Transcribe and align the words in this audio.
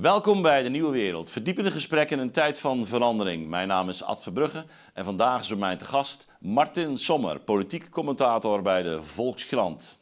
Welkom 0.00 0.42
bij 0.42 0.62
de 0.62 0.68
Nieuwe 0.68 0.90
Wereld. 0.90 1.30
Verdiepende 1.30 1.70
gesprekken 1.70 2.16
in 2.16 2.22
een 2.22 2.30
tijd 2.30 2.60
van 2.60 2.86
verandering. 2.86 3.48
Mijn 3.48 3.68
naam 3.68 3.88
is 3.88 4.02
Ad 4.02 4.22
Verbrugge 4.22 4.64
en 4.94 5.04
vandaag 5.04 5.40
is 5.40 5.48
bij 5.48 5.58
mij 5.58 5.76
te 5.76 5.84
gast 5.84 6.28
Martin 6.40 6.98
Sommer, 6.98 7.40
politiek 7.40 7.90
commentator 7.90 8.62
bij 8.62 8.82
de 8.82 9.02
Volkskrant. 9.02 9.98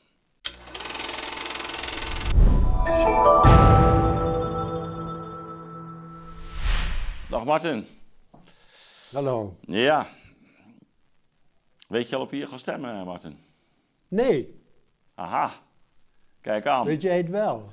Dag 7.29 7.45
Martin. 7.45 7.87
Hallo. 9.13 9.57
Ja. 9.61 10.07
Weet 11.89 12.09
je 12.09 12.17
al 12.17 12.23
op 12.23 12.31
wie 12.31 12.41
je 12.41 12.47
gaat 12.47 12.61
stemmen, 12.61 13.05
Martin? 13.05 13.39
Nee, 14.09 14.63
Aha. 15.15 15.53
Kijk 16.41 16.67
aan. 16.67 16.85
weet 16.85 17.03
jij 17.03 17.17
het 17.17 17.29
wel? 17.29 17.71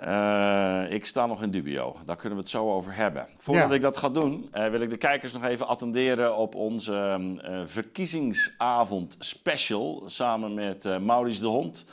Eh, 0.00 0.84
ik 0.88 1.04
sta 1.06 1.26
nog 1.26 1.42
in 1.42 1.50
dubio. 1.50 1.96
Daar 2.04 2.16
kunnen 2.16 2.38
we 2.38 2.44
het 2.44 2.52
zo 2.52 2.70
over 2.72 2.94
hebben. 2.94 3.26
Voordat 3.36 3.68
Ja. 3.68 3.74
ik 3.74 3.82
dat 3.82 3.96
ga 3.96 4.08
doen, 4.08 4.48
eh, 4.52 4.68
wil 4.68 4.80
ik 4.80 4.90
de 4.90 4.96
kijkers 4.96 5.32
nog 5.32 5.44
even 5.44 5.66
attenderen 5.66 6.36
op 6.36 6.54
onze 6.54 7.18
eh, 7.42 7.60
verkiezingsavond 7.64 9.16
special. 9.18 10.02
Samen 10.06 10.54
met 10.54 10.84
eh 10.84 10.98
Maurice 10.98 11.40
de 11.40 11.46
Hond. 11.46 11.86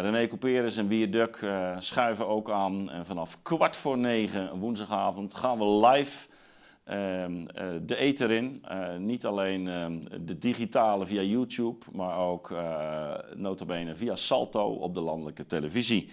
René 0.00 0.26
Couperus 0.28 0.76
en 0.76 0.88
Wier 0.88 1.10
Duk 1.10 1.36
eh, 1.36 1.76
schuiven 1.78 2.26
ook 2.26 2.50
aan. 2.50 2.90
En 2.90 3.06
vanaf 3.06 3.42
kwart 3.42 3.76
voor 3.76 3.98
negen 3.98 4.58
woensdagavond 4.58 5.34
gaan 5.34 5.58
we 5.58 5.86
live 5.86 6.28
ehm, 6.84 7.46
eh, 7.54 7.64
de 7.82 7.96
ether 7.96 8.30
in. 8.30 8.64
Niet 8.98 9.26
alleen 9.26 9.68
ehm, 9.68 9.98
de 10.26 10.38
digitale 10.38 11.06
via 11.06 11.22
YouTube, 11.22 11.84
maar 11.92 12.18
ook 12.18 12.50
uh, 12.50 13.10
notabene 13.34 13.96
via 13.96 14.14
Salto 14.16 14.68
op 14.72 14.94
de 14.94 15.00
landelijke 15.00 15.46
televisie. 15.46 16.10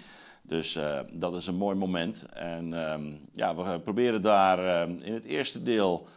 Dus 0.47 0.75
uh, 0.75 0.99
dat 1.11 1.35
is 1.35 1.47
een 1.47 1.55
mooi 1.55 1.75
moment. 1.75 2.25
En 2.33 2.73
um, 2.73 3.19
ja, 3.31 3.55
we 3.55 3.79
proberen 3.79 4.21
daar 4.21 4.87
uh, 4.89 4.95
in 5.05 5.13
het 5.13 5.25
eerste 5.25 5.63
deel 5.63 6.07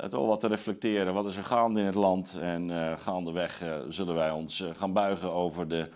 uh, 0.00 0.06
toch 0.06 0.26
wat 0.26 0.40
te 0.40 0.48
reflecteren. 0.48 1.14
Wat 1.14 1.26
is 1.26 1.36
er 1.36 1.44
gaande 1.44 1.80
in 1.80 1.86
het 1.86 1.94
land? 1.94 2.38
En 2.40 2.68
uh, 2.68 2.92
gaandeweg 2.98 3.62
zullen 3.88 4.14
wij 4.14 4.30
ons 4.30 4.64
gaan 4.72 4.92
buigen 4.92 5.32
over 5.32 5.68
de 5.68 5.88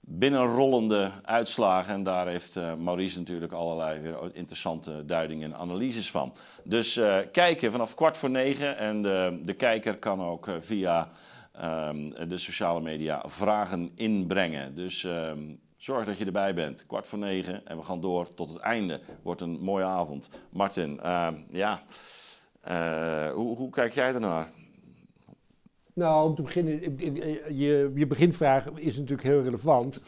binnenrollende 0.00 1.10
uitslagen. 1.22 1.94
En 1.94 2.02
daar 2.02 2.26
heeft 2.26 2.60
Maurice 2.78 3.18
natuurlijk 3.18 3.52
allerlei 3.52 4.14
interessante 4.32 5.04
duidingen 5.04 5.52
en 5.52 5.58
analyses 5.58 6.10
van. 6.10 6.32
Dus 6.64 7.00
kijken 7.32 7.72
vanaf 7.72 7.94
kwart 7.94 8.16
voor 8.16 8.30
negen. 8.30 8.76
En 8.78 9.02
de, 9.44 9.54
kijker 9.56 9.98
kan 9.98 10.22
ook 10.22 10.48
via 10.60 11.10
um, 11.64 12.28
de 12.28 12.36
sociale 12.36 12.80
media 12.80 13.22
vragen 13.26 13.90
inbrengen. 13.94 14.74
Dus 14.74 15.06
zorg 15.82 16.06
dat 16.06 16.18
je 16.18 16.24
erbij 16.24 16.54
bent. 16.54 16.86
Kwart 16.86 17.06
voor 17.06 17.18
negen 17.18 17.66
en 17.66 17.76
we 17.76 17.82
gaan 17.82 18.00
door 18.00 18.34
tot 18.34 18.50
het 18.50 18.58
einde. 18.58 19.00
Wordt 19.22 19.40
een 19.40 19.58
mooie 19.60 19.84
avond. 19.84 20.30
Martin, 20.50 21.00
ja, 21.50 21.82
hoe, 23.34 23.56
hoe 23.56 23.70
kijk 23.70 23.92
jij 23.92 24.14
ernaar? 24.14 24.48
Nou, 25.92 26.28
om 26.28 26.34
te 26.34 26.42
beginnen, 26.42 26.98
je, 27.58 27.92
je 27.94 28.06
beginvraag 28.06 28.70
is 28.74 28.96
natuurlijk 28.96 29.28
heel 29.28 29.42
relevant. 29.42 30.00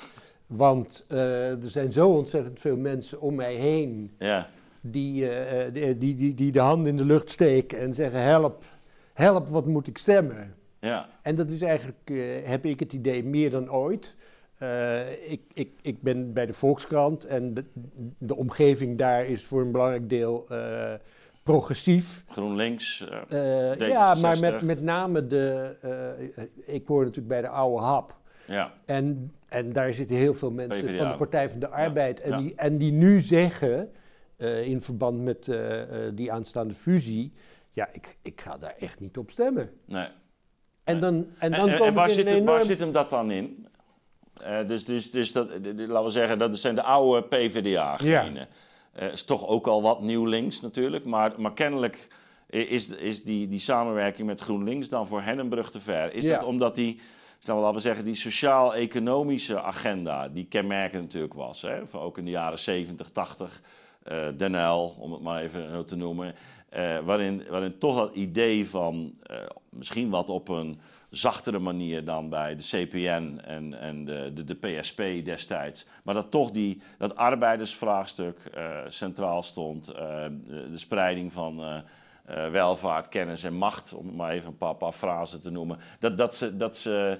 Want 0.47 1.05
uh, 1.09 1.63
er 1.63 1.71
zijn 1.71 1.93
zo 1.93 2.09
ontzettend 2.09 2.61
veel 2.61 2.77
mensen 2.77 3.21
om 3.21 3.35
mij 3.35 3.55
heen 3.55 4.15
ja. 4.19 4.49
die, 4.81 5.29
die, 5.73 5.99
die, 5.99 6.35
die, 6.35 6.53
de 6.53 6.61
hand 6.61 6.87
in 6.87 6.97
de 6.97 7.05
lucht 7.05 7.31
steken 7.31 7.79
en 7.79 7.95
zeggen: 7.95 8.21
help, 8.21 8.65
help, 9.13 9.49
wat 9.49 9.67
moet 9.67 9.87
ik 9.87 9.99
stemmen? 9.99 10.55
Ja. 10.79 11.09
En 11.23 11.35
dat 11.35 11.51
is 11.51 11.63
eigenlijk, 11.63 12.13
heb 12.45 12.65
ik 12.65 12.81
het 12.81 12.93
idee, 12.93 13.25
meer 13.25 13.51
dan 13.51 13.73
ooit. 13.73 14.15
Uh, 14.63 15.31
ik, 15.31 15.41
ik, 15.53 15.71
ik 15.83 16.03
ben 16.03 16.33
bij 16.33 16.47
de 16.47 16.53
Volkskrant 16.53 17.25
en 17.25 17.55
de, 17.55 17.65
de 18.19 18.37
omgeving 18.37 18.99
daar 18.99 19.25
is 19.25 19.45
voor 19.45 19.61
een 19.61 19.73
belangrijk 19.73 20.09
deel 20.09 20.47
uh, 20.53 20.93
progressief. 21.43 22.25
GroenLinks, 22.29 23.07
uh, 23.31 23.75
Ja, 23.75 24.15
maar 24.15 24.41
met, 24.41 24.63
met 24.63 24.83
name 24.83 25.27
de... 25.27 26.47
ik 26.67 26.87
hoor 26.87 27.01
natuurlijk 27.01 27.29
bij 27.29 27.41
de 27.41 27.49
oude 27.49 27.83
hap. 27.83 28.17
Ja. 28.47 28.73
En, 28.85 29.33
en 29.49 29.73
daar 29.73 29.93
zitten 29.93 30.17
heel 30.17 30.35
veel 30.35 30.51
mensen 30.51 30.85
PvdA. 30.85 30.97
van 30.97 31.11
de 31.11 31.17
Partij 31.17 31.51
van 31.51 31.61
de 31.61 31.69
Arbeid. 31.69 32.19
Ja. 32.19 32.25
En, 32.25 32.31
Ja. 32.31 32.39
die, 32.39 32.55
en 32.55 32.79
die 32.79 32.93
nu 32.93 33.21
zeggen, 33.21 33.91
in 34.65 34.81
verband 34.81 35.23
met 35.23 35.59
die 36.15 36.33
aanstaande 36.33 36.75
fusie... 36.75 37.33
Ja, 37.73 37.89
ik, 37.93 38.17
ik 38.23 38.41
ga 38.41 38.57
daar 38.59 38.75
echt 38.79 39.01
niet 39.01 39.19
op 39.19 39.31
stemmen. 39.31 39.71
Nee. 39.87 40.09
En 40.85 41.01
dan, 41.01 41.27
en 41.39 41.51
dan 41.51 41.69
en, 41.69 41.81
en 41.81 41.95
waar, 41.95 42.11
zit 42.11 42.27
een 42.27 42.33
het, 42.33 42.45
waar 42.45 42.55
enorm... 42.55 42.67
zit 42.67 42.79
hem 42.79 42.93
dat 42.93 43.11
dan 43.11 43.31
in? 43.31 43.67
Uh, 44.47 44.67
dus 44.67 44.85
dus, 44.85 45.11
dus 45.11 45.33
dat, 45.33 45.49
laten 45.77 46.05
we 46.05 46.11
zeggen, 46.11 46.39
dat 46.39 46.59
zijn 46.59 46.75
de 46.75 46.83
oude 46.83 47.27
PvdA-genen. 47.27 48.49
Ja. 48.95 49.07
Uh, 49.07 49.13
is 49.13 49.23
toch 49.23 49.47
ook 49.47 49.67
al 49.67 49.83
wat 49.83 50.01
nieuw 50.01 50.25
links 50.25 50.61
natuurlijk, 50.61 51.05
maar, 51.05 51.33
maar 51.37 51.53
kennelijk 51.53 52.09
is, 52.49 52.89
is 52.89 53.23
die, 53.23 53.49
die 53.49 53.59
samenwerking 53.59 54.27
met 54.27 54.41
GroenLinks 54.41 54.89
dan 54.89 55.07
voor 55.07 55.23
hen 55.23 55.39
een 55.39 55.49
brug 55.49 55.71
te 55.71 55.81
ver. 55.81 56.15
Is 56.15 56.25
Ja. 56.25 56.39
dat 56.39 56.45
omdat 56.47 56.75
die, 56.75 57.01
nou, 57.47 57.61
laten 57.61 57.75
we 57.75 57.81
zeggen, 57.81 58.05
die 58.05 58.15
sociaal-economische 58.15 59.63
agenda, 59.63 60.29
die 60.29 60.47
kenmerkend 60.47 61.03
natuurlijk 61.03 61.35
was, 61.35 61.63
hè, 61.63 61.87
van 61.87 62.01
ook 62.01 62.19
in 62.19 62.25
de 62.25 62.31
jaren 62.31 62.59
70, 62.59 63.11
80, 63.11 63.61
uh, 64.13 64.27
Den 64.37 64.55
Uyl, 64.55 64.97
om 64.99 65.13
het 65.13 65.23
maar 65.23 65.43
even 65.43 65.87
te 65.87 65.97
noemen, 65.97 66.35
uh, 66.77 66.99
waarin, 66.99 67.45
waarin 67.51 67.79
toch 67.79 67.97
dat 67.97 68.15
idee 68.15 68.69
van 68.69 69.15
uh, 69.31 69.37
misschien 69.69 70.11
wat 70.11 70.31
op 70.31 70.49
een 70.49 70.81
zachtere 71.13 71.59
manier 71.59 72.05
dan 72.05 72.29
bij 72.29 72.57
de 72.57 72.63
CPN 72.63 73.41
en, 73.45 73.81
en 73.81 74.05
de, 74.05 74.31
de, 74.35 74.45
de 74.45 74.55
PSP 74.55 75.03
destijds. 75.25 75.87
Maar 76.05 76.15
dat 76.15 76.31
toch 76.31 76.51
die, 76.51 76.83
dat 76.99 77.17
arbeidersvraagstuk 77.17 78.39
uh, 78.57 78.77
centraal 78.89 79.43
stond. 79.43 79.91
Uh, 79.91 79.97
de, 79.97 80.71
de, 80.71 80.77
spreiding 80.77 81.33
van 81.33 81.61
uh, 81.61 82.51
welvaart, 82.51 83.09
kennis 83.09 83.43
en 83.43 83.55
macht, 83.55 83.95
om 83.95 84.17
maar 84.17 84.31
even 84.31 84.49
een 84.49 84.57
paar, 84.57 84.75
paar 84.75 84.93
frasen 84.93 85.41
te 85.41 85.51
noemen. 85.51 85.79
Dat, 85.99 86.17
dat 86.17 86.35
ze, 86.35 86.57
dat, 86.57 86.77
ze 86.77 87.19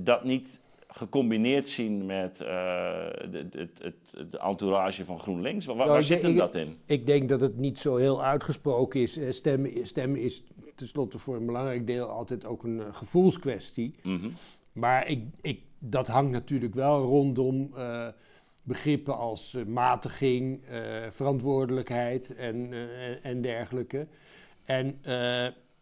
dat 0.00 0.24
niet 0.24 0.60
gecombineerd 0.88 1.68
zien 1.68 2.06
met 2.06 2.38
het, 2.38 3.52
het, 3.52 3.78
het, 3.82 4.14
het, 4.16 4.36
entourage 4.36 5.04
van 5.04 5.18
GroenLinks. 5.18 5.66
Waar, 5.66 5.76
waar 5.76 5.86
Nou, 5.86 6.02
zit 6.02 6.22
hem 6.22 6.36
dat 6.36 6.54
in? 6.54 6.78
Ik 6.86 7.06
denk 7.06 7.28
dat 7.28 7.40
het 7.40 7.56
niet 7.56 7.78
zo 7.78 7.96
heel 7.96 8.24
uitgesproken 8.24 9.00
is. 9.00 9.18
Stemmen, 9.30 9.86
stemmen 9.86 10.20
is 10.20 10.42
tenslotte 10.76 11.18
voor 11.18 11.36
een 11.36 11.46
belangrijk 11.46 11.86
deel 11.86 12.06
altijd 12.06 12.46
ook 12.46 12.62
een 12.64 12.76
uh, 12.76 12.84
gevoelskwestie. 12.90 13.94
Mm 14.02 14.20
-hmm. 14.20 14.32
Maar 14.72 15.08
ik, 15.08 15.24
ik, 15.40 15.62
dat 15.78 16.06
hangt 16.06 16.30
natuurlijk 16.30 16.74
wel 16.74 17.04
rondom 17.04 17.70
uh, 17.74 18.06
begrippen 18.62 19.16
als 19.16 19.52
uh, 19.52 19.64
matiging, 19.64 20.62
verantwoordelijkheid 21.10 22.34
en, 22.34 22.72
en 23.22 23.40
dergelijke. 23.40 24.06
En 24.64 24.98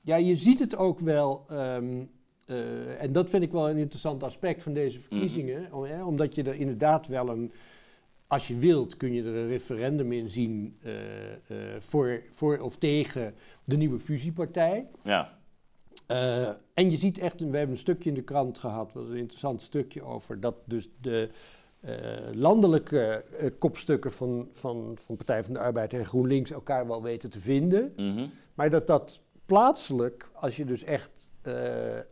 ja, 0.00 0.16
je 0.16 0.37
ziet 0.37 0.59
het 0.59 0.77
ook 0.77 1.00
wel. 1.00 1.44
Um, 1.53 2.10
en 2.99 3.12
dat 3.12 3.31
vind 3.31 3.43
ik 3.43 3.53
wel 3.53 3.71
een 3.71 3.77
interessant 3.77 4.22
aspect 4.22 4.62
van 4.62 4.72
deze 4.72 5.00
verkiezingen. 5.00 5.60
Mm 5.60 5.84
-hmm. 5.84 6.00
om, 6.00 6.06
omdat 6.06 6.34
je 6.34 6.43
er 6.43 6.54
inderdaad 6.54 7.06
wel 7.06 7.28
een 7.28 7.53
als 8.26 8.48
je 8.48 8.56
wilt, 8.56 8.96
kun 8.96 9.12
je 9.12 9.22
er 9.22 9.34
een 9.34 9.48
referendum 9.48 10.12
in 10.12 10.28
zien 10.28 10.78
uh, 10.84 10.92
uh, 10.92 11.58
voor, 11.78 12.22
voor 12.30 12.58
of 12.58 12.76
tegen 12.76 13.34
de 13.64 13.76
nieuwe 13.76 13.98
fusiepartij. 13.98 14.86
Ja. 15.02 15.38
Uh, 16.10 16.48
en 16.74 16.90
je 16.90 16.96
ziet 16.96 17.18
echt, 17.18 17.40
we 17.40 17.44
hebben 17.44 17.70
een 17.70 17.76
stukje 17.76 18.08
in 18.08 18.14
de 18.14 18.22
krant 18.22 18.58
gehad, 18.58 18.92
dat 18.92 19.02
was 19.02 19.12
een 19.12 19.18
interessant 19.18 19.62
stukje 19.62 20.02
over 20.02 20.40
dat 20.40 20.54
dus 20.64 20.88
de 21.00 21.30
landelijke 22.32 23.24
kopstukken 23.58 24.12
van, 24.12 24.48
van, 24.52 24.92
van 25.00 25.16
Partij 25.16 25.44
van 25.44 25.54
de 25.54 25.60
Arbeid 25.60 25.92
en 25.92 26.06
GroenLinks 26.06 26.50
elkaar 26.50 26.86
wel 26.86 27.02
weten 27.02 27.30
te 27.30 27.41
vinden. 27.41 27.92
Mm 27.96 28.16
-hmm. 28.16 28.30
Maar 28.54 28.70
dat 28.70 28.86
dat 28.86 29.20
plaatselijk, 29.46 30.28
als 30.32 30.56
je 30.56 30.64
dus 30.64 30.84
echt 30.84 31.32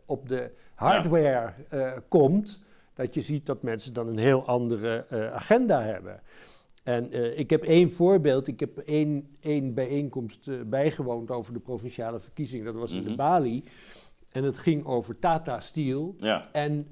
op 0.05 0.29
de 0.29 0.51
hardware 0.75 1.53
ja. 1.69 2.03
komt, 2.07 2.62
dat 2.93 3.13
je 3.13 3.21
ziet 3.21 3.45
dat 3.45 3.63
mensen 3.63 3.93
dan 3.93 4.07
een 4.07 4.17
heel 4.17 4.45
andere 4.45 5.05
uh, 5.13 5.33
agenda 5.33 5.81
hebben. 5.81 6.21
En 6.83 7.15
uh, 7.17 7.37
ik 7.39 7.49
heb 7.49 7.63
één 7.63 7.91
voorbeeld. 7.91 8.47
Ik 8.47 8.59
heb 8.59 8.77
één, 8.77 9.35
één 9.41 9.73
bijeenkomst 9.73 10.47
uh, 10.47 10.61
bijgewoond 10.65 11.31
over 11.31 11.53
de 11.53 11.59
provinciale 11.59 12.19
verkiezingen. 12.19 12.65
Dat 12.65 12.75
was 12.75 12.91
in 12.91 12.97
Mhm. 12.99 13.09
de 13.09 13.15
Bali. 13.15 13.63
En 14.31 14.43
het 14.43 14.57
ging 14.57 14.85
over 14.85 15.19
Tata 15.19 15.59
Steel 15.59 16.15
Ja. 16.19 16.51
en, 16.51 16.87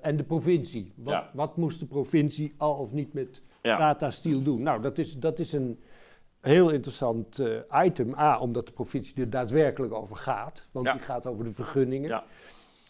en 0.00 0.16
de 0.16 0.24
provincie. 0.26 0.92
Wat, 0.96 1.12
Ja. 1.12 1.30
wat 1.34 1.56
moest 1.56 1.80
de 1.80 1.86
provincie 1.86 2.54
al 2.56 2.74
of 2.76 2.92
niet 2.92 3.12
met 3.12 3.42
Ja. 3.62 3.76
Tata 3.78 4.10
Steel 4.10 4.42
doen? 4.42 4.62
Nou, 4.62 4.82
dat 4.82 4.98
is, 4.98 5.14
dat 5.18 5.38
is 5.38 5.52
een 5.52 5.80
heel 6.40 6.70
interessant 6.70 7.40
item. 7.84 8.14
A, 8.18 8.38
omdat 8.38 8.66
de 8.66 8.72
provincie 8.72 9.14
er 9.16 9.30
daadwerkelijk 9.30 9.94
over 9.94 10.16
gaat. 10.16 10.68
Want 10.72 10.92
die 10.92 11.00
gaat 11.00 11.26
over 11.26 11.44
de 11.44 11.52
vergunningen. 11.52 12.22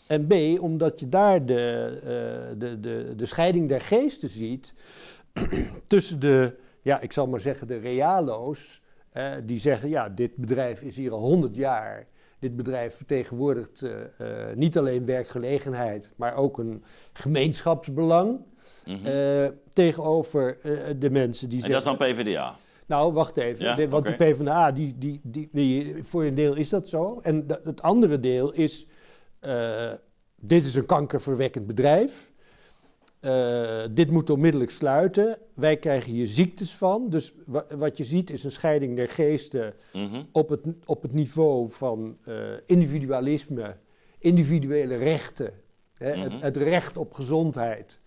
Ja. 0.08 0.14
En 0.14 0.26
B, 0.26 0.62
omdat 0.62 1.00
je 1.00 1.08
daar 1.08 1.46
de, 1.46 1.92
uh, 1.96 2.58
de, 2.58 2.80
de, 2.80 3.12
de 3.16 3.26
scheiding 3.26 3.68
der 3.68 3.80
geesten 3.80 4.28
ziet 4.28 4.74
tussen 5.86 6.20
de, 6.20 6.56
ja, 6.82 7.00
ik 7.00 7.12
zal 7.12 7.26
maar 7.26 7.40
zeggen, 7.40 7.66
de 7.66 7.78
realo's, 7.78 8.80
uh, 9.16 9.30
die 9.44 9.60
zeggen, 9.60 9.88
ja, 9.88 10.08
dit 10.08 10.36
bedrijf 10.36 10.82
is 10.82 10.96
hier 10.96 11.12
al 11.12 11.20
honderd 11.20 11.56
jaar 11.56 12.04
dit 12.38 12.56
bedrijf 12.56 12.94
vertegenwoordigt 12.94 13.82
uh, 13.82 13.90
niet 14.54 14.78
alleen 14.78 15.06
werkgelegenheid, 15.06 16.12
maar 16.16 16.34
ook 16.34 16.58
een 16.58 16.84
gemeenschapsbelang 17.12 18.40
mhm. 18.84 19.50
tegenover 19.70 20.56
de 20.98 21.10
mensen 21.10 21.48
die 21.48 21.62
en 21.62 21.70
dat 21.70 21.78
is 21.78 21.84
dan 21.84 21.96
PvdA? 21.96 22.56
Nou, 22.86 23.12
wacht 23.12 23.36
even. 23.36 23.90
want 23.90 24.06
de 24.06 24.12
PvdA, 24.12 24.72
die, 24.72 24.94
die, 24.98 25.20
die, 25.22 25.48
die, 25.52 26.04
voor 26.04 26.24
een 26.24 26.34
deel 26.34 26.54
is 26.54 26.68
dat 26.68 26.88
zo. 26.88 27.18
En 27.22 27.44
het 27.62 27.82
andere 27.82 28.20
deel 28.20 28.52
is, 28.52 28.86
dit 30.40 30.66
is 30.66 30.74
een 30.74 30.86
kankerverwekkend 30.86 31.66
bedrijf. 31.66 32.30
Uh, 33.20 33.82
dit 33.90 34.10
moet 34.10 34.30
onmiddellijk 34.30 34.70
sluiten. 34.70 35.38
Wij 35.54 35.76
krijgen 35.76 36.12
hier 36.12 36.26
ziektes 36.26 36.74
van. 36.74 37.10
Dus 37.10 37.32
wat 37.76 37.96
je 37.96 38.04
ziet 38.04 38.30
is 38.30 38.44
een 38.44 38.52
scheiding 38.52 38.96
der 38.96 39.08
geesten 39.08 39.74
mhm. 39.92 40.22
op, 40.32 40.48
het, 40.48 40.60
op 40.84 41.02
het 41.02 41.12
niveau 41.12 41.70
van 41.70 42.16
uh, 42.28 42.34
individualisme, 42.66 43.76
individuele 44.18 44.96
rechten, 44.96 45.50
hè, 45.94 46.10
het, 46.10 46.32
mhm. 46.32 46.42
het, 46.42 46.56
recht 46.56 46.96
op 46.96 47.12
gezondheid. 47.12 48.00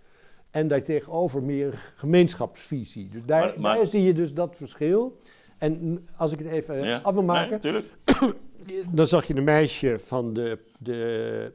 En 0.52 0.68
daartegenover 0.68 1.44
meer 1.44 1.66
een 1.68 1.74
gemeenschapsvisie. 1.96 3.10
Dus 3.10 3.22
daar, 3.26 3.62
daar 3.62 3.86
zie 3.86 4.04
je 4.04 4.14
dus 4.14 4.34
dat 4.34 4.56
verschil. 4.56 5.18
En 5.58 6.00
als 6.18 6.32
ik 6.32 6.40
het 6.40 6.48
even 6.48 7.04
af 7.04 7.14
wil 7.14 7.24
maken, 7.24 7.60
nee, 7.62 7.84
dan 8.92 9.08
zag 9.08 9.26
je 9.26 9.36
een 9.36 9.44
meisje 9.44 10.00
van 10.00 10.34
de, 10.34 10.60
de 10.80 11.54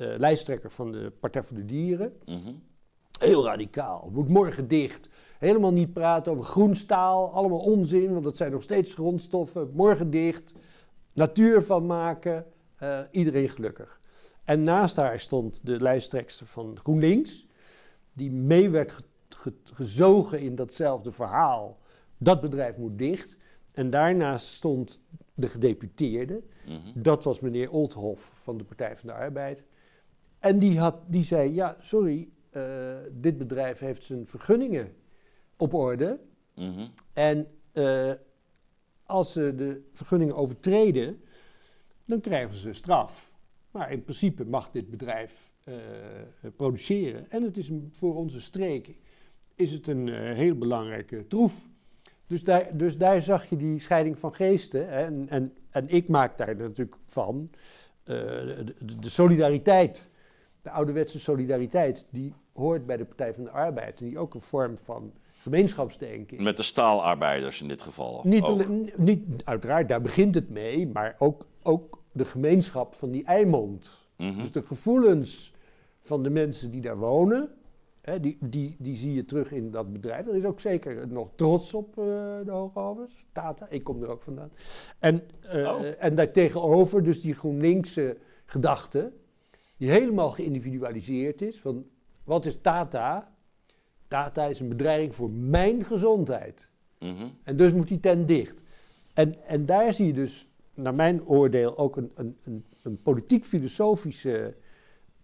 uh, 0.00 0.18
lijsttrekker 0.18 0.70
van 0.70 0.92
de 0.92 1.12
Partij 1.20 1.42
voor 1.42 1.56
de 1.56 1.64
Dieren. 1.64 2.12
Mm 2.24 2.68
Heel 3.18 3.44
radicaal. 3.44 4.10
Moet 4.12 4.28
morgen 4.28 4.68
dicht. 4.68 5.08
Helemaal 5.38 5.72
niet 5.72 5.92
praten 5.92 6.32
over 6.32 6.44
groenstaal. 6.44 7.32
Allemaal 7.32 7.58
onzin, 7.58 8.12
want 8.12 8.24
dat 8.24 8.36
zijn 8.36 8.52
nog 8.52 8.62
steeds 8.62 8.94
grondstoffen. 8.94 9.70
Morgen 9.72 10.10
dicht. 10.10 10.54
Natuur 11.12 11.62
van 11.62 11.86
maken. 11.86 12.46
Uh, 12.82 13.00
iedereen 13.10 13.48
gelukkig. 13.48 14.00
En 14.44 14.62
naast 14.62 14.96
haar 14.96 15.20
stond 15.20 15.66
de 15.66 15.80
lijsttrekster 15.80 16.46
van 16.46 16.78
GroenLinks. 16.82 17.46
Die 18.14 18.30
mee 18.30 18.70
werd 18.70 19.02
gezogen 19.64 20.40
in 20.40 20.54
datzelfde 20.54 21.12
verhaal. 21.12 21.78
Dat 22.18 22.40
bedrijf 22.40 22.76
moet 22.76 22.98
dicht. 22.98 23.36
En 23.74 23.90
daarnaast 23.90 24.46
stond 24.46 25.00
de 25.40 25.46
gedeputeerde. 25.46 26.42
Mhm. 26.66 27.02
Dat 27.02 27.24
was 27.24 27.40
meneer 27.40 27.70
Oldhoff 27.70 28.32
van 28.34 28.58
de 28.58 28.64
Partij 28.64 28.96
van 28.96 29.08
de 29.08 29.14
Arbeid. 29.14 29.64
En 30.38 30.58
die, 30.58 30.78
had, 30.78 30.96
die 31.06 31.24
zei, 31.24 31.54
ja, 31.54 31.76
sorry, 31.80 32.28
uh, 32.52 32.96
dit 33.12 33.38
bedrijf 33.38 33.78
heeft 33.78 34.04
zijn 34.04 34.26
vergunningen 34.26 34.92
op 35.56 35.74
orde. 35.74 36.20
Mhm. 36.54 36.86
En 37.12 37.46
uh, 37.72 38.12
als 39.04 39.32
ze 39.32 39.54
de 39.54 39.82
vergunningen 39.92 40.36
overtreden, 40.36 41.20
dan 42.04 42.20
krijgen 42.20 42.56
ze 42.56 42.72
straf. 42.72 43.32
Maar 43.70 43.92
in 43.92 44.02
principe 44.02 44.44
mag 44.44 44.70
dit 44.70 44.90
bedrijf 44.90 45.52
uh, 45.68 45.74
produceren. 46.56 47.30
En 47.30 47.42
het 47.42 47.56
is 47.56 47.68
een, 47.68 47.88
voor 47.92 48.16
onze 48.16 48.40
streek 48.40 48.96
is 49.54 49.72
het 49.72 49.86
een 49.86 50.08
heel 50.08 50.58
belangrijke 50.58 51.26
troef. 51.26 51.68
Dus 52.30 52.44
daar, 52.44 52.76
dus 52.76 52.98
daar 52.98 53.22
zag 53.22 53.44
je 53.44 53.56
die 53.56 53.78
scheiding 53.78 54.18
van 54.18 54.34
geesten. 54.34 54.88
Hè, 54.88 55.04
en, 55.04 55.26
en, 55.28 55.54
en 55.70 55.88
ik 55.88 56.08
maak 56.08 56.38
daar 56.38 56.56
natuurlijk 56.56 56.96
van 57.06 57.50
de, 58.02 58.64
de 58.98 59.08
solidariteit 59.08 60.10
de 60.62 60.70
ouderwetse 60.70 61.20
solidariteit, 61.20 62.06
die 62.10 62.34
hoort 62.52 62.86
bij 62.86 62.96
de 62.96 63.04
Partij 63.04 63.34
van 63.34 63.44
de 63.44 63.50
Arbeid. 63.50 64.00
En 64.00 64.06
die 64.06 64.18
ook 64.18 64.34
een 64.34 64.40
vorm 64.40 64.78
van 64.78 65.12
gemeenschapsdenken 65.32 66.36
is. 66.36 66.42
Met 66.42 66.56
de 66.56 66.62
staalarbeiders 66.62 67.62
in 67.62 67.68
dit 67.68 67.82
geval. 67.82 68.20
Niet, 68.24 68.42
alleen, 68.42 68.90
niet 68.96 69.44
uiteraard, 69.44 69.88
daar 69.88 70.00
begint 70.00 70.34
het 70.34 70.50
mee, 70.50 70.88
maar 70.88 71.14
ook, 71.18 71.46
ook 71.62 72.02
de 72.12 72.24
gemeenschap 72.24 72.94
van 72.94 73.10
die 73.10 73.24
Eimond. 73.24 73.98
Mhm. 74.16 74.38
Dus 74.38 74.52
de 74.52 74.62
gevoelens 74.62 75.52
van 76.00 76.22
de 76.22 76.30
mensen 76.30 76.70
die 76.70 76.80
daar 76.80 76.98
wonen, 76.98 77.50
hè, 78.00 78.20
die, 78.20 78.38
die, 78.40 78.76
die 78.78 78.96
zie 78.96 79.14
je 79.14 79.24
terug 79.24 79.52
in 79.52 79.70
dat 79.70 79.92
bedrijf. 79.92 80.26
Er 80.26 80.36
is 80.36 80.44
ook 80.44 80.60
zeker 80.60 81.08
nog 81.08 81.30
trots 81.34 81.74
op 81.74 81.96
uh, 81.98 82.04
de 82.44 82.50
Hoogovers, 82.50 83.26
Tata, 83.32 83.66
ik 83.68 83.84
kom 83.84 84.02
er 84.02 84.08
ook 84.08 84.22
vandaan. 84.22 84.52
En, 84.98 85.22
uh, 85.54 85.68
oh. 85.68 86.04
en 86.04 86.14
daartegenover 86.14 87.02
dus 87.02 87.20
die 87.20 87.34
GroenLinkse 87.34 88.16
gedachte, 88.46 89.12
die 89.76 89.90
helemaal 89.90 90.30
geïndividualiseerd 90.30 91.42
is. 91.42 91.60
Van 91.60 91.86
wat 92.24 92.44
is 92.44 92.58
Tata? 92.60 93.34
Tata 94.08 94.44
is 94.44 94.60
een 94.60 94.68
bedreiging 94.68 95.14
voor 95.14 95.30
mijn 95.30 95.84
gezondheid. 95.84 96.70
Mhm. 96.98 97.26
En 97.42 97.56
dus 97.56 97.72
moet 97.72 97.88
die 97.88 98.00
tent 98.00 98.28
dicht. 98.28 98.62
En, 99.14 99.46
en 99.46 99.64
daar 99.64 99.92
zie 99.92 100.06
je 100.06 100.12
dus, 100.12 100.48
naar 100.74 100.94
mijn 100.94 101.26
oordeel, 101.26 101.78
ook 101.78 101.96
een, 101.96 102.10
een, 102.14 102.36
een, 102.44 102.64
een 102.82 103.02
politiek-filosofische 103.02 104.54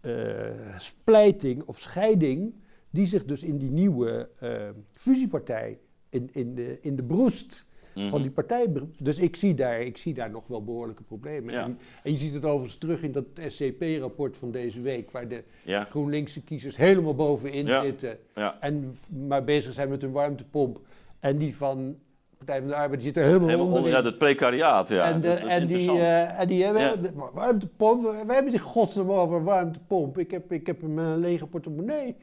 uh, 0.03 0.79
splijting 0.79 1.63
of 1.63 1.79
scheiding, 1.79 2.55
die 2.91 3.07
zich 3.07 3.25
dus 3.25 3.43
in 3.43 3.59
die 3.59 3.71
nieuwe 3.71 4.29
uh, 4.43 4.51
fusiepartij, 4.93 5.79
in, 6.11 6.29
in, 6.33 6.55
de, 6.55 6.79
in 6.81 6.97
de 6.97 7.03
broest 7.03 7.67
van 7.95 8.11
die 8.11 8.21
mhm. 8.21 8.33
partij. 8.33 8.73
Dus 8.99 9.19
ik 9.19 9.37
zie, 9.37 9.55
daar, 9.55 9.81
ik 9.81 9.97
zie 9.97 10.15
daar 10.15 10.31
nog 10.31 10.47
wel 10.47 10.65
behoorlijke 10.65 11.03
problemen. 11.03 11.55
En, 11.55 11.79
en, 12.03 12.13
je 12.13 12.19
ziet 12.19 12.35
het 12.35 12.45
overigens 12.45 12.79
terug 12.79 13.03
in 13.03 13.13
dat 13.13 13.25
SCP-rapport 13.47 14.37
van 14.37 14.51
deze 14.51 14.81
week, 14.81 15.11
waar 15.11 15.29
de 15.29 15.43
GroenLinkse 15.67 16.41
kiezers 16.41 16.77
helemaal 16.77 17.15
bovenin 17.15 17.69
zitten. 17.83 18.19
En 18.61 18.97
maar 19.27 19.45
bezig 19.45 19.73
zijn 19.73 19.89
met 19.89 20.03
hun 20.03 20.13
warmtepomp. 20.13 20.81
En 21.19 21.39
die 21.39 21.57
van 21.57 21.97
Partij 22.39 22.59
van 22.59 22.69
de 22.69 22.75
Arbeid 22.75 23.03
zit 23.03 23.17
er 23.17 23.25
helemaal, 23.25 23.49
helemaal 23.49 23.77
onder. 23.77 23.91
Ja, 23.91 24.03
dat 24.03 24.19
precariaat, 24.19 24.89
ja. 24.89 25.05
En, 25.05 25.21
de, 25.21 25.33
en, 25.33 25.67
die, 25.67 25.91
uh, 25.91 26.41
en 26.41 26.49
die 26.49 26.65
hebben 26.65 27.15
warmtepomp. 27.33 28.03
We 28.03 28.33
hebben 28.33 28.51
die 28.51 28.61
godsnaam 28.61 29.11
over 29.11 29.45
warmtepomp. 29.45 30.19
Ik 30.19 30.31
heb, 30.31 30.53
ik 30.53 30.67
heb 30.67 30.83
een 30.83 31.19
lege 31.19 31.47
portemonnee. 31.47 32.17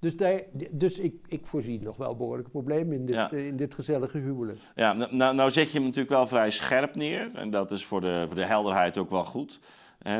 Dus, 0.00 0.16
daar, 0.16 0.40
dus 0.70 0.98
ik, 0.98 1.14
ik 1.28 1.46
voorzie 1.46 1.82
nog 1.82 1.96
wel 1.96 2.16
behoorlijke 2.16 2.50
problemen 2.50 2.96
in 2.96 3.06
dit, 3.06 3.32
in 3.32 3.56
dit 3.56 3.74
gezellige 3.74 4.18
huwelijk. 4.18 4.58
Ja, 4.74 4.92
nou, 4.92 5.16
nou, 5.16 5.34
nou 5.34 5.50
zet 5.50 5.66
je 5.66 5.76
hem 5.76 5.86
natuurlijk 5.86 6.14
wel 6.14 6.26
vrij 6.26 6.50
scherp 6.50 6.94
neer. 6.94 7.30
En 7.34 7.50
dat 7.50 7.70
is 7.70 7.84
voor 7.84 8.00
de, 8.00 8.24
voor 8.26 8.36
de 8.36 8.44
helderheid 8.44 8.98
ook 8.98 9.10
wel 9.10 9.24
goed. 9.24 9.60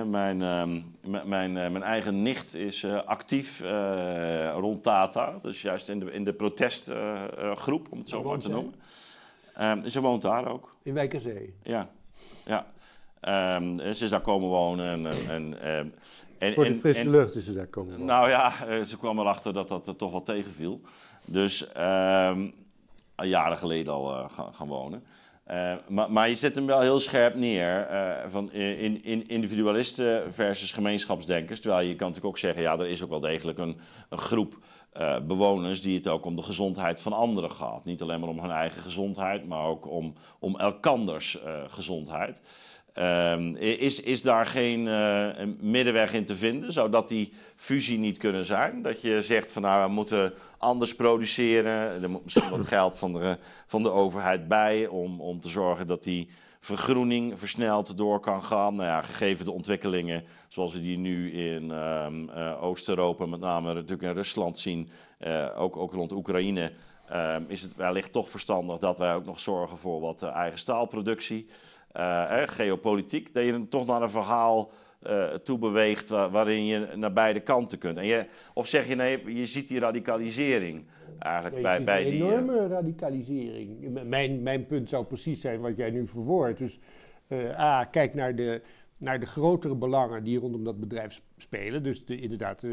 mijn, 0.07 0.41
uh, 0.41 0.65
mijn, 1.25 1.51
uh, 1.51 1.71
mijn 1.71 1.83
eigen 1.83 2.23
nicht 2.23 2.55
is 2.55 2.83
uh, 2.83 3.05
actief 3.05 3.61
rond 4.57 4.83
Tata. 4.83 5.39
Dus 5.43 5.63
juist 5.63 5.89
in 5.89 5.99
de, 5.99 6.11
in 6.11 6.25
de 6.25 6.33
protestgroep, 6.33 7.87
om 7.91 7.99
het 7.99 8.09
zo 8.09 8.23
maar 8.23 8.39
te 8.39 8.49
noemen. 8.49 8.75
Um, 9.61 9.89
ze 9.89 10.01
woont 10.01 10.23
daar 10.23 10.49
ook. 10.49 10.77
In 10.83 10.95
Wijkerzee? 10.95 11.55
Ja, 11.63 11.91
ja. 12.45 12.67
Um, 13.57 13.77
ze 13.77 14.05
is 14.05 14.11
daar 14.11 14.21
komen 14.21 14.49
wonen. 14.49 15.07
En, 15.07 15.29
en, 15.29 15.61
ehm, 15.63 15.87
en, 16.39 16.55
Voor 16.55 16.65
de 16.65 16.75
frisse 16.75 17.01
en, 17.01 17.11
lucht 17.11 17.35
is 17.35 17.45
ze 17.45 17.53
daar 17.53 17.67
komen. 17.67 18.05
Nou 18.05 18.29
ja, 18.29 18.67
eh, 18.67 18.83
ze 18.83 18.99
kwam 18.99 19.19
erachter 19.19 19.53
dat 19.53 19.69
dat 19.69 19.99
toch 19.99 20.11
wel 20.11 20.23
tegenviel. 20.23 20.81
Dus 21.27 21.67
um, 21.77 22.53
jaren 23.17 23.57
geleden 23.57 23.93
al 23.93 24.19
uh, 24.19 24.31
gaan, 24.31 24.55
gaan, 24.55 24.67
wonen. 24.67 25.03
Uh, 25.51 25.75
maar, 25.89 26.13
maar, 26.13 26.29
je 26.29 26.35
zet 26.35 26.55
hem 26.55 26.67
wel 26.67 26.81
heel 26.81 27.01
scherp 27.01 27.35
neer 27.35 27.91
uh, 27.91 28.17
van 28.27 28.53
in, 28.53 29.05
in 29.05 29.29
individualisten 29.29 30.33
versus 30.33 30.73
gemeenschapsdenkers. 30.73 31.61
Terwijl 31.61 31.87
je 31.87 31.97
kan 31.97 32.09
natuurlijk 32.09 32.35
ook 32.35 32.39
zeggen, 32.39 32.63
ja, 32.63 32.79
er 32.79 32.89
is 32.89 33.03
ook 33.03 33.11
wel 33.11 33.21
degelijk 33.21 33.59
een, 33.59 33.79
een 34.09 34.19
groep 34.19 34.59
uh, 34.99 35.21
bewoners 35.21 35.83
die 35.83 35.97
het 35.97 36.09
ook 36.09 36.25
om 36.25 36.37
de 36.37 36.43
gezondheid 36.43 37.01
van 37.01 37.13
anderen 37.13 37.51
gaat. 37.51 37.85
Niet 37.85 38.03
alleen 38.03 38.21
maar 38.21 38.29
om 38.29 38.41
hun 38.41 38.51
eigen 38.51 38.83
gezondheid, 38.83 39.47
maar 39.47 39.65
ook 39.65 39.91
om, 39.91 40.15
om 40.39 40.59
elkanders 40.59 41.39
gezondheid. 41.67 42.41
Um, 43.01 43.57
is, 43.57 44.01
is 44.01 44.23
daar 44.23 44.47
geen 44.47 44.87
uh, 44.87 45.29
middenweg 45.61 46.13
in 46.13 46.25
te 46.25 46.37
vinden? 46.37 46.73
Zou 46.73 46.91
dat 46.91 47.09
die 47.09 47.33
fusie 47.57 47.99
niet 47.99 48.19
kunnen 48.19 48.45
zijn? 48.45 48.83
Dat 48.83 49.01
je 49.01 49.23
zegt 49.23 49.53
van 49.53 49.63
nou, 49.63 49.87
we 49.87 49.93
moeten 49.93 50.35
anders 50.59 50.95
produceren. 50.95 52.03
Er 52.03 52.11
moet 52.11 52.25
misschien 52.25 52.51
wat 52.51 52.67
geld 52.67 52.99
van 52.99 53.13
de, 53.13 53.39
van 53.67 53.83
de 53.83 53.91
overheid 53.91 54.49
bij 54.49 54.87
om, 54.87 55.21
om 55.21 55.41
te 55.41 55.49
zorgen 55.49 55.87
dat 55.87 56.03
die 56.03 56.29
vergroening 56.61 57.39
versneld 57.39 57.97
door 57.97 58.21
kan 58.21 58.43
gaan. 58.43 58.75
Nou 58.75 58.89
ja, 58.89 59.03
gegeven 59.03 59.45
de 59.45 59.53
ontwikkelingen 59.53 60.25
zoals 60.49 60.73
we 60.73 60.81
die 60.81 60.99
nu 60.99 61.33
in 61.33 61.71
um, 61.71 62.31
uh, 62.37 62.63
Oost-Europa, 62.63 63.27
met 63.27 63.41
name 63.41 63.75
natuurlijk 63.75 64.03
in 64.03 64.15
Rusland 64.15 64.59
zien, 64.59 64.89
uh, 65.21 65.47
ook, 65.57 65.77
ook 65.77 65.93
rond 65.93 66.13
Oekraïne. 66.13 66.73
Um, 67.13 67.45
is 67.49 67.63
het 67.63 67.77
wellicht 67.77 68.13
toch 68.13 68.29
verstandig 68.29 68.79
dat 68.79 68.99
wij 68.99 69.15
ook 69.15 69.25
nog 69.25 69.41
zorgen 69.41 69.79
voor 69.79 70.01
wat 70.01 70.23
eigen 70.23 70.59
staalproductie 70.59 71.49
uh, 71.97 72.43
geopolitiek, 72.47 73.35
dat 73.35 73.45
je 73.45 73.53
dan 73.53 73.69
toch 73.69 73.87
naar 73.87 74.03
een 74.03 74.11
verhaal 74.11 74.71
uh, 75.07 75.25
toe 75.25 75.59
beweegt 75.59 76.09
waarin 76.09 76.67
je 76.67 76.89
naar 76.95 77.13
beide 77.13 77.41
kanten 77.41 77.79
kunt. 77.79 77.99
En 77.99 78.07
je, 78.07 78.27
of 78.55 78.67
zeg 78.67 78.89
je 78.89 78.95
nee, 78.95 79.35
je 79.35 79.47
ziet 79.47 79.69
die 79.69 79.79
radicalisering 79.81 80.85
eigenlijk 81.19 81.63
bij, 81.63 81.85
bij 81.85 82.05
die... 82.05 82.23
Een 82.23 82.29
enorme 82.29 82.67
radicalisering. 82.67 84.03
Mijn, 84.05 84.43
mijn 84.43 84.67
punt 84.67 84.89
zou 84.89 85.05
precies 85.05 85.41
zijn 85.41 85.61
wat 85.61 85.77
jij 85.77 85.91
nu 85.91 86.07
verwoordt. 86.07 86.59
Dus 86.59 86.79
uh, 87.29 87.61
A, 87.61 87.85
kijk 87.85 88.15
naar 88.15 88.37
de, 88.37 88.63
naar 88.97 89.21
de 89.21 89.27
grotere 89.27 89.75
belangen 89.75 90.25
die 90.25 90.39
rondom 90.39 90.65
dat 90.65 90.81
bedrijf 90.81 91.23
spelen. 91.37 91.83
Dus 91.83 92.05
de, 92.05 92.21
inderdaad, 92.21 92.67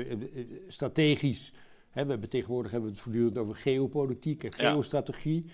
strategisch. 0.67 1.53
Hè, 1.89 2.03
we 2.03 2.11
hebben 2.11 2.29
tegenwoordig 2.29 2.71
hebben 2.71 2.89
we 2.89 2.95
het 2.95 3.03
voortdurend 3.03 3.37
over 3.37 3.55
geopolitiek 3.55 4.43
en 4.43 4.53
geostrategie. 4.53 5.45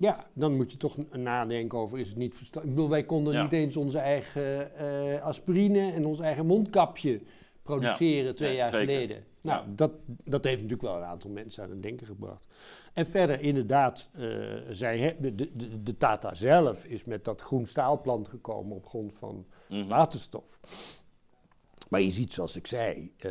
Ja, 0.00 0.26
dan 0.32 0.56
moet 0.56 0.70
je 0.70 0.76
toch 0.76 0.96
nadenken 1.16 1.78
over, 1.78 1.98
is 1.98 2.08
het 2.08 2.16
niet 2.16 2.34
verstandig? 2.34 2.70
Ik 2.70 2.76
bedoel, 2.76 2.90
wij 2.90 3.04
konden 3.04 3.32
Ja. 3.32 3.42
niet 3.42 3.52
eens 3.52 3.76
onze 3.76 3.98
eigen 3.98 4.74
eh, 4.74 5.22
aspirine 5.22 5.92
en 5.92 6.06
ons 6.06 6.20
eigen 6.20 6.46
mondkapje 6.46 7.20
produceren 7.62 8.34
twee 8.34 8.50
Ja, 8.50 8.56
jaar 8.56 8.70
zeker. 8.70 8.88
geleden. 8.94 9.24
Nou, 9.40 9.64
dat, 9.74 9.92
dat 10.24 10.44
heeft 10.44 10.62
natuurlijk 10.62 10.88
wel 10.88 10.96
een 10.96 11.08
aantal 11.08 11.30
mensen 11.30 11.62
aan 11.64 11.70
het 11.70 11.82
denken 11.82 12.06
gebracht. 12.06 12.46
En 12.92 13.06
verder, 13.06 13.40
inderdaad, 13.40 14.08
eh 14.12 14.22
zij, 14.70 15.16
de, 15.20 15.34
de, 15.82 15.96
Tata 15.96 16.34
zelf 16.34 16.84
is 16.84 17.04
met 17.04 17.24
dat 17.24 17.40
groen 17.40 17.66
staalplan 17.66 18.26
gekomen 18.28 18.76
op 18.76 18.86
grond 18.86 19.14
van 19.14 19.46
Mhm. 19.68 19.86
waterstof. 19.88 20.58
Maar 21.88 22.00
je 22.00 22.10
ziet, 22.10 22.32
zoals 22.32 22.56
ik 22.56 22.66
zei, 22.66 23.12
eh, 23.18 23.30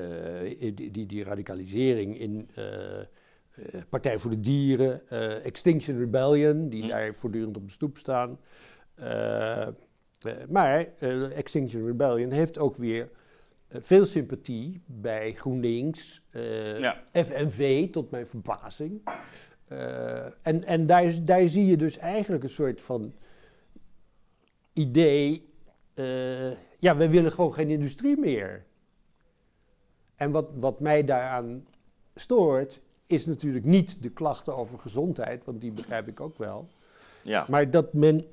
die, 0.76 0.92
die, 0.92 1.06
die 1.06 1.24
radicalisering 1.24 2.20
in 2.20 2.50
Partij 3.90 4.20
voor 4.20 4.32
de 4.32 4.40
Dieren, 4.40 5.08
eh, 5.10 5.46
Extinction 5.46 5.98
Rebellion, 5.98 6.70
die 6.70 6.82
Hm. 6.84 6.88
daar 6.90 7.16
voortdurend 7.16 7.58
op 7.58 7.66
de 7.66 7.72
stoep 7.72 7.98
staan. 7.98 8.40
Eh, 8.96 9.62
eh, 9.68 9.74
maar 10.50 10.88
eh, 11.00 11.38
Extinction 11.38 11.86
Rebellion 11.86 12.32
heeft 12.32 12.60
ook 12.60 12.76
weer 12.76 13.10
eh, 13.68 13.82
veel 13.82 14.06
sympathie 14.06 14.82
bij 14.86 15.34
GroenLinks, 15.34 16.22
eh, 16.32 16.80
Ja. 16.80 17.04
FNV, 17.14 17.90
tot 17.92 18.12
mijn 18.12 18.28
verbazing. 18.28 19.02
Eh, 19.68 20.26
en 20.48 20.64
en 20.64 20.86
daar, 20.86 21.26
daar 21.26 21.48
zie 21.48 21.66
je 21.66 21.78
dus 21.78 21.98
eigenlijk 21.98 22.44
een 22.44 22.50
soort 22.50 22.82
van 22.82 23.14
idee. 24.74 25.48
eh, 25.94 26.52
ja, 26.78 26.98
we 26.98 27.10
willen 27.10 27.32
gewoon 27.32 27.54
geen 27.54 27.70
industrie 27.70 28.18
meer. 28.18 28.66
En 30.16 30.32
wat, 30.32 30.52
wat 30.56 30.80
mij 30.80 31.04
daaraan 31.04 31.66
stoort, 32.16 32.82
is 33.10 33.26
natuurlijk 33.26 33.66
niet 33.66 34.04
de 34.04 34.10
klachten 34.10 34.58
over 34.58 34.80
gezondheid, 34.80 35.46
want 35.46 35.62
die 35.62 35.72
begrijp 35.72 36.08
ik 36.08 36.20
ook 36.20 36.38
wel. 36.38 36.68
Ja. 37.24 37.46
Maar 37.50 37.72
dat 37.72 37.94
men 37.94 38.26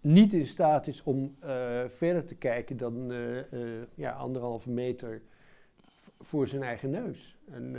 niet 0.00 0.32
in 0.32 0.46
staat 0.46 0.86
is 0.86 1.02
om 1.02 1.34
eh, 1.40 1.48
verder 1.86 2.24
te 2.24 2.34
kijken 2.34 2.76
dan 2.76 3.12
eh, 3.12 3.82
ja, 3.94 4.12
anderhalve 4.12 4.70
meter 4.70 5.22
voor 6.20 6.48
zijn 6.48 6.62
eigen 6.62 6.90
neus. 6.90 7.38
En, 7.50 7.76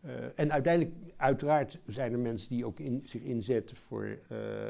eh, 0.00 0.12
en 0.34 0.52
uiteindelijk, 0.52 0.94
uiteraard, 1.16 1.78
zijn 1.86 2.12
er 2.12 2.18
mensen 2.18 2.48
die 2.48 2.66
ook 2.66 2.80
in, 2.80 3.02
zich 3.06 3.22
inzetten 3.22 3.76
voor 3.76 4.04
eh, 4.04 4.18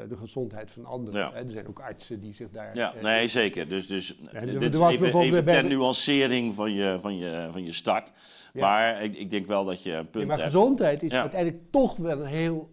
de 0.09 0.17
gezondheid 0.17 0.71
van 0.71 0.85
anderen. 0.85 1.19
Ja. 1.19 1.31
Hè. 1.33 1.45
Er 1.45 1.51
zijn 1.51 1.67
ook 1.67 1.79
artsen 1.79 2.19
die 2.19 2.33
zich 2.33 2.49
daar. 2.49 2.75
Ja, 2.75 2.93
eh, 2.95 3.03
nee, 3.03 3.27
zeker. 3.27 3.67
Dus, 3.67 3.87
dus 3.87 4.15
En 4.31 4.59
dit 4.59 4.73
is 4.73 4.79
even, 4.79 5.19
even 5.19 5.45
ter 5.45 5.65
nuancering 5.65 6.55
van 6.55 6.73
je, 6.73 6.97
van 7.01 7.17
je, 7.17 7.49
van 7.51 7.63
je 7.63 7.71
start. 7.71 8.11
Ja. 8.53 8.61
Maar 8.61 9.03
ik, 9.03 9.15
ik 9.15 9.29
denk 9.29 9.47
wel 9.47 9.65
dat 9.65 9.83
je 9.83 9.91
een 9.91 10.09
punt 10.09 10.27
maar 10.27 10.37
hebt. 10.37 10.49
gezondheid 10.49 11.03
is 11.03 11.11
Ja. 11.11 11.21
uiteindelijk 11.21 11.63
toch 11.71 11.97
wel 11.97 12.19
een 12.19 12.25
heel 12.25 12.71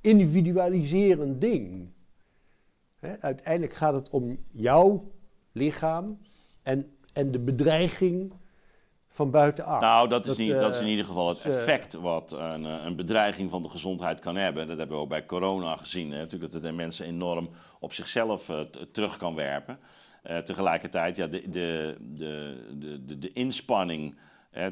individualiserend 0.00 1.40
ding. 1.40 1.88
Hè, 2.98 3.20
uiteindelijk 3.20 3.74
gaat 3.74 3.94
het 3.94 4.08
om 4.10 4.38
jouw 4.52 5.12
lichaam 5.52 6.18
en, 6.62 6.96
en 7.12 7.30
de 7.32 7.38
bedreiging 7.38 8.32
van 9.08 9.30
buitenaf. 9.30 9.80
Nou, 9.80 10.08
dat 10.08 10.26
is, 10.26 10.28
Dat, 10.28 10.38
niet, 10.38 10.52
dat 10.52 10.74
is 10.74 10.78
in 10.78 10.84
eh, 10.84 10.90
ieder 10.90 11.04
geval 11.04 11.28
het 11.28 11.38
is, 11.38 11.44
eh, 11.44 11.60
effect 11.60 11.94
wat 11.94 12.32
een, 12.32 12.66
eh, 12.66 12.84
een 12.84 12.96
bedreiging 12.96 13.50
van 13.50 13.62
de 13.62 13.68
gezondheid 13.68 14.20
kan 14.20 14.36
hebben. 14.36 14.68
Dat 14.68 14.78
hebben 14.78 14.96
we 14.96 15.02
ook 15.02 15.08
bij 15.08 15.24
corona 15.24 15.76
gezien. 15.76 16.10
Hè. 16.10 16.18
Natuurlijk 16.18 16.52
dat 16.52 16.62
het 16.62 16.74
mensen 16.74 17.06
enorm 17.06 17.50
op 17.80 17.92
zichzelf 17.92 18.52
terug 18.92 19.16
kan 19.16 19.34
werpen. 19.34 19.78
Tegelijkertijd, 20.44 21.16
ja, 21.16 21.26
de, 21.26 21.48
de, 21.48 21.96
de, 22.00 22.56
de, 22.78 23.04
de, 23.04 23.18
de 23.18 23.32
inspanning 23.32 24.18
hè, 24.50 24.70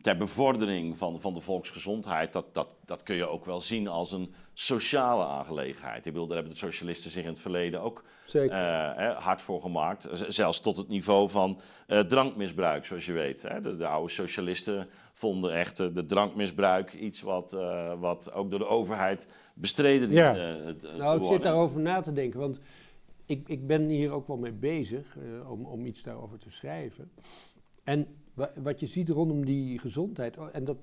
ter 0.00 0.16
bevordering 0.16 0.98
van, 0.98 1.20
van 1.20 1.34
de 1.34 1.40
volksgezondheid, 1.40 2.32
dat, 2.32 2.54
dat, 2.54 2.76
dat 2.84 3.02
kun 3.02 3.16
je 3.16 3.26
ook 3.26 3.44
wel 3.44 3.60
zien 3.60 3.88
als 3.88 4.12
een 4.12 4.34
sociale 4.52 5.24
aangelegenheid. 5.24 6.06
Ik 6.06 6.12
bedoel, 6.12 6.26
daar 6.26 6.36
hebben 6.36 6.54
de 6.54 6.58
socialisten 6.58 7.10
zich 7.10 7.22
in 7.22 7.28
het 7.28 7.40
verleden 7.40 7.80
ook 7.80 8.04
Zeker. 8.26 8.56
eh, 8.56 9.16
hard 9.16 9.42
voor 9.42 9.60
gemaakt. 9.60 10.08
Zelfs 10.28 10.60
tot 10.60 10.76
het 10.76 10.88
niveau 10.88 11.30
van 11.30 11.60
eh, 11.86 12.00
drankmisbruik, 12.00 12.84
zoals 12.84 13.06
je 13.06 13.12
weet. 13.12 13.42
Hè. 13.42 13.60
De, 13.60 13.76
de 13.76 13.86
oude 13.86 14.12
socialisten 14.12 14.88
vonden 15.12 15.52
echt 15.54 15.80
eh, 15.80 15.86
de 15.94 16.04
drankmisbruik 16.04 16.92
iets 16.92 17.22
wat, 17.22 17.56
wat 17.98 18.32
ook 18.32 18.50
door 18.50 18.58
de 18.58 18.66
overheid 18.66 19.28
bestreden 19.54 20.10
Ja. 20.10 20.32
nou, 20.96 21.20
ik 21.20 21.32
zit 21.32 21.42
daarover 21.42 21.80
na 21.80 22.00
te 22.00 22.12
denken, 22.12 22.40
want 22.40 22.60
ik, 23.26 23.48
ik 23.48 23.66
ben 23.66 23.88
hier 23.88 24.10
ook 24.10 24.26
wel 24.26 24.36
mee 24.36 24.52
bezig 24.52 25.16
om, 25.48 25.64
om 25.64 25.86
iets 25.86 26.02
daarover 26.02 26.38
te 26.38 26.50
schrijven. 26.50 27.10
En 27.84 28.06
wat 28.62 28.80
je 28.80 28.86
ziet 28.86 29.08
rondom 29.08 29.44
die 29.44 29.78
gezondheid, 29.78 30.38
oh, 30.38 30.48
en 30.52 30.64
dat, 30.64 30.76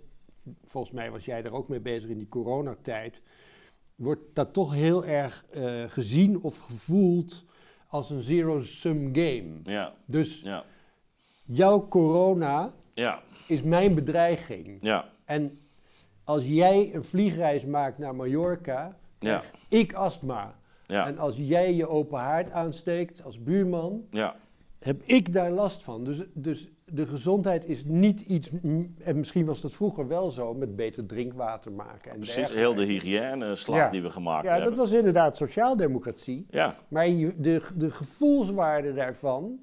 volgens 0.63 0.94
mij 0.94 1.12
was 1.12 1.25
jij 1.25 1.42
daar 1.42 1.51
ook 1.54 1.68
mee 1.68 1.80
bezig 1.80 2.10
in 2.10 2.18
die 2.18 2.30
coronatijd, 2.30 3.22
wordt 3.96 4.22
dat 4.34 4.54
toch 4.54 4.74
heel 4.74 5.06
erg 5.06 5.46
eh, 5.50 5.84
gezien 5.88 6.44
of 6.44 6.58
gevoeld 6.58 7.44
als 7.88 8.10
een 8.10 8.22
zero-sum 8.22 9.10
game. 9.16 9.60
Ja, 9.63 9.94
Dus 10.06 10.42
ja, 10.42 10.63
jouw 11.46 11.88
corona 11.88 12.74
ja, 12.94 13.22
is 13.48 13.62
mijn 13.63 13.96
bedreiging. 13.96 14.77
ja, 14.82 15.10
En 15.25 15.60
als 16.24 16.48
jij 16.48 16.96
een 16.96 17.04
vliegreis 17.04 17.66
maakt 17.66 17.98
naar 17.98 18.16
Mallorca, 18.16 18.98
Ja. 19.20 19.38
krijg 19.39 19.51
ik 19.70 19.94
astma. 19.94 20.56
ja, 20.86 21.08
En 21.08 21.18
als 21.18 21.38
jij 21.38 21.74
je 21.74 21.88
open 21.88 22.20
haard 22.20 22.51
aansteekt 22.51 23.24
als 23.24 23.44
buurman, 23.44 24.06
ja. 24.10 24.36
Heb 24.79 25.01
ik 25.03 25.34
daar 25.34 25.51
last 25.51 25.84
van. 25.84 26.03
Dus, 26.03 26.17
dus 26.34 26.67
de 26.86 27.07
gezondheid 27.07 27.65
is 27.65 27.84
niet 27.86 28.19
iets, 28.22 28.50
en 29.03 29.17
misschien 29.17 29.46
was 29.46 29.62
dat 29.62 29.74
vroeger 29.74 30.07
wel 30.07 30.31
zo, 30.31 30.53
met 30.53 30.75
beter 30.75 31.05
drinkwater 31.05 31.72
maken. 31.72 32.12
En 32.12 32.17
Precies, 32.17 32.36
dergelijke. 32.36 32.63
heel 32.67 32.75
de 32.75 32.91
hygiëne-slag 32.93 33.77
Ja. 33.77 33.89
die 33.89 34.01
we 34.01 34.10
gemaakt 34.10 34.43
Ja, 34.43 34.51
dat 34.53 34.60
hebben. 34.62 34.79
was 34.79 34.91
inderdaad 34.91 35.38
sociaaldemocratie. 35.38 36.46
Ja, 36.50 36.75
Maar 36.88 37.05
de, 37.07 37.62
de 37.75 37.91
gevoelswaarde 37.91 38.93
daarvan 38.93 39.60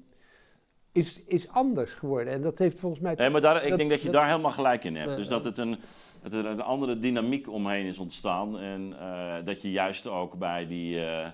is, 0.91 1.21
is 1.25 1.49
anders 1.49 1.93
geworden. 1.93 2.33
En 2.33 2.41
dat 2.41 2.59
heeft 2.59 2.79
volgens 2.79 3.01
mij... 3.01 3.13
nee, 3.15 3.29
maar 3.29 3.41
daar, 3.41 3.63
ik 3.63 3.69
dat- 3.69 3.77
denk 3.77 3.89
dat 3.89 3.99
je 3.99 4.05
dat- 4.05 4.13
daar 4.15 4.29
helemaal 4.29 4.51
gelijk 4.51 4.83
in 4.83 4.95
hebt. 4.95 5.15
Dus 5.15 5.27
dat 5.27 5.43
het 5.43 5.57
een, 5.57 5.77
dat 6.23 6.33
er 6.33 6.45
een 6.45 6.61
andere 6.61 6.99
dynamiek 6.99 7.49
omheen 7.49 7.85
is 7.85 7.97
ontstaan. 7.97 8.59
En 8.59 8.93
eh, 8.99 9.35
dat 9.45 9.61
je 9.61 9.71
juist 9.71 10.07
ook 10.07 10.37
bij 10.37 10.67
die, 10.67 11.05
eh, 11.05 11.27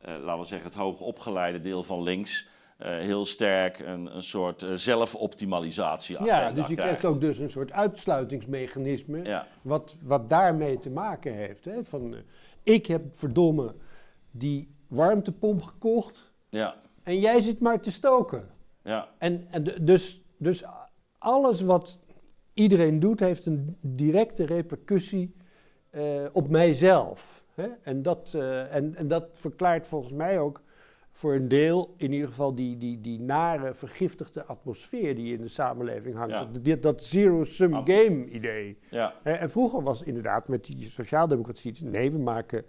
laten 0.00 0.38
we 0.40 0.44
zeggen, 0.46 0.68
het 0.68 0.78
hoogopgeleide 0.78 1.60
deel 1.60 1.82
van 1.84 2.02
links... 2.02 2.46
eh, 2.78 2.98
heel 2.98 3.26
sterk 3.26 3.78
een, 3.78 4.16
een 4.16 4.22
soort 4.22 4.62
eh, 4.62 4.72
zelfoptimalisatie 4.74 6.24
ja, 6.24 6.52
dus 6.52 6.66
je 6.66 6.74
krijgt 6.74 7.04
ook 7.04 7.20
dus 7.20 7.38
een 7.38 7.50
soort 7.50 7.72
uitsluitingsmechanisme... 7.72 9.24
Ja, 9.24 9.46
Wat, 9.62 9.96
wat 10.02 10.30
daarmee 10.30 10.78
te 10.78 10.90
maken 10.90 11.34
heeft. 11.34 11.64
Hè? 11.64 11.84
Van, 11.84 12.14
eh, 12.14 12.20
ik 12.62 12.86
heb 12.86 13.02
verdomme 13.16 13.74
die 14.30 14.74
warmtepomp 14.88 15.62
gekocht 15.62 16.32
ja, 16.48 16.76
en 17.02 17.18
jij 17.18 17.40
zit 17.40 17.60
maar 17.60 17.80
te 17.80 17.90
stoken. 17.90 18.48
ja, 18.84 19.08
En, 19.18 19.46
en 19.50 19.64
dus, 19.82 20.20
dus 20.36 20.64
alles 21.18 21.60
wat 21.60 21.98
iedereen 22.54 23.00
doet, 23.00 23.20
heeft 23.20 23.46
een 23.46 23.76
directe 23.86 24.46
repercussie 24.46 25.34
op 26.32 26.48
mijzelf. 26.48 27.44
Hè? 27.54 27.68
En, 27.82 28.02
dat, 28.02 28.34
en, 28.70 28.94
en 28.94 29.08
dat 29.08 29.28
verklaart 29.32 29.88
volgens 29.88 30.12
mij 30.12 30.38
ook 30.38 30.62
voor 31.18 31.34
een 31.34 31.48
deel, 31.48 31.94
in 31.96 32.12
ieder 32.12 32.28
geval, 32.28 32.52
die, 32.52 32.76
die, 32.76 33.00
die 33.00 33.20
nare, 33.20 33.74
vergiftigde 33.74 34.44
atmosfeer 34.44 35.14
die 35.14 35.32
in 35.32 35.40
de 35.40 35.48
samenleving 35.48 36.16
hangt. 36.16 36.32
Ja. 36.32 36.48
Dat, 36.62 36.82
dat 36.82 37.04
zero-sum 37.04 37.74
game 37.74 38.28
idee. 38.28 38.78
ja, 38.90 39.14
Hè, 39.22 39.32
En 39.32 39.50
vroeger 39.50 39.82
was 39.82 40.02
inderdaad 40.02 40.48
met 40.48 40.64
die 40.64 40.90
sociaaldemocratie, 40.90 41.84
nee, 41.84 42.12
we 42.12 42.18
maken, 42.18 42.64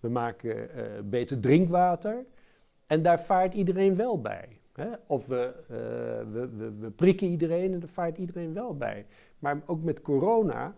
we 0.00 0.08
maken 0.08 0.74
eh, 0.74 0.84
beter 1.04 1.40
drinkwater 1.40 2.26
en 2.86 3.02
daar 3.02 3.20
vaart 3.20 3.54
iedereen 3.54 3.96
wel 3.96 4.20
bij. 4.20 4.60
Hè? 4.72 4.88
Of 5.06 5.26
we, 5.26 5.54
eh, 5.60 6.32
we, 6.32 6.48
we, 6.56 6.74
we 6.78 6.90
prikken 6.90 7.26
iedereen 7.26 7.72
en 7.72 7.80
daar 7.80 7.88
vaart 7.88 8.18
iedereen 8.18 8.54
wel 8.54 8.76
bij. 8.76 9.06
Maar 9.38 9.62
ook 9.66 9.82
met 9.82 10.00
corona 10.00 10.76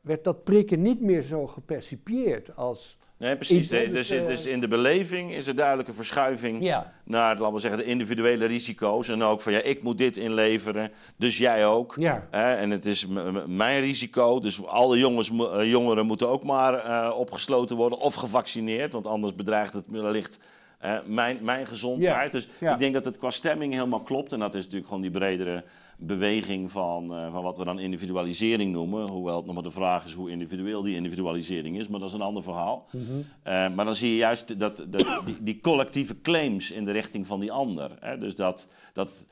werd 0.00 0.24
dat 0.24 0.44
prikken 0.44 0.82
niet 0.82 1.00
meer 1.00 1.22
zo 1.22 1.46
gepercipieerd 1.46 2.56
als... 2.56 2.98
Nee, 3.18 3.36
precies. 3.36 3.58
Iets, 3.58 3.68
Dus, 3.70 4.08
dus, 4.08 4.26
dus, 4.26 4.46
eh, 4.46 4.52
in 4.52 4.60
de 4.60 4.68
beleving 4.68 5.32
is 5.32 5.46
er 5.46 5.54
duidelijk 5.54 5.88
een 5.88 5.94
verschuiving 5.94 6.62
Ja, 6.62 6.92
naar, 7.04 7.36
laten 7.36 7.54
we 7.54 7.60
zeggen, 7.60 7.78
de 7.78 7.84
individuele 7.84 8.44
risico's. 8.44 9.08
En 9.08 9.22
ook 9.22 9.40
van, 9.40 9.52
ja, 9.52 9.60
ik 9.60 9.82
moet 9.82 9.98
dit 9.98 10.16
inleveren, 10.16 10.90
dus 11.16 11.38
jij 11.38 11.66
ook. 11.66 11.94
ja. 11.98 12.26
Hè, 12.30 12.54
en 12.54 12.70
het 12.70 12.86
is 12.86 13.06
mijn 13.46 13.80
risico, 13.80 14.40
dus 14.40 14.66
alle 14.66 14.98
jongens, 14.98 15.30
eh, 15.30 15.70
jongeren 15.70 16.06
moeten 16.06 16.28
ook 16.28 16.44
maar 16.44 16.74
eh, 16.74 17.18
opgesloten 17.18 17.76
worden 17.76 17.98
of 17.98 18.14
gevaccineerd. 18.14 18.92
Want 18.92 19.06
anders 19.06 19.34
bedreigt 19.34 19.72
het 19.72 19.84
wellicht 19.88 20.40
eh, 20.78 20.98
mijn, 21.06 21.38
mijn 21.42 21.66
gezondheid. 21.66 22.32
Ja, 22.32 22.38
Dus 22.38 22.48
ik 22.72 22.78
denk 22.78 22.94
dat 22.94 23.04
het 23.04 23.18
qua 23.18 23.30
stemming 23.30 23.72
helemaal 23.72 24.00
klopt. 24.02 24.32
En 24.32 24.38
dat 24.38 24.54
is 24.54 24.62
natuurlijk 24.62 24.86
gewoon 24.88 25.02
die 25.02 25.10
bredere 25.10 25.64
beweging 25.96 26.70
van, 26.70 27.14
eh, 27.14 27.32
van 27.32 27.42
wat 27.42 27.58
we 27.58 27.64
dan 27.64 27.78
individualisering 27.78 28.72
noemen. 28.72 29.08
Hoewel 29.08 29.36
het 29.36 29.44
nog 29.44 29.54
maar 29.54 29.62
de 29.62 29.70
vraag 29.70 30.04
is 30.04 30.12
hoe 30.12 30.30
individueel 30.30 30.82
die 30.82 30.94
individualisering 30.96 31.78
is, 31.78 31.88
maar 31.88 32.00
dat 32.00 32.08
is 32.08 32.14
een 32.14 32.20
ander 32.20 32.42
verhaal. 32.42 32.86
Mhm. 32.90 33.02
Eh, 33.42 33.74
maar 33.74 33.84
dan 33.84 33.94
zie 33.94 34.10
je 34.10 34.16
juist 34.16 34.58
dat, 34.58 34.84
dat, 34.88 35.06
die, 35.24 35.36
die 35.40 35.60
collectieve 35.60 36.20
claims 36.20 36.70
in 36.70 36.84
de 36.84 36.92
richting 36.92 37.26
van 37.26 37.40
die 37.40 37.52
ander. 37.52 37.90
Hè? 38.00 38.18
Dus 38.18 38.34
dat, 38.34 38.68
dat 38.92 39.26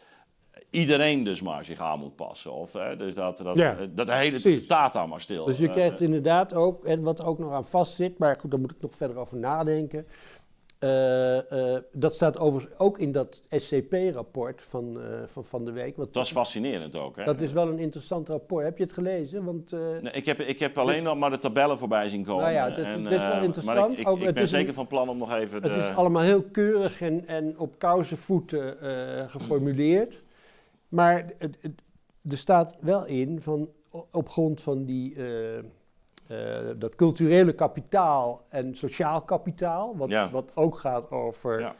iedereen 0.70 1.24
dus 1.24 1.42
maar 1.42 1.64
zich 1.64 1.80
aan 1.80 1.98
moet 1.98 2.16
passen. 2.16 2.52
Of, 2.52 2.72
hè, 2.72 2.96
dus 2.96 3.14
dat, 3.14 3.38
dat, 3.38 3.56
Ja, 3.56 3.76
dat 3.94 4.06
de 4.06 4.14
hele 4.14 4.40
precies. 4.40 4.66
tata 4.66 5.06
maar 5.06 5.20
stil. 5.20 5.44
Dus 5.44 5.58
je 5.58 5.66
eh, 5.66 5.72
krijgt 5.72 6.00
inderdaad 6.00 6.54
ook, 6.54 6.84
en 6.84 7.02
wat 7.02 7.22
ook 7.22 7.38
nog 7.38 7.52
aan 7.52 7.66
vastzit, 7.66 8.18
maar 8.18 8.36
goed, 8.40 8.50
daar 8.50 8.60
moet 8.60 8.70
ik 8.70 8.80
nog 8.80 8.94
verder 8.94 9.16
over 9.16 9.36
nadenken. 9.36 10.06
Eh, 10.88 11.76
dat 11.92 12.14
staat 12.14 12.38
overigens 12.38 12.78
ook 12.80 12.98
in 12.98 13.12
dat 13.12 13.40
SCP-rapport 13.48 14.62
van, 14.62 15.00
eh, 15.00 15.06
van 15.26 15.44
Van 15.44 15.64
de 15.64 15.72
Week. 15.72 15.96
Want 15.96 16.08
Het 16.08 16.16
was 16.16 16.32
fascinerend 16.32 16.96
ook. 16.96 17.16
Hè? 17.16 17.24
dat 17.24 17.40
is 17.40 17.52
wel 17.52 17.68
een 17.68 17.78
interessant 17.78 18.28
rapport. 18.28 18.64
Heb 18.64 18.76
je 18.76 18.82
het 18.82 18.92
gelezen? 18.92 19.44
Want, 19.44 19.70
Nee, 19.70 20.12
ik, 20.12 20.26
heb, 20.26 20.40
ik 20.40 20.58
heb 20.58 20.78
alleen 20.78 21.02
nog 21.02 21.18
maar 21.18 21.30
de 21.30 21.38
tabellen 21.38 21.78
voorbij 21.78 22.08
zien 22.08 22.24
komen. 22.24 22.42
Nou 22.42 22.54
ja, 22.54 22.68
dat- 22.70 22.84
En, 22.84 23.06
is 23.06 23.22
wel 23.22 23.42
interessant. 23.42 23.78
Maar 23.80 23.90
ik, 23.90 23.98
ik, 23.98 24.08
Ook, 24.08 24.18
ik 24.18 24.24
het 24.24 24.34
ben 24.34 24.42
is 24.42 24.52
een- 24.52 24.58
zeker 24.58 24.74
van 24.74 24.86
plan 24.86 25.08
om 25.08 25.18
nog 25.18 25.34
even 25.34 25.62
de... 25.62 25.68
Het 25.68 25.82
is 25.90 25.96
allemaal 25.96 26.22
heel 26.22 26.42
keurig 26.42 27.00
en, 27.00 27.26
en 27.26 27.58
op 27.58 27.78
kousenvoeten 27.78 28.80
eh 28.80 29.30
geformuleerd. 29.30 30.22
Maar 30.88 31.24
het, 31.38 31.58
het- 31.62 31.82
er 32.32 32.38
staat 32.38 32.78
wel 32.80 33.06
in 33.06 33.42
van 33.42 33.70
op 34.10 34.28
grond 34.28 34.60
van 34.60 34.84
die, 34.84 35.16
dat 36.76 36.94
culturele 36.94 37.52
kapitaal 37.54 38.40
en 38.50 38.74
sociaal 38.76 39.22
kapitaal, 39.22 39.96
wat, 39.96 40.08
Ja. 40.10 40.30
wat 40.30 40.52
ook 40.56 40.78
gaat 40.78 41.10
over. 41.10 41.60
Ja. 41.60 41.74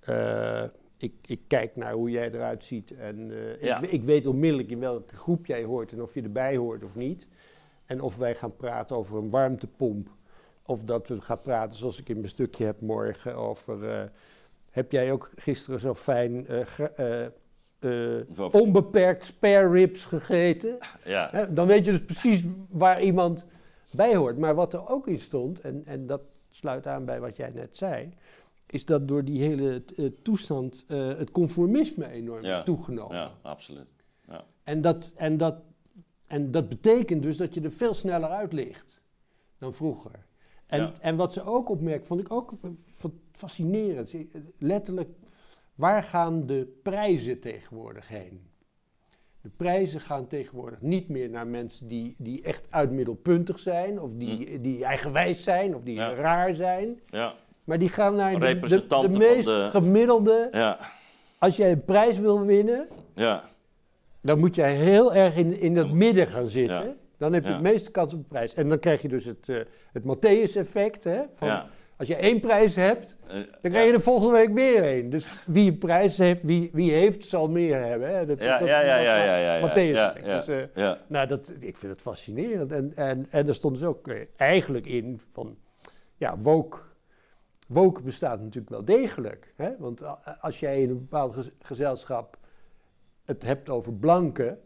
eh, 0.00 0.68
ik, 0.98 1.12
ik 1.26 1.40
kijk 1.46 1.76
naar 1.76 1.92
hoe 1.92 2.10
jij 2.10 2.32
eruit 2.32 2.64
ziet 2.64 2.94
en 2.96 3.30
eh, 3.30 3.60
Ja. 3.60 3.80
ik, 3.82 3.90
ik 3.92 4.02
weet 4.04 4.26
onmiddellijk 4.26 4.70
in 4.70 4.78
welke 4.80 5.14
groep 5.16 5.46
jij 5.46 5.64
hoort 5.64 5.92
en 5.92 6.02
of 6.02 6.14
je 6.14 6.22
erbij 6.22 6.56
hoort 6.56 6.84
of 6.84 6.94
niet. 6.94 7.26
En 7.86 8.00
of 8.00 8.16
wij 8.16 8.34
gaan 8.34 8.56
praten 8.56 8.96
over 8.96 9.18
een 9.18 9.30
warmtepomp. 9.30 10.08
Of 10.66 10.82
dat 10.82 11.08
we 11.08 11.20
gaan 11.20 11.40
praten, 11.40 11.76
zoals 11.76 12.00
ik 12.00 12.08
in 12.08 12.16
mijn 12.16 12.28
stukje 12.28 12.64
heb 12.64 12.80
morgen, 12.80 13.34
over... 13.36 13.88
eh, 13.90 14.02
heb 14.70 14.92
jij 14.92 15.12
ook 15.12 15.30
gisteren 15.34 15.80
zo 15.80 15.94
fijn 15.94 16.46
eh, 16.46 16.60
eh, 16.96 17.24
eh, 17.80 18.54
onbeperkt 18.54 19.24
spare 19.24 19.68
ribs 19.68 20.04
gegeten? 20.04 20.78
Ja. 21.04 21.46
Dan 21.50 21.66
weet 21.66 21.84
je 21.84 21.90
dus 21.90 22.04
precies 22.04 22.42
waar 22.70 23.02
iemand 23.02 23.46
bij 23.96 24.16
hoort. 24.16 24.38
Maar 24.38 24.54
wat 24.54 24.72
er 24.72 24.88
ook 24.88 25.06
in 25.08 25.20
stond, 25.20 25.60
en, 25.60 25.84
en 25.84 26.06
dat 26.06 26.20
sluit 26.50 26.86
aan 26.86 27.04
bij 27.04 27.20
wat 27.20 27.36
jij 27.36 27.50
net 27.50 27.76
zei... 27.76 28.12
is 28.66 28.84
dat 28.84 29.08
door 29.08 29.24
die 29.24 29.42
hele 29.42 29.82
eh, 29.96 30.06
toestand 30.22 30.84
eh, 30.88 31.06
het 31.16 31.30
conformisme 31.30 32.08
enorm 32.08 32.44
Ja. 32.44 32.58
is 32.58 32.64
toegenomen. 32.64 33.16
ja, 33.16 33.32
absoluut. 33.42 33.86
Ja. 34.28 34.44
En, 34.62 34.80
dat, 34.80 35.12
en, 35.16 35.36
dat, 35.36 35.54
en 36.26 36.50
dat 36.50 36.68
betekent 36.68 37.22
dus 37.22 37.36
dat 37.36 37.54
je 37.54 37.60
er 37.60 37.72
veel 37.72 37.94
sneller 37.94 38.28
uit 38.30 38.52
ligt 38.52 39.00
dan 39.58 39.74
vroeger. 39.74 40.26
En, 40.66 40.80
Ja. 40.80 40.92
en 41.00 41.16
wat 41.16 41.32
ze 41.32 41.42
ook 41.42 41.68
opmerkt, 41.68 42.06
vond 42.06 42.20
ik 42.20 42.32
ook 42.32 42.52
fa- 42.92 43.10
fascinerend. 43.32 44.14
Letterlijk, 44.58 45.08
waar 45.74 46.02
gaan 46.02 46.46
de 46.46 46.78
prijzen 46.82 47.40
tegenwoordig 47.40 48.08
heen? 48.08 48.46
De 49.44 49.50
prijzen 49.56 50.00
gaan 50.00 50.26
tegenwoordig 50.26 50.80
niet 50.80 51.08
meer 51.08 51.30
naar 51.30 51.46
mensen 51.46 51.88
die, 51.88 52.14
die 52.18 52.42
echt 52.42 52.66
uitmiddelpuntig 52.70 53.58
zijn, 53.58 54.00
of 54.00 54.10
die, 54.14 54.60
die 54.60 54.84
eigenwijs 54.84 55.42
zijn, 55.42 55.74
of 55.74 55.82
die 55.82 55.94
Hm. 55.94 56.00
Ja. 56.00 56.14
raar 56.14 56.54
zijn. 56.54 57.00
Ja. 57.06 57.34
Maar 57.64 57.78
die 57.78 57.88
gaan 57.88 58.14
naar 58.14 58.40
de, 58.40 58.58
de, 58.88 59.08
meest 59.18 59.44
de- 59.44 59.68
gemiddelde. 59.70 60.48
Ja. 60.52 60.78
Als 61.38 61.56
jij 61.56 61.72
een 61.72 61.84
prijs 61.84 62.18
wil 62.18 62.40
winnen, 62.44 62.88
Ja. 63.14 63.42
dan 64.22 64.38
moet 64.38 64.54
jij 64.54 64.74
heel 64.74 65.14
erg 65.14 65.36
in, 65.36 65.60
in 65.60 65.76
het 65.76 65.92
midden 65.92 66.26
gaan 66.26 66.46
zitten. 66.46 66.84
Ja. 66.84 66.94
Dan 67.16 67.32
heb 67.32 67.44
je 67.44 67.52
het 67.52 67.62
meeste 67.62 67.90
kans 67.90 68.12
op 68.12 68.18
een 68.18 68.28
prijs. 68.28 68.54
En 68.54 68.68
dan 68.68 68.78
krijg 68.78 69.02
je 69.02 69.08
dus 69.08 69.24
het, 69.24 69.48
eh 69.48 69.56
het 69.92 70.02
Matthäus-effect. 70.02 71.04
Hè, 71.04 71.20
van 71.34 71.48
Ja. 71.48 71.66
Als 71.96 72.08
je 72.08 72.14
één 72.16 72.40
prijs 72.40 72.76
hebt, 72.76 73.16
Eh, 73.26 73.32
dan 73.60 73.70
krijg 73.70 73.86
je 73.86 73.92
de 73.92 74.00
volgende 74.00 74.32
week 74.32 74.52
weer 74.54 74.82
één. 74.84 75.10
Dus 75.10 75.26
wie 75.46 75.70
een 75.70 75.78
prijs 75.78 76.18
heeft, 76.18 76.42
wie, 76.42 76.70
wie 76.72 76.92
heeft, 76.92 77.24
zal 77.24 77.48
meer 77.48 77.80
hebben. 77.84 78.16
Hè. 78.16 78.26
Dat, 78.26 78.40
Ja, 78.40 78.58
dat- 78.58 78.68
ja, 78.68 78.80
ja, 78.80 78.98
ja, 78.98 79.24
ja, 79.24 79.36
ja, 79.36 79.54
ja. 79.56 79.68
Matthäus-effect. 79.68 80.26
Ja, 80.26 80.32
ja, 80.32 80.38
Dus, 80.44 80.46
eh, 80.56 80.62
ja. 80.74 80.98
nou, 81.08 81.26
dat, 81.26 81.52
ik 81.60 81.76
vind 81.76 81.92
het 81.92 82.00
fascinerend. 82.00 82.72
En, 82.72 82.92
en, 82.94 83.26
en 83.30 83.48
er 83.48 83.54
stond 83.54 83.74
dus 83.78 83.84
ook 83.88 84.08
eh, 84.08 84.20
eigenlijk 84.36 84.86
in 84.86 85.20
van, 85.32 85.56
ja, 86.16 86.38
woke, 86.38 86.78
woke 87.68 88.02
bestaat 88.02 88.40
natuurlijk 88.40 88.68
wel 88.72 88.84
degelijk. 88.84 89.52
Hè? 89.56 89.70
Want 89.78 90.02
als 90.40 90.60
jij 90.60 90.82
in 90.82 90.90
een 90.90 90.98
bepaald 90.98 91.32
gez- 91.32 91.50
gezelschap 91.58 92.38
het 93.24 93.42
hebt 93.42 93.68
over 93.68 93.94
blanken, 93.94 94.58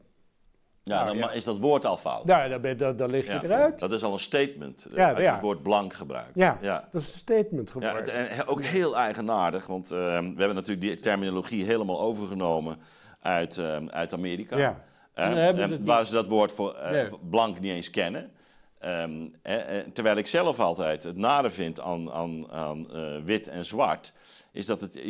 Ja, 0.88 0.94
Nou, 1.04 1.06
dan 1.06 1.16
ja. 1.16 1.30
is 1.30 1.44
dat 1.44 1.58
woord 1.58 1.84
al 1.84 1.96
fout. 1.96 2.24
nou, 2.24 2.48
dan, 2.48 2.60
ben, 2.60 2.76
dan, 2.78 2.96
dan 2.96 3.10
lig 3.10 3.26
je 3.26 3.32
Ja. 3.32 3.42
eruit. 3.42 3.78
Dat 3.78 3.92
is 3.92 4.02
al 4.02 4.12
een 4.12 4.18
statement 4.18 4.86
eh, 4.90 4.96
Ja, 4.96 5.08
als 5.08 5.18
je 5.18 5.24
ja. 5.24 5.32
het 5.32 5.40
woord 5.42 5.62
blank 5.62 5.92
gebruikt. 5.94 6.30
Ja, 6.34 6.58
ja. 6.60 6.88
dat 6.92 7.02
is 7.02 7.12
een 7.12 7.18
statement 7.18 7.66
Ja, 7.68 7.72
geworden. 7.72 7.96
het- 7.96 8.08
en 8.08 8.36
he- 8.36 8.48
ook 8.48 8.62
heel 8.62 8.96
eigenaardig, 8.96 9.66
want 9.66 9.90
eh, 9.90 9.98
we 9.98 10.04
hebben 10.36 10.54
natuurlijk 10.54 10.80
die 10.80 10.96
terminologie 10.96 11.64
helemaal 11.64 12.00
overgenomen 12.00 12.78
uit, 13.22 13.56
eh, 13.56 13.76
uit 13.86 14.12
Amerika. 14.12 14.56
Ja. 14.58 14.84
Eh, 15.14 15.48
En 15.48 15.84
waar 15.84 16.06
ze 16.06 16.12
dat 16.12 16.26
woord 16.26 16.52
voor 16.52 16.74
eh, 16.74 16.90
Nee. 16.90 17.06
blank 17.30 17.60
niet 17.60 17.72
eens 17.72 17.90
kennen. 17.90 18.30
Ehm, 18.78 19.26
eh, 19.42 19.78
eh, 19.78 19.86
terwijl 19.92 20.16
ik 20.16 20.26
zelf 20.26 20.60
altijd 20.60 21.02
het 21.02 21.16
nare 21.16 21.50
vind 21.50 21.80
aan, 21.80 22.10
aan, 22.12 22.50
aan 22.50 22.90
eh, 22.92 23.16
wit 23.24 23.48
en 23.48 23.64
zwart, 23.64 24.12
is 24.52 24.66
dat 24.66 24.80
het 24.80 25.02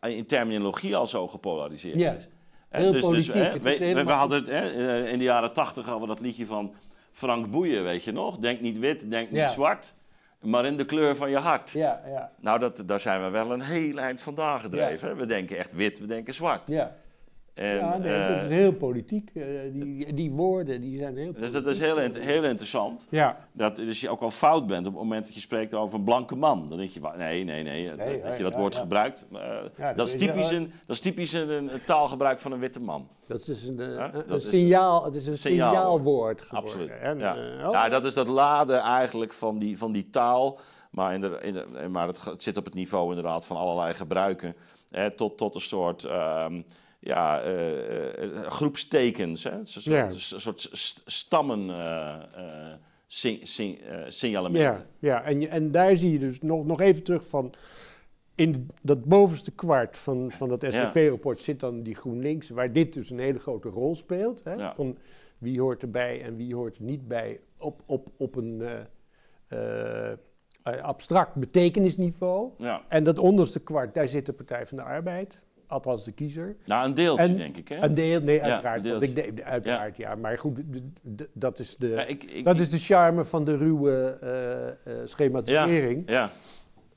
in 0.00 0.26
terminologie 0.26 0.96
al 0.96 1.06
zo 1.06 1.28
gepolariseerd 1.28 1.98
Ja. 1.98 2.12
is. 2.12 2.28
Heel 2.72 2.92
dus, 2.92 3.02
politiek, 3.02 3.34
hè, 3.34 3.40
het 3.40 3.64
is 3.64 3.92
we, 4.02 4.12
hadden 4.12 4.38
het, 4.38 4.46
hè, 4.46 4.70
eh, 4.70 5.12
in 5.12 5.18
de 5.18 5.24
jaren 5.24 5.52
tachtig 5.52 5.84
hadden 5.84 6.08
we 6.08 6.14
dat 6.14 6.24
liedje 6.24 6.46
van 6.46 6.74
Frank 7.12 7.50
Boeien, 7.50 7.84
weet 7.84 8.04
je 8.04 8.12
nog? 8.12 8.38
Denk 8.38 8.60
niet 8.60 8.78
wit, 8.78 9.10
denk 9.10 9.30
niet 9.30 9.40
Ja. 9.40 9.48
zwart, 9.48 9.92
maar 10.40 10.64
in 10.64 10.76
de 10.76 10.84
kleur 10.84 11.16
van 11.16 11.30
je 11.30 11.38
hart. 11.38 11.70
Ja, 11.70 12.00
ja, 12.06 12.30
Nou, 12.40 12.58
dat, 12.58 12.82
daar 12.86 13.00
zijn 13.00 13.22
we 13.22 13.28
wel 13.30 13.52
een 13.52 13.60
heel 13.60 13.98
eind 13.98 14.20
vandaan 14.22 14.60
gedreven. 14.60 15.16
We 15.16 15.26
denken 15.26 15.56
echt 15.56 15.72
wit, 15.72 15.98
we 15.98 16.06
denken 16.06 16.34
zwart. 16.34 16.68
ja. 16.68 16.94
En, 17.54 17.76
ja 17.76 17.98
nee, 17.98 18.12
eh, 18.14 18.28
dat 18.28 18.50
is 18.50 18.56
heel 18.56 18.72
politiek. 18.72 19.30
eh, 19.34 19.44
die, 19.72 20.12
die 20.14 20.30
woorden 20.30 20.80
die 20.80 20.98
zijn 20.98 21.16
heel 21.16 21.32
dus 21.32 21.52
dat 21.52 21.66
is 21.66 21.78
heel, 21.78 21.96
heel 21.98 22.44
interessant. 22.44 23.06
Ja, 23.10 23.48
Dat 23.52 23.76
dus 23.76 24.00
je 24.00 24.08
ook 24.10 24.20
al 24.20 24.30
fout 24.30 24.66
bent 24.66 24.86
op 24.86 24.92
het 24.92 25.02
moment 25.02 25.24
dat 25.24 25.34
je 25.34 25.40
spreekt 25.40 25.74
over 25.74 25.98
een 25.98 26.04
blanke 26.04 26.36
man. 26.36 26.68
Dan 26.68 26.78
denk 26.78 26.90
je, 26.90 27.00
nee, 27.16 27.44
nee, 27.44 27.62
nee, 27.62 27.88
dat, 27.88 27.96
Nee, 27.96 28.22
dat 28.22 28.36
je 28.36 28.42
dat 28.42 28.52
ja, 28.52 28.58
woord 28.58 28.74
ja. 28.74 28.80
gebruikt. 28.80 29.26
eh, 29.32 29.38
dat 29.76 29.96
dat, 29.96 30.06
is 30.06 30.16
typisch 30.16 30.50
een, 30.50 30.72
dat 30.86 30.96
is 30.96 31.00
typisch 31.00 31.32
een, 31.32 31.48
een 31.50 31.70
taalgebruik 31.86 32.40
van 32.40 32.52
een 32.52 32.58
witte 32.58 32.80
man. 32.80 33.08
dat 33.26 33.48
is 33.48 33.64
een, 33.66 33.80
eh, 33.80 33.94
Ja, 33.94 34.04
een- 34.04 34.12
dat 34.12 34.28
een 34.28 34.36
is- 34.36 34.48
signaal, 34.48 35.04
het 35.04 35.14
is 35.14 35.26
een 35.26 35.36
signaal. 35.36 35.72
signaalwoord 35.74 36.42
geworden. 36.42 36.70
Absoluut. 36.70 36.90
En, 36.98 37.18
ja. 37.18 37.34
oh, 37.66 37.72
ja, 37.72 37.88
dat 37.88 38.04
is 38.04 38.14
dat 38.14 38.26
laden 38.28 38.80
eigenlijk 38.80 39.32
van 39.32 39.58
die, 39.58 39.78
van 39.78 39.92
die 39.92 40.10
taal. 40.10 40.58
Maar, 40.90 41.14
in 41.14 41.20
de, 41.20 41.38
in 41.42 41.52
de- 41.52 41.88
maar 41.90 42.06
het, 42.06 42.24
het 42.24 42.42
zit 42.42 42.56
op 42.56 42.64
het 42.64 42.74
niveau 42.74 43.08
inderdaad 43.08 43.46
van 43.46 43.56
allerlei 43.56 43.94
gebruiken. 43.94 44.54
Hè, 44.90 45.10
tot, 45.10 45.36
tot 45.38 45.54
een 45.54 45.60
soort 45.60 46.04
ehm, 46.04 46.62
ja, 47.04 47.40
eh, 47.42 48.24
eh, 48.24 48.46
groepstekens. 48.46 49.44
Hè? 49.44 49.50
Een 49.50 49.64
Ja. 49.80 50.10
soort, 50.10 50.32
een 50.32 50.40
soort 50.40 50.68
st- 50.72 51.02
stammen 51.06 51.70
eh, 51.70 52.14
eh, 52.34 52.74
sing- 53.06 53.46
sing- 53.48 53.78
eh, 53.80 54.00
signalementen. 54.08 54.86
Ja, 54.98 55.08
ja 55.08 55.22
en, 55.24 55.48
en 55.48 55.70
daar 55.70 55.96
zie 55.96 56.12
je 56.12 56.18
dus 56.18 56.40
nog, 56.40 56.64
nog 56.66 56.80
even 56.80 57.02
terug 57.02 57.26
van. 57.28 57.52
In 58.34 58.68
dat 58.82 59.04
bovenste 59.04 59.50
kwart 59.50 59.96
van, 59.96 60.32
van 60.32 60.48
dat. 60.48 60.64
SVP-rapport 60.68 61.40
zit 61.40 61.60
dan 61.60 61.82
die 61.82 61.94
GroenLinks, 61.94 62.48
waar 62.48 62.72
dit 62.72 62.92
dus 62.92 63.10
een 63.10 63.18
hele 63.18 63.38
grote 63.38 63.68
rol 63.68 63.96
speelt. 63.96 64.44
Hè, 64.44 64.52
Ja. 64.54 64.74
Van 64.74 64.98
wie 65.38 65.60
hoort 65.60 65.82
erbij 65.82 66.22
en 66.22 66.36
wie 66.36 66.54
hoort 66.54 66.76
er 66.76 66.82
niet 66.82 67.08
bij 67.08 67.38
op, 67.58 67.82
op, 67.86 68.08
op 68.16 68.36
een 68.36 68.62
eh, 69.48 70.10
eh, 70.12 70.82
abstract 70.82 71.34
betekenisniveau. 71.34 72.50
Ja. 72.58 72.82
En 72.88 73.04
dat 73.04 73.18
onderste 73.18 73.60
kwart, 73.60 73.94
daar 73.94 74.08
zit 74.08 74.26
de 74.26 74.32
Partij 74.32 74.66
van 74.66 74.76
de 74.76 74.82
Arbeid, 74.82 75.44
althans 75.72 76.04
de 76.04 76.12
kiezer. 76.12 76.56
Nou, 76.64 76.86
een 76.88 76.94
deeltje, 76.94 77.22
En 77.24 77.36
denk 77.36 77.56
ik. 77.56 77.68
Hè? 77.68 77.82
Een 77.82 77.94
deel, 77.94 78.20
nee, 78.20 78.36
Ja, 78.36 78.42
uiteraard. 78.42 78.88
want 78.90 79.02
ik 79.02 79.36
de- 79.36 79.44
uiteraard, 79.44 79.96
ja. 79.96 80.14
Maar 80.14 80.38
goed, 80.38 80.58
dat 81.32 81.58
is 81.58 81.76
de... 81.76 81.88
Ja, 81.88 82.04
ik, 82.04 82.24
ik, 82.24 82.44
Dat 82.44 82.58
is 82.58 82.70
de 82.70 82.78
charme 82.78 83.24
van 83.24 83.44
de 83.44 83.56
ruwe 83.56 83.92
eh, 84.84 84.92
schematisering. 85.04 86.02
ja, 86.10 86.30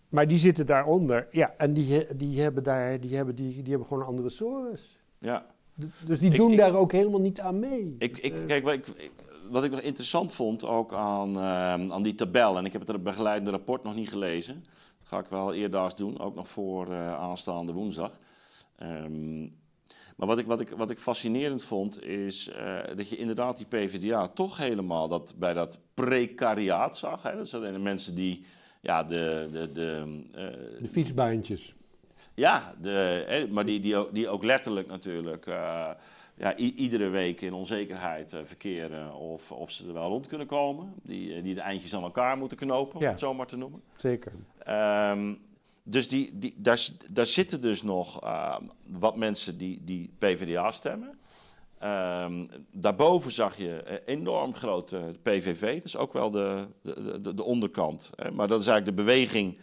Maar 0.09 0.27
die 0.27 0.37
zitten 0.37 0.65
daaronder. 0.65 1.27
Ja, 1.29 1.53
en 1.57 1.73
die, 1.73 2.15
die 2.17 2.41
hebben 2.41 2.63
daar, 2.63 2.99
die 2.99 3.15
hebben, 3.15 3.35
die, 3.35 3.53
die 3.61 3.69
hebben 3.69 3.87
gewoon 3.87 4.03
een 4.03 4.09
andere 4.09 4.29
sores. 4.29 4.99
ja. 5.19 5.45
D- 5.79 6.07
Dus 6.07 6.19
die 6.19 6.31
doen 6.31 6.55
daar 6.55 6.73
ook 6.75 6.91
helemaal 6.91 7.19
niet 7.21 7.39
aan 7.39 7.59
mee. 7.59 7.95
Ik, 7.99 8.17
ik, 8.17 8.33
Eh, 8.33 8.45
kijk, 8.47 8.63
wat 8.63 8.73
ik, 8.73 9.11
wat 9.51 9.63
ik 9.63 9.71
nog 9.71 9.79
interessant 9.81 10.33
vond 10.33 10.65
ook 10.65 10.93
aan, 10.93 11.35
ehm, 11.35 11.91
aan 11.91 12.03
die 12.03 12.15
tabel, 12.15 12.57
en 12.57 12.65
ik 12.65 12.73
heb 12.73 12.87
het 12.87 13.03
begeleidende 13.03 13.51
rapport 13.51 13.83
nog 13.83 13.95
niet 13.95 14.09
gelezen. 14.09 14.63
Dat 14.99 15.07
ga 15.07 15.19
ik 15.19 15.25
wel 15.29 15.53
eerdaags 15.53 15.95
doen, 15.95 16.19
ook 16.19 16.35
nog 16.35 16.47
voor 16.47 16.93
aanstaande 16.95 17.73
woensdag. 17.73 18.11
Ehm, 18.77 19.41
maar 20.15 20.27
wat 20.27 20.39
ik, 20.39 20.45
wat, 20.45 20.61
ik, 20.61 20.69
wat 20.69 20.89
ik 20.89 20.99
fascinerend 20.99 21.63
vond, 21.63 22.03
is 22.03 22.49
eh, 22.49 22.79
dat 22.95 23.09
je 23.09 23.17
inderdaad 23.17 23.57
die 23.57 23.65
PvdA 23.65 24.27
toch 24.27 24.57
helemaal 24.57 25.07
dat, 25.07 25.35
bij 25.37 25.53
dat 25.53 25.79
precariaat 25.93 26.97
zag. 26.97 27.23
Hè? 27.23 27.35
Dat 27.35 27.49
zijn 27.49 27.73
de 27.73 27.79
mensen 27.79 28.15
die 28.15 28.45
ja, 28.81 29.03
de, 29.03 29.47
de, 29.51 29.71
de, 29.71 30.21
eh, 30.33 30.81
de 30.81 30.89
fietsbaantjes. 30.89 31.73
ja, 32.33 32.75
de, 32.81 33.23
hè, 33.27 33.47
maar 33.47 33.65
die, 33.65 33.79
die, 33.79 33.95
ook, 33.95 34.13
die 34.13 34.29
ook 34.29 34.43
letterlijk 34.43 34.87
natuurlijk 34.87 35.45
eh, 35.45 35.89
ja, 36.37 36.55
iedere 36.55 37.09
week 37.09 37.41
in 37.41 37.53
onzekerheid 37.53 38.35
verkeren 38.43 39.13
of, 39.13 39.51
of 39.51 39.71
ze 39.71 39.87
er 39.87 39.93
wel 39.93 40.09
rond 40.09 40.27
kunnen 40.27 40.47
komen. 40.47 40.93
Die, 41.03 41.41
die 41.41 41.53
de 41.53 41.61
eindjes 41.61 41.95
aan 41.95 42.03
elkaar 42.03 42.37
moeten 42.37 42.57
knopen, 42.57 42.99
om 42.99 43.05
het 43.05 43.19
zo 43.19 43.33
maar 43.33 43.47
te 43.47 43.57
noemen. 43.57 43.81
Zeker. 43.95 44.31
Ehm, 44.57 45.33
dus 45.87 46.07
die, 46.07 46.37
die, 46.37 46.55
daar, 46.57 47.25
zitten 47.25 47.61
dus 47.61 47.81
nog 47.81 48.23
uh, 48.23 48.57
wat 48.87 49.15
mensen 49.15 49.57
die, 49.57 49.83
die 49.83 50.13
PvdA 50.17 50.71
stemmen. 50.71 51.19
Um, 51.83 52.47
daarboven 52.71 53.31
zag 53.31 53.57
je 53.57 54.01
enorm 54.05 54.55
grote 54.55 55.15
PVV, 55.21 55.73
dat 55.73 55.85
is 55.85 55.97
ook 55.97 56.13
wel 56.13 56.31
de, 56.31 56.67
de, 56.81 57.21
de, 57.21 57.33
de 57.33 57.43
onderkant. 57.43 58.11
Hè. 58.15 58.31
Maar 58.31 58.47
dat 58.47 58.61
is 58.61 58.67
eigenlijk 58.67 58.97
de 58.97 59.03
beweging 59.03 59.57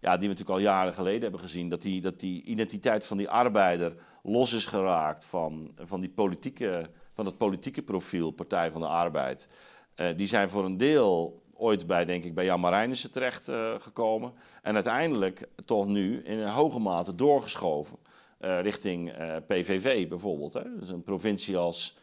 ja, 0.00 0.16
die 0.16 0.28
we 0.28 0.34
natuurlijk 0.34 0.58
al 0.58 0.72
jaren 0.72 0.92
geleden 0.92 1.22
hebben 1.22 1.40
gezien. 1.40 1.68
Dat 1.68 1.82
die, 1.82 2.00
dat 2.00 2.20
die 2.20 2.42
identiteit 2.42 3.06
van 3.06 3.16
die 3.16 3.28
arbeider 3.28 3.96
los 4.22 4.52
is 4.52 4.66
geraakt 4.66 5.24
van, 5.24 5.70
van, 5.76 6.00
die 6.00 6.10
politieke, 6.10 6.90
van 7.14 7.24
dat 7.24 7.36
politieke 7.36 7.82
profiel, 7.82 8.30
Partij 8.30 8.70
van 8.70 8.80
de 8.80 8.86
Arbeid. 8.86 9.48
Uh, 9.96 10.08
die 10.16 10.26
zijn 10.26 10.50
voor 10.50 10.64
een 10.64 10.76
deel 10.76 11.42
ooit 11.58 11.86
bij, 11.86 12.04
denk 12.04 12.24
ik, 12.24 12.34
bij 12.34 12.44
Jan 12.44 12.60
Marijnissen 12.60 13.10
terecht 13.10 13.48
uh, 13.48 13.74
gekomen. 13.78 14.32
En 14.62 14.74
uiteindelijk 14.74 15.48
toch 15.64 15.86
nu 15.86 16.22
in 16.24 16.38
een 16.38 16.48
hoge 16.48 16.78
mate 16.78 17.14
doorgeschoven 17.14 17.98
uh, 18.40 18.60
richting 18.60 19.18
uh, 19.18 19.36
PVV 19.46 20.08
bijvoorbeeld. 20.08 20.52
Hè. 20.52 20.78
Dus 20.78 20.88
een 20.88 21.02
provincie 21.02 21.56
als 21.56 21.96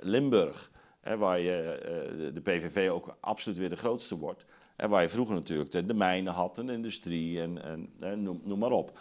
Limburg, 0.00 0.70
hè, 1.00 1.16
waar 1.16 1.40
je, 1.40 2.30
de 2.34 2.40
PVV 2.40 2.90
ook 2.90 3.16
absoluut 3.20 3.58
weer 3.58 3.70
de 3.70 3.76
grootste 3.76 4.18
wordt. 4.18 4.44
En 4.76 4.90
waar 4.90 5.02
je 5.02 5.08
vroeger 5.08 5.34
natuurlijk 5.34 5.72
de, 5.72 5.86
de 5.86 5.94
mijnen 5.94 6.32
had 6.32 6.58
en 6.58 6.66
de 6.66 6.72
industrie 6.72 7.40
en, 7.40 7.62
en, 8.00 8.22
noem, 8.22 8.40
noem, 8.44 8.58
maar 8.58 8.70
op. 8.70 8.98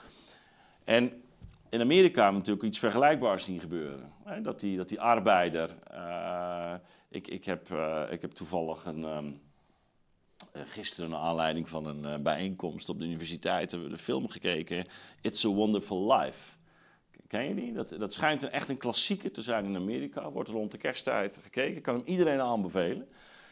En 0.83 1.23
in 1.69 1.81
Amerika 1.81 2.15
hebben 2.15 2.31
we 2.31 2.37
natuurlijk 2.37 2.65
iets 2.65 2.79
vergelijkbaars 2.79 3.43
zien 3.43 3.59
gebeuren. 3.59 4.11
Hè. 4.23 4.41
Dat, 4.41 4.59
die, 4.59 4.77
dat 4.77 4.89
die 4.89 5.01
arbeider 5.01 5.75
ik, 7.13 7.27
ik, 7.27 7.45
heb, 7.45 7.69
uh, 7.69 8.03
ik 8.09 8.21
heb 8.21 8.31
toevallig 8.31 8.85
een, 8.85 9.03
um, 9.03 9.41
gisteren 10.53 11.09
naar 11.09 11.19
aanleiding 11.19 11.69
van 11.69 11.85
een 11.85 12.03
uh, 12.03 12.17
bijeenkomst 12.17 12.89
op 12.89 12.99
de 12.99 13.05
universiteit 13.05 13.71
hebben 13.71 13.89
we 13.89 13.95
de 13.95 14.01
film 14.01 14.29
gekeken. 14.29 14.85
It's 15.21 15.45
a 15.45 15.49
Wonderful 15.49 16.13
Life. 16.13 16.55
Ken 17.27 17.47
je 17.47 17.55
die? 17.55 17.73
Dat, 17.73 17.89
dat 17.89 18.13
schijnt 18.13 18.41
een, 18.41 18.49
echt 18.49 18.69
een 18.69 18.77
klassieker 18.77 19.31
te 19.31 19.41
zijn 19.41 19.65
in 19.65 19.75
Amerika. 19.75 20.31
Wordt 20.31 20.49
rond 20.49 20.71
de 20.71 20.77
kersttijd 20.77 21.39
gekeken. 21.43 21.75
Ik 21.75 21.83
kan 21.83 21.95
hem 21.95 22.05
iedereen 22.05 22.39
aanbevelen. 22.39 23.07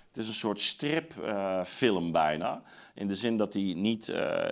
Het 0.07 0.17
is 0.17 0.27
een 0.27 0.33
soort 0.33 0.59
stripfilm 0.59 2.05
uh, 2.05 2.11
bijna. 2.11 2.63
In 2.95 3.07
de 3.07 3.15
zin 3.15 3.37
dat 3.37 3.53
hij 3.53 3.73
niet 3.75 4.07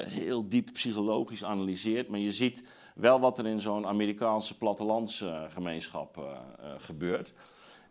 heel 0.05 0.49
diep 0.49 0.69
psychologisch 0.73 1.43
analyseert. 1.43 2.07
Maar 2.07 2.19
je 2.19 2.31
ziet 2.31 2.63
wel 2.95 3.19
wat 3.19 3.39
er 3.39 3.45
in 3.45 3.59
zo'n 3.59 3.87
Amerikaanse 3.87 4.57
plattelandsgemeenschap 4.57 6.37
gebeurt. 6.77 7.33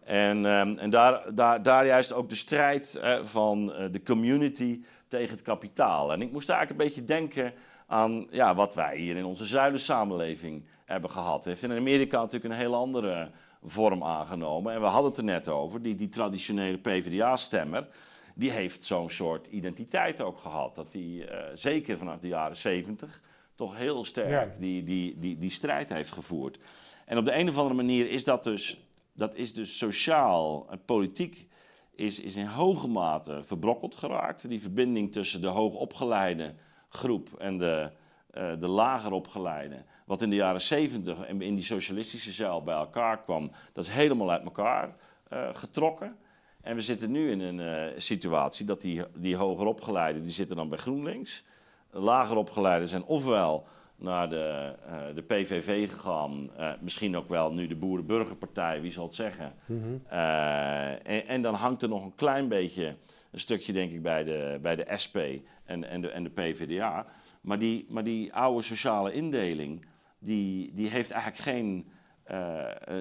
En, 0.09 0.45
um, 0.45 0.79
en 0.79 0.91
daar, 0.91 1.35
daar, 1.35 1.63
daar 1.63 1.87
juist 1.87 2.13
ook 2.13 2.29
de 2.29 2.35
strijd 2.35 3.01
uh, 3.03 3.25
van 3.25 3.73
uh, 3.73 3.85
de 3.91 4.03
community 4.03 4.83
tegen 5.09 5.31
het 5.31 5.43
kapitaal. 5.43 6.13
En 6.13 6.23
ik 6.23 6.33
moest 6.33 6.49
eigenlijk 6.49 6.81
een 6.81 6.87
beetje 6.87 7.05
denken 7.05 7.53
aan 7.87 8.27
ja, 8.31 8.55
wat 8.55 8.75
wij 8.75 8.97
hier 8.97 9.17
in 9.17 9.25
onze 9.25 9.45
zuidensamenleving 9.45 10.65
hebben 10.85 11.11
gehad. 11.11 11.45
Heeft 11.45 11.63
in 11.63 11.73
Amerika 11.73 12.19
natuurlijk 12.19 12.53
een 12.53 12.61
heel 12.61 12.75
andere 12.75 13.31
vorm 13.65 14.05
aangenomen. 14.05 14.75
En 14.75 14.81
we 14.81 14.87
hadden 14.87 15.11
het 15.11 15.19
er 15.19 15.25
net 15.25 15.49
over, 15.49 15.83
die, 15.83 15.95
die 15.95 16.09
traditionele 16.09 16.79
PvdA-stemmer... 16.79 17.89
die 18.35 18.51
heeft 18.51 18.85
zo'n 18.85 19.11
soort 19.11 19.47
identiteit 19.47 20.21
ook 20.21 20.39
gehad. 20.39 20.75
Dat 20.75 20.93
die, 20.93 21.25
uh, 21.25 21.39
zeker 21.55 21.99
vanaf 21.99 22.19
de 22.19 22.29
jaren 22.29 22.57
70 22.57 23.21
toch 23.55 23.77
heel 23.77 24.05
sterk 24.05 24.31
ja. 24.31 24.49
die, 24.59 24.85
die, 24.85 25.19
die, 25.19 25.39
die 25.39 25.51
strijd 25.51 25.89
heeft 25.89 26.13
gevoerd. 26.13 26.59
En 27.07 27.19
op 27.19 27.25
de 27.25 27.35
een 27.35 27.49
of 27.49 27.57
andere 27.57 27.75
manier 27.75 28.11
is 28.11 28.25
dat 28.25 28.45
dus 28.45 28.88
dat 29.19 29.35
is 29.35 29.55
dus 29.55 29.79
sociaal 29.79 30.67
en 30.71 30.85
politiek 30.85 31.49
is, 31.95 32.21
is 32.21 32.37
in 32.37 32.47
hoge 32.47 32.89
mate 32.89 33.41
verbrokkeld 33.43 33.97
geraakt. 33.97 34.49
Die 34.49 34.61
verbinding 34.61 35.13
tussen 35.13 35.41
de 35.41 35.47
hoogopgeleide 35.47 36.55
groep 36.89 37.29
en 37.39 37.59
de, 37.59 37.91
uh, 38.35 38.53
de 38.61 38.69
lager 38.69 39.13
opgeleide, 39.13 39.85
wat 40.07 40.23
in 40.23 40.31
de 40.31 40.37
jaren 40.37 40.61
70 40.61 41.21
en 41.25 41.43
in 41.43 41.55
die 41.55 41.65
socialistische 41.65 42.33
zeil 42.33 42.63
bij 42.63 42.75
elkaar 42.75 43.23
kwam, 43.23 43.51
dat 43.73 43.85
is 43.85 43.91
helemaal 43.91 44.31
uit 44.31 44.45
elkaar 44.45 44.97
uh, 45.33 45.49
getrokken. 45.53 46.17
En 46.61 46.75
we 46.75 46.81
zitten 46.81 47.11
nu 47.11 47.31
in 47.31 47.41
een 47.41 47.59
uh, 47.59 47.99
situatie 47.99 48.67
dat 48.67 48.81
die, 48.81 49.03
die 49.17 49.37
hoger 49.37 49.67
opgeleiden, 49.67 50.23
die 50.23 50.31
zitten 50.31 50.57
dan 50.57 50.69
bij 50.69 50.79
GroenLinks. 50.79 51.45
Lager 51.91 52.37
opgeleiden 52.37 52.89
zijn 52.89 53.05
ofwel 53.05 53.67
naar 53.99 54.29
de, 54.29 54.75
uh, 54.87 55.15
de 55.15 55.23
PVV 55.23 55.91
gegaan. 55.91 56.51
Uh, 56.59 56.73
misschien 56.81 57.17
ook 57.17 57.29
wel 57.29 57.53
nu 57.53 57.67
de 57.67 57.77
Boerenburgerpartij, 57.77 58.81
wie 58.81 58.93
zal 58.93 59.05
het 59.05 59.15
zeggen. 59.15 59.53
Mm 59.67 59.83
-hmm. 59.83 60.03
uh, 60.13 60.91
en, 60.91 61.27
en, 61.29 61.43
dan 61.43 61.55
hangt 61.55 61.83
er 61.83 61.89
nog 61.89 62.05
een 62.05 62.15
klein 62.15 62.49
beetje 62.49 62.97
een 63.31 63.39
stukje, 63.39 63.73
denk 63.73 63.93
ik, 63.93 64.03
bij 64.03 64.25
de, 64.25 64.59
bij 64.63 64.77
de 64.77 64.87
SP 65.05 65.17
en, 65.65 65.89
en, 65.89 66.01
de, 66.01 66.11
en 66.11 66.23
de 66.23 66.31
PVDA. 66.31 67.07
Maar 67.41 67.59
die, 67.59 67.87
maar 67.89 68.05
die 68.05 68.35
oude 68.35 68.63
sociale 68.63 69.13
indeling, 69.13 69.87
die, 70.19 70.73
die 70.75 70.89
heeft 70.89 71.11
eigenlijk 71.11 71.43
geen 71.43 71.91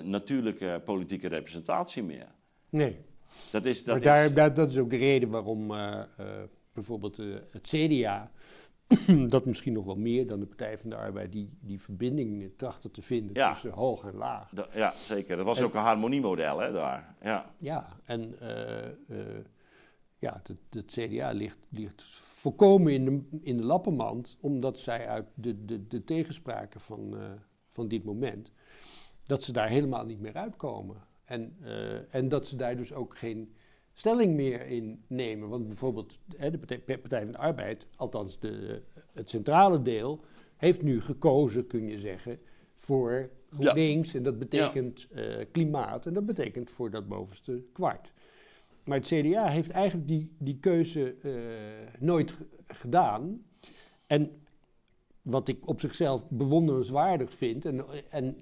natuurlijke 0.03 0.81
politieke 0.85 1.27
representatie 1.27 2.03
meer. 2.03 2.27
Nee. 2.69 2.97
Dat 3.51 3.65
is, 3.65 3.83
dat 3.83 4.03
maar 4.03 4.23
is... 4.25 4.33
daar, 4.33 4.53
dat 4.53 4.71
is 4.71 4.77
ook 4.77 4.89
de 4.89 4.97
reden 4.97 5.29
waarom 5.29 5.73
bijvoorbeeld 6.73 7.17
het 7.51 7.61
CDA 7.61 8.31
dat 9.27 9.45
misschien 9.45 9.73
nog 9.73 9.85
wel 9.85 9.95
meer 9.95 10.27
dan 10.27 10.39
de 10.39 10.45
Partij 10.45 10.77
van 10.77 10.89
de 10.89 10.95
Arbeid, 10.95 11.31
die, 11.31 11.49
die 11.61 11.81
verbinding 11.81 12.51
trachten 12.57 12.91
te 12.91 13.01
vinden 13.01 13.35
ja. 13.35 13.51
tussen 13.51 13.71
hoog 13.71 14.03
en 14.03 14.15
laag. 14.15 14.49
Da, 14.49 14.67
ja, 14.73 14.91
zeker. 14.91 15.37
Dat 15.37 15.45
was 15.45 15.59
en, 15.59 15.65
ook 15.65 15.73
een 15.73 15.79
harmoniemodel 15.79 16.59
hè, 16.59 16.71
daar. 16.71 17.15
Ja, 17.21 17.53
ja 17.57 17.97
en 18.05 18.35
uh, 18.41 19.17
uh, 19.17 19.25
ja, 20.17 20.41
het, 20.69 20.85
CDA 20.85 21.31
ligt, 21.31 21.67
ligt 21.69 22.03
volkomen 22.13 22.93
in 22.93 23.05
de, 23.05 23.39
in 23.43 23.57
de 23.57 23.63
lappenmand, 23.63 24.37
omdat 24.39 24.79
zij 24.79 25.07
uit 25.07 25.27
de, 25.33 25.65
de, 25.65 25.87
de 25.87 26.03
tegenspraken 26.03 26.81
van, 26.81 27.13
uh, 27.13 27.21
van 27.71 27.87
dit 27.87 28.03
moment, 28.03 28.51
dat 29.23 29.43
ze 29.43 29.51
daar 29.51 29.69
helemaal 29.69 30.05
niet 30.05 30.19
meer 30.19 30.35
uitkomen. 30.35 31.05
En, 31.25 31.57
en 32.09 32.29
dat 32.29 32.47
ze 32.47 32.55
daar 32.55 32.75
dus 32.77 32.93
ook 32.93 33.17
geen 33.17 33.55
stelling 33.97 34.33
meer 34.33 34.67
in 34.67 35.03
nemen. 35.07 35.49
Want 35.49 35.67
bijvoorbeeld 35.67 36.19
hè, 36.35 36.51
de 36.51 36.57
Partij, 36.57 36.97
Partij, 36.97 37.23
van 37.23 37.31
de 37.31 37.37
Arbeid, 37.37 37.87
althans 37.95 38.39
de, 38.39 38.81
het 39.13 39.29
centrale 39.29 39.81
deel, 39.81 40.23
heeft 40.57 40.81
nu 40.81 41.01
gekozen, 41.01 41.67
kun 41.67 41.87
je 41.87 41.99
zeggen, 41.99 42.39
voor 42.73 43.29
GroenLinks. 43.49 44.11
Ja. 44.11 44.17
En 44.17 44.23
dat 44.23 44.39
betekent 44.39 45.07
ja. 45.09 45.39
uh, 45.39 45.45
klimaat 45.51 46.05
en 46.05 46.13
dat 46.13 46.25
betekent 46.25 46.71
voor 46.71 46.91
dat 46.91 47.07
bovenste 47.07 47.63
kwart. 47.73 48.11
Maar 48.83 48.97
het 48.97 49.07
CDA 49.07 49.47
heeft 49.47 49.69
eigenlijk 49.69 50.07
die, 50.07 50.31
die 50.39 50.59
keuze 50.59 51.15
uh, 51.23 51.33
nooit 51.99 52.45
gedaan. 52.63 53.45
En 54.07 54.41
wat 55.21 55.47
ik 55.47 55.67
op 55.67 55.79
zichzelf 55.79 56.29
bewonderenswaardig 56.29 57.33
vind, 57.33 57.65
en, 57.65 57.85
en 58.09 58.37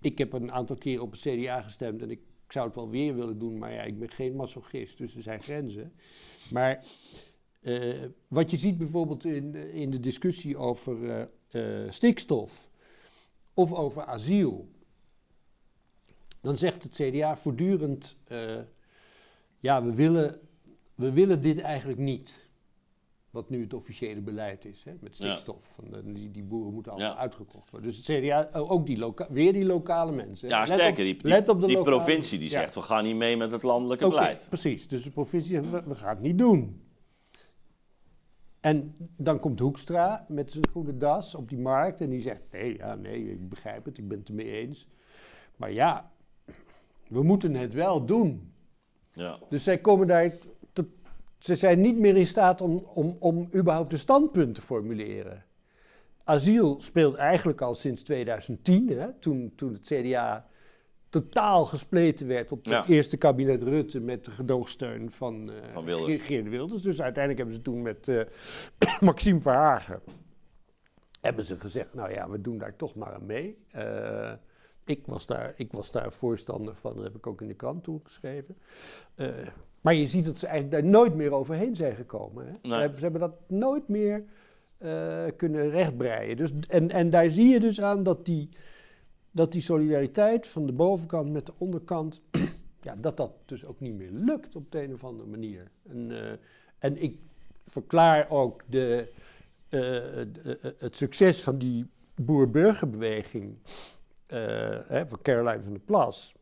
ik 0.00 0.18
heb 0.18 0.32
een 0.32 0.52
aantal 0.52 0.76
keer 0.76 1.02
op 1.02 1.10
het 1.10 1.20
CDA 1.20 1.60
gestemd 1.60 2.02
en 2.02 2.10
ik 2.10 2.20
ik 2.48 2.54
zou 2.54 2.66
het 2.66 2.74
wel 2.74 2.90
weer 2.90 3.14
willen 3.14 3.38
doen, 3.38 3.58
maar 3.58 3.72
ja, 3.72 3.82
ik 3.82 3.98
ben 3.98 4.10
geen 4.10 4.36
masochist, 4.36 4.98
dus 4.98 5.16
er 5.16 5.22
zijn 5.22 5.42
grenzen. 5.42 5.92
Maar 6.50 6.84
uh, 7.62 8.04
wat 8.28 8.50
je 8.50 8.56
ziet 8.56 8.78
bijvoorbeeld 8.78 9.24
in, 9.24 9.54
in 9.54 9.90
de 9.90 10.00
discussie 10.00 10.56
over 10.56 10.98
uh, 11.02 11.22
uh, 11.50 11.90
stikstof 11.90 12.68
of 13.54 13.72
over 13.72 14.02
asiel, 14.04 14.68
dan 16.40 16.56
zegt 16.56 16.82
het 16.82 16.94
CDA 16.94 17.36
voortdurend, 17.36 18.16
ja, 19.58 19.82
we 19.82 19.94
willen, 19.94 20.40
we 20.94 21.12
willen 21.12 21.40
dit 21.40 21.58
eigenlijk 21.60 21.98
niet 21.98 22.47
wat 23.38 23.50
nu 23.50 23.62
het 23.62 23.74
officiële 23.74 24.20
beleid 24.20 24.64
is, 24.64 24.84
hè, 24.84 24.92
met 25.00 25.14
stikstof. 25.14 25.76
Ja. 25.76 25.84
Van 25.90 26.12
die, 26.12 26.30
die 26.30 26.42
boeren 26.42 26.72
moeten 26.72 26.92
allemaal 26.92 27.10
ja. 27.10 27.18
uitgekocht 27.18 27.70
worden. 27.70 27.88
Dus 27.88 28.06
het 28.06 28.20
CDA, 28.22 28.48
ook 28.52 28.86
die 28.86 28.98
loka 28.98 29.26
weer 29.30 29.52
die 29.52 29.64
lokale 29.64 30.12
mensen. 30.12 30.48
Ja, 30.48 30.58
let 30.58 30.68
sterker, 30.68 30.88
op, 30.88 31.22
die, 31.22 31.38
op 31.38 31.46
de 31.60 31.66
die 31.66 31.76
lokale, 31.76 31.96
provincie 31.96 32.38
die 32.38 32.48
zegt, 32.48 32.74
we 32.74 32.82
gaan 32.82 33.04
niet 33.04 33.16
mee 33.16 33.36
met 33.36 33.52
het 33.52 33.62
landelijke 33.62 34.06
okay, 34.06 34.18
beleid. 34.18 34.46
Precies, 34.48 34.88
dus 34.88 35.02
de 35.02 35.10
provincie 35.10 35.50
zegt, 35.50 35.70
we, 35.70 35.88
we, 35.88 35.94
gaan 35.94 36.08
het 36.14 36.20
niet 36.20 36.38
doen. 36.38 36.82
En 38.60 38.94
dan 39.16 39.40
komt 39.40 39.60
Hoekstra 39.60 40.24
met 40.28 40.52
zijn 40.52 40.68
groene 40.68 40.96
das 40.96 41.34
op 41.34 41.48
die 41.48 41.58
markt 41.58 42.00
en 42.00 42.10
die 42.10 42.20
zegt, 42.20 42.42
nee, 42.52 42.76
ja, 42.76 42.94
nee, 42.94 43.30
ik 43.30 43.48
begrijp 43.48 43.84
het, 43.84 43.98
ik 43.98 44.08
ben 44.08 44.18
het 44.18 44.28
ermee 44.28 44.50
eens. 44.50 44.88
Maar 45.56 45.72
ja, 45.72 46.12
we 47.08 47.22
moeten 47.22 47.54
het 47.54 47.74
wel 47.74 48.04
doen. 48.04 48.52
Ja. 49.12 49.38
Dus 49.48 49.62
zij 49.62 49.78
komen 49.78 50.06
daar 50.06 50.32
ze 51.38 51.54
zijn 51.54 51.80
niet 51.80 51.98
meer 51.98 52.16
in 52.16 52.26
staat 52.26 52.60
om, 52.60 52.86
om, 52.94 53.16
om 53.18 53.48
überhaupt 53.54 53.92
een 53.92 53.98
standpunt 53.98 54.54
te 54.54 54.62
formuleren. 54.62 55.44
Asiel 56.24 56.80
speelt 56.80 57.14
eigenlijk 57.14 57.60
al 57.60 57.74
sinds 57.74 58.02
2010, 58.02 58.88
hè, 58.88 59.12
toen, 59.12 59.52
toen 59.56 59.72
het 59.72 59.86
CDA 59.86 60.46
totaal 61.08 61.64
gespleten 61.64 62.26
werd 62.26 62.52
op 62.52 62.64
het 62.64 62.88
eerste 62.88 63.16
kabinet 63.16 63.62
Rutte 63.62 64.00
met 64.00 64.24
de 64.24 64.30
gedoogsteun 64.30 65.10
van, 65.10 65.50
uh, 65.50 65.54
van 65.70 65.84
Wilders. 65.84 66.22
Geert 66.22 66.48
Wilders. 66.48 66.82
Dus 66.82 67.00
uiteindelijk 67.00 67.38
hebben 67.38 67.54
ze 67.56 67.62
toen 67.62 67.82
met 67.82 68.08
uh, 68.08 68.22
Maxime 69.00 69.40
Verhagen 69.40 70.02
hebben 71.20 71.44
ze 71.44 71.56
gezegd, 71.56 71.94
nou 71.94 72.12
ja, 72.12 72.30
we 72.30 72.40
doen 72.40 72.58
daar 72.58 72.76
toch 72.76 72.94
maar 72.94 73.14
aan 73.14 73.26
mee. 73.26 73.64
Uh, 73.76 74.32
ik, 74.84 75.06
was 75.06 75.26
daar, 75.26 75.54
ik 75.56 75.72
was 75.72 75.90
daar 75.90 76.12
voorstander 76.12 76.74
van, 76.74 76.94
dat 76.94 77.04
heb 77.04 77.16
ik 77.16 77.26
ook 77.26 77.40
in 77.40 77.48
de 77.48 77.54
krant 77.54 77.84
toegeschreven. 77.84 78.56
Maar 79.80 79.94
je 79.94 80.06
ziet 80.06 80.24
dat 80.24 80.38
ze 80.38 80.46
eigenlijk 80.46 80.82
daar 80.82 80.92
nooit 80.92 81.14
meer 81.14 81.32
overheen 81.32 81.76
zijn 81.76 81.94
gekomen. 81.94 82.46
Hè? 82.46 82.68
Nee. 82.68 82.88
Ze, 82.96 83.02
hebben 83.02 83.20
dat 83.20 83.34
nooit 83.46 83.88
meer 83.88 84.24
uh, 84.84 85.24
kunnen 85.36 85.70
rechtbreien. 85.70 86.36
Dus, 86.36 86.50
en, 86.68 86.90
en 86.90 87.10
daar 87.10 87.30
zie 87.30 87.46
je 87.46 87.60
dus 87.60 87.80
aan 87.80 88.02
dat 88.02 88.26
die, 88.26 88.48
dat 89.30 89.52
die 89.52 89.62
solidariteit 89.62 90.46
van 90.46 90.66
de 90.66 90.72
bovenkant 90.72 91.32
met 91.32 91.46
de 91.46 91.52
onderkant, 91.58 92.20
ja, 92.82 92.96
dat 92.96 93.16
dat 93.16 93.32
dus 93.44 93.64
ook 93.64 93.80
niet 93.80 93.94
meer 93.94 94.10
lukt 94.12 94.56
op 94.56 94.72
de 94.72 94.82
een 94.82 94.94
of 94.94 95.04
andere 95.04 95.28
manier. 95.28 95.70
En, 95.88 96.10
uh, 96.10 96.30
en 96.78 97.02
ik 97.02 97.18
verklaar 97.66 98.30
ook 98.30 98.62
de, 98.66 99.12
uh, 99.68 100.24
het 100.78 100.96
succes 100.96 101.42
van 101.42 101.58
die 101.58 101.86
boer-burgerbeweging 102.14 103.56
van 105.06 105.18
Caroline 105.22 105.62
van 105.62 105.72
der 105.72 105.82
Plas. 105.84 106.34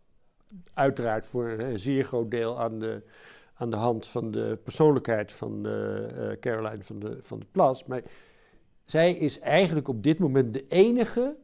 Uiteraard 0.75 1.27
voor 1.27 1.49
een 1.49 1.79
zeer 1.79 2.05
groot 2.05 2.31
deel 2.31 2.61
aan 2.61 2.79
de 2.79 3.03
aan 3.57 3.71
de 3.71 3.77
hand 3.77 4.07
van 4.07 4.31
de 4.31 4.59
persoonlijkheid 4.63 5.33
van 5.33 5.67
uh, 5.67 6.33
Caroline 6.41 6.85
van 6.85 6.99
de, 6.99 7.17
van 7.21 7.39
de 7.39 7.47
Plas. 7.51 7.85
Maar 7.85 8.03
zij 8.85 9.13
is 9.13 9.39
eigenlijk 9.39 9.89
op 9.89 10.03
dit 10.03 10.19
moment 10.19 10.53
de 10.53 10.67
enige 10.69 11.37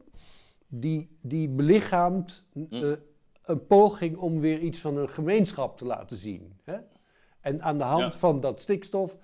die, 0.67 1.09
die 1.23 1.49
belichaamt 1.49 2.45
uh, 2.53 2.91
een 3.43 3.67
poging 3.67 4.17
om 4.17 4.39
weer 4.39 4.59
iets 4.59 4.79
van 4.79 4.97
een 4.97 5.09
gemeenschap 5.09 5.77
te 5.77 5.85
laten 5.85 6.17
zien. 6.17 6.53
Hè? 6.63 6.77
En 7.41 7.61
aan 7.61 7.77
de 7.77 7.83
hand 7.83 8.15
van 8.15 8.39
dat 8.39 8.61
stikstof, 8.61 9.17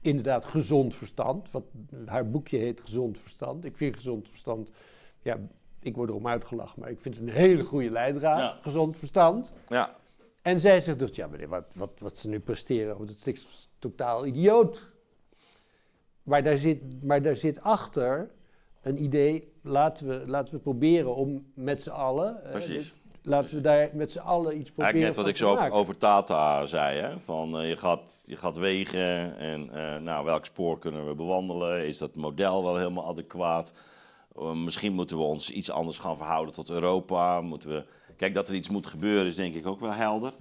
inderdaad 0.00 0.44
gezond 0.44 0.94
verstand. 0.94 1.50
Wat, 1.50 1.64
haar 2.04 2.30
boekje 2.30 2.56
heet 2.56 2.80
Gezond 2.80 3.18
Verstand. 3.18 3.64
Ik 3.64 3.76
vind 3.76 3.96
gezond 3.96 4.28
verstand, 4.28 4.70
ja, 5.22 5.38
ik 5.82 5.96
word 5.96 6.08
erom 6.08 6.26
uitgelachen, 6.26 6.80
maar 6.80 6.90
ik 6.90 7.00
vind 7.00 7.14
het 7.14 7.24
een 7.24 7.34
hele 7.34 7.64
goede 7.64 7.90
leidraad, 7.90 8.56
gezond 8.60 8.96
verstand. 8.96 9.52
Ja. 9.68 9.90
En 10.42 10.60
zij 10.60 10.80
zegt 10.80 10.98
dus, 10.98 11.16
ja 11.16 11.26
meneer, 11.26 11.48
wat, 11.48 11.64
wat, 11.74 11.90
wat 11.98 12.16
ze 12.16 12.28
nu 12.28 12.40
presteren, 12.40 13.06
dat 13.06 13.26
is 13.26 13.68
totaal 13.78 14.26
idioot. 14.26 14.88
Maar 16.22 16.42
daar, 16.42 16.56
zit, 16.56 17.02
maar 17.02 17.22
daar 17.22 17.36
zit 17.36 17.62
achter 17.62 18.30
een 18.82 19.02
idee, 19.02 19.52
laten 19.62 20.08
we, 20.08 20.22
laten 20.26 20.54
we 20.54 20.60
proberen 20.60 21.14
om 21.14 21.46
met 21.54 21.82
z'n 21.82 21.90
allen... 21.90 22.44
Eh, 22.44 22.50
Precies. 22.50 22.94
laten 23.22 23.54
we 23.54 23.60
daar 23.60 23.90
met 23.94 24.10
z'n 24.10 24.18
allen 24.18 24.56
iets 24.56 24.70
proberen 24.70 24.92
Eigenlijk 24.92 25.16
net 25.16 25.16
wat 25.16 25.26
ik 25.26 25.36
zo 25.36 25.50
over, 25.52 25.70
over, 25.70 25.98
Tata 25.98 26.66
zei, 26.66 26.98
hè? 26.98 27.18
van 27.18 27.60
uh, 27.60 27.68
je, 27.68 27.76
gaat, 27.76 28.22
je 28.26 28.36
gaat 28.36 28.56
wegen 28.56 29.38
en 29.38 29.70
uh, 29.74 29.98
nou, 29.98 30.24
welk 30.24 30.44
spoor 30.44 30.78
kunnen 30.78 31.06
we 31.06 31.14
bewandelen? 31.14 31.86
Is 31.86 31.98
dat 31.98 32.16
model 32.16 32.62
wel 32.62 32.76
helemaal 32.76 33.08
adequaat? 33.08 33.72
Misschien 34.54 34.92
moeten 34.92 35.16
we 35.16 35.22
ons 35.22 35.50
iets 35.50 35.70
anders 35.70 35.98
gaan 35.98 36.16
verhouden 36.16 36.54
tot 36.54 36.70
Europa. 36.70 37.40
Moeten 37.40 37.70
we 37.70 37.84
Kijk, 38.20 38.34
dat 38.34 38.48
er 38.48 38.54
iets 38.54 38.68
moet 38.68 38.86
gebeuren 38.86 39.26
is 39.26 39.36
denk 39.36 39.54
ik 39.54 39.66
ook 39.66 39.80
wel 39.80 39.92
helder. 39.92 40.32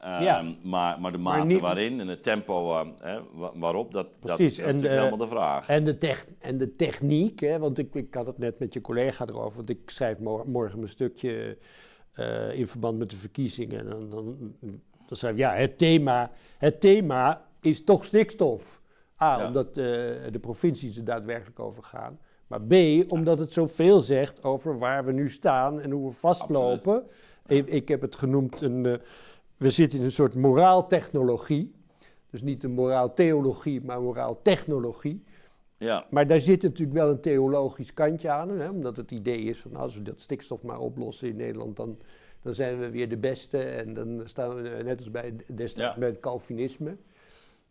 ja. 0.00 0.38
Ehm, 0.38 0.54
maar, 0.62 1.00
maar 1.00 1.12
de 1.12 1.18
mate 1.18 1.60
waarin 1.60 2.00
en 2.00 2.08
het 2.08 2.22
tempo 2.22 2.82
uh, 3.04 3.20
waarop, 3.54 3.92
dat, 3.92 4.06
dat, 4.20 4.38
is 4.38 4.56
natuurlijk 4.56 4.94
helemaal 4.94 5.16
de 5.16 5.28
vraag. 5.28 5.68
En 5.68 5.84
de, 5.84 5.98
tech, 5.98 6.26
en 6.38 6.58
de 6.58 6.76
techniek, 6.76 7.40
hè, 7.40 7.58
want 7.58 7.78
ik, 7.78 7.94
ik 7.94 8.14
had 8.14 8.26
het 8.26 8.38
net 8.38 8.58
met 8.58 8.74
je 8.74 8.80
collega 8.80 9.26
erover, 9.26 9.56
want 9.56 9.70
ik 9.70 9.90
schrijf 9.90 10.18
morgen 10.18 10.78
mijn 10.78 10.90
stukje 10.90 11.58
uh, 12.14 12.58
in 12.58 12.66
verband 12.66 12.98
met 12.98 13.10
de 13.10 13.16
verkiezingen. 13.16 13.78
En 13.78 13.88
dan, 13.88 14.10
dan, 14.10 14.54
dan 15.08 15.16
schrijf 15.16 15.34
ik, 15.34 15.40
ja, 15.40 15.52
het 15.52 15.78
thema, 15.78 16.30
het 16.58 16.80
thema 16.80 17.46
is 17.60 17.84
toch 17.84 18.04
stikstof. 18.04 18.80
A, 19.22 19.46
omdat 19.46 19.74
de 19.74 20.38
provincies 20.40 20.96
er 20.96 21.04
daadwerkelijk 21.04 21.60
over 21.60 21.82
gaan. 21.82 22.18
Maar 22.46 22.60
B, 22.60 22.74
omdat 23.08 23.38
het 23.38 23.52
zoveel 23.52 24.00
zegt 24.00 24.44
over 24.44 24.78
waar 24.78 25.04
we 25.04 25.12
nu 25.12 25.30
staan 25.30 25.80
en 25.80 25.90
hoe 25.90 26.08
we 26.08 26.14
vastlopen. 26.14 27.04
Ik, 27.46 27.66
ik, 27.66 27.88
heb 27.88 28.00
het 28.00 28.16
genoemd, 28.16 28.60
een, 28.60 28.84
uh, 28.84 28.94
we 29.56 29.70
zitten 29.70 29.98
in 29.98 30.04
een 30.04 30.12
soort 30.12 30.34
moraaltechnologie. 30.34 31.74
Dus 32.30 32.42
niet 32.42 32.64
een 32.64 32.72
moraaltheologie, 32.72 33.84
maar 33.84 34.02
moraaltechnologie. 34.02 35.24
Ja. 35.76 36.06
Maar 36.10 36.26
daar 36.26 36.40
zit 36.40 36.62
natuurlijk 36.62 36.98
wel 36.98 37.10
een 37.10 37.20
theologisch 37.20 37.94
kantje 37.94 38.30
aan. 38.30 38.48
Hè, 38.48 38.68
omdat 38.68 38.96
het 38.96 39.10
idee 39.10 39.38
is 39.38 39.58
van 39.58 39.76
als 39.76 39.94
we 39.94 40.02
dat 40.02 40.20
stikstof 40.20 40.62
maar 40.62 40.78
oplossen 40.78 41.28
in 41.28 41.36
Nederland, 41.36 41.76
dan, 41.76 41.98
dan 42.42 42.54
zijn 42.54 42.78
we 42.78 42.90
weer 42.90 43.08
de 43.08 43.16
beste. 43.16 43.58
En 43.58 43.92
dan 43.92 44.22
staan 44.24 44.54
we 44.54 44.80
net 44.84 44.98
als 44.98 45.10
bij, 45.10 45.34
destijds 45.54 45.96
bij 45.96 46.08
het 46.08 46.20
Calvinisme. 46.20 46.96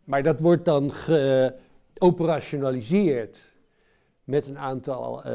Maar 0.04 0.22
dat 0.22 0.40
wordt 0.40 0.64
dan 0.64 0.90
geoperationaliseerd 0.90 3.54
met 4.26 4.46
een 4.46 4.58
aantal 4.58 5.22
uh, 5.26 5.32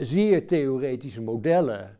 zeer 0.00 0.46
theoretische 0.46 1.22
modellen. 1.22 1.98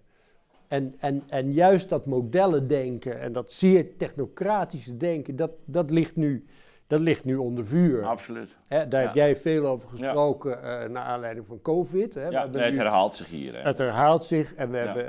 En, 0.69 0.95
en, 0.99 1.23
en 1.29 1.53
juist 1.53 1.89
dat 1.89 2.07
modellen 2.07 2.67
denken 2.67 3.21
en 3.21 3.33
dat 3.33 3.53
zeer 3.53 3.97
technocratische 3.97 4.97
denken, 4.97 5.37
dat, 5.37 5.51
dat, 5.65 5.91
ligt, 5.91 6.17
nu, 6.17 6.45
dat 6.87 7.01
ligt 7.01 7.25
nu 7.25 7.37
onder 7.37 7.67
vuur. 7.67 8.05
Absoluut. 8.05 8.57
Hè, 8.67 8.89
daar 8.89 9.03
heb 9.03 9.15
jij 9.15 9.37
veel 9.37 9.67
over 9.67 9.89
gesproken 9.89 10.51
ja. 10.51 10.85
uh, 10.85 10.91
naar 10.91 11.03
aanleiding 11.03 11.47
van 11.47 11.61
COVID. 11.61 12.15
Hè. 12.15 12.29
Ja, 12.29 12.47
nee, 12.47 12.63
het 12.63 12.75
herhaalt 12.75 13.15
zich 13.15 13.29
hier. 13.29 13.55
Hè. 13.55 13.61
Het 13.61 13.79
herhaalt 13.79 14.25
zich 14.25 14.55
en 14.55 14.71
we 14.71 14.77
hebben, 14.77 15.05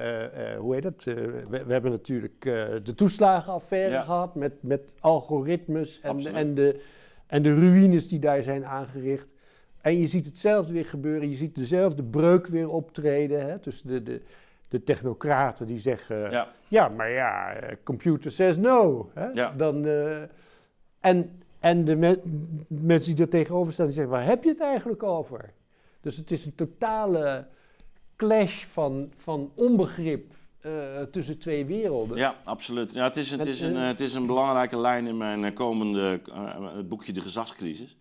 uh, 0.54 0.58
hoe 0.58 0.74
heet 0.74 0.84
het? 0.84 1.04
We, 1.04 1.64
we, 1.66 1.74
hebben 1.74 1.92
natuurlijk 1.92 2.42
de 2.84 2.94
toeslagenaffaire 2.96 4.04
gehad 4.04 4.36
met, 4.36 4.54
met 4.60 4.94
algoritmes 5.00 6.00
en, 6.00 6.36
en, 6.36 6.56
de, 6.56 6.82
en 7.28 7.42
de 7.42 7.56
ruïnes 7.56 8.08
die 8.08 8.20
daar 8.20 8.44
zijn 8.44 8.66
aangericht. 8.66 9.36
En 9.82 9.98
je 9.98 10.08
ziet 10.08 10.26
hetzelfde 10.26 10.74
weer 10.74 10.86
gebeuren, 10.86 11.30
je 11.30 11.36
ziet 11.36 11.56
dezelfde 11.56 12.04
breuk 12.04 12.48
weer 12.48 12.70
optreden. 12.70 13.46
Hè, 13.46 13.60
tussen 13.60 13.88
de, 13.88 14.04
de, 14.04 14.22
de 14.68 14.84
technocraten 14.84 15.68
die 15.68 15.80
zeggen: 15.80 16.32
ja. 16.32 16.48
ja, 16.68 16.88
maar 16.88 17.12
ja, 17.12 17.54
eh, 17.54 17.76
computer 17.84 18.32
says 18.32 18.58
no. 18.58 19.10
Hè? 19.14 19.28
Ja. 19.28 19.52
Dan, 19.52 19.86
uh, 19.86 20.22
en, 21.00 21.42
en 21.60 21.86
de 21.86 21.96
me 21.96 22.22
mensen 22.68 23.16
die 23.16 23.24
er 23.24 23.30
tegenover 23.30 23.74
staan, 23.74 23.86
die 23.86 23.96
zeggen: 23.96 24.14
waar 24.14 24.26
heb 24.26 24.44
je 24.44 24.50
het 24.50 24.62
eigenlijk 24.62 25.04
over? 25.04 25.54
Dus 26.02 26.18
het 26.18 26.32
is 26.32 26.46
een 26.46 26.56
totale 26.56 27.46
clash 28.16 28.64
van, 28.66 29.12
van 29.16 29.52
onbegrip 29.56 30.34
uh, 30.66 31.02
tussen 31.12 31.38
twee 31.38 31.66
werelden. 31.66 32.18
Ja, 32.18 32.36
absoluut. 32.44 32.94
Ja, 32.94 33.04
het, 33.04 33.16
is, 33.16 33.32
het, 33.32 33.46
is 33.46 33.62
een, 33.62 33.76
het 33.76 34.00
is 34.00 34.14
een 34.14 34.26
belangrijke 34.26 34.78
lijn 34.78 35.08
in 35.08 35.18
mijn 35.18 35.54
komende 35.54 36.22
het 36.76 36.90
boekje 36.90 37.14
De 37.14 37.22
Gezagscrisis. 37.22 37.98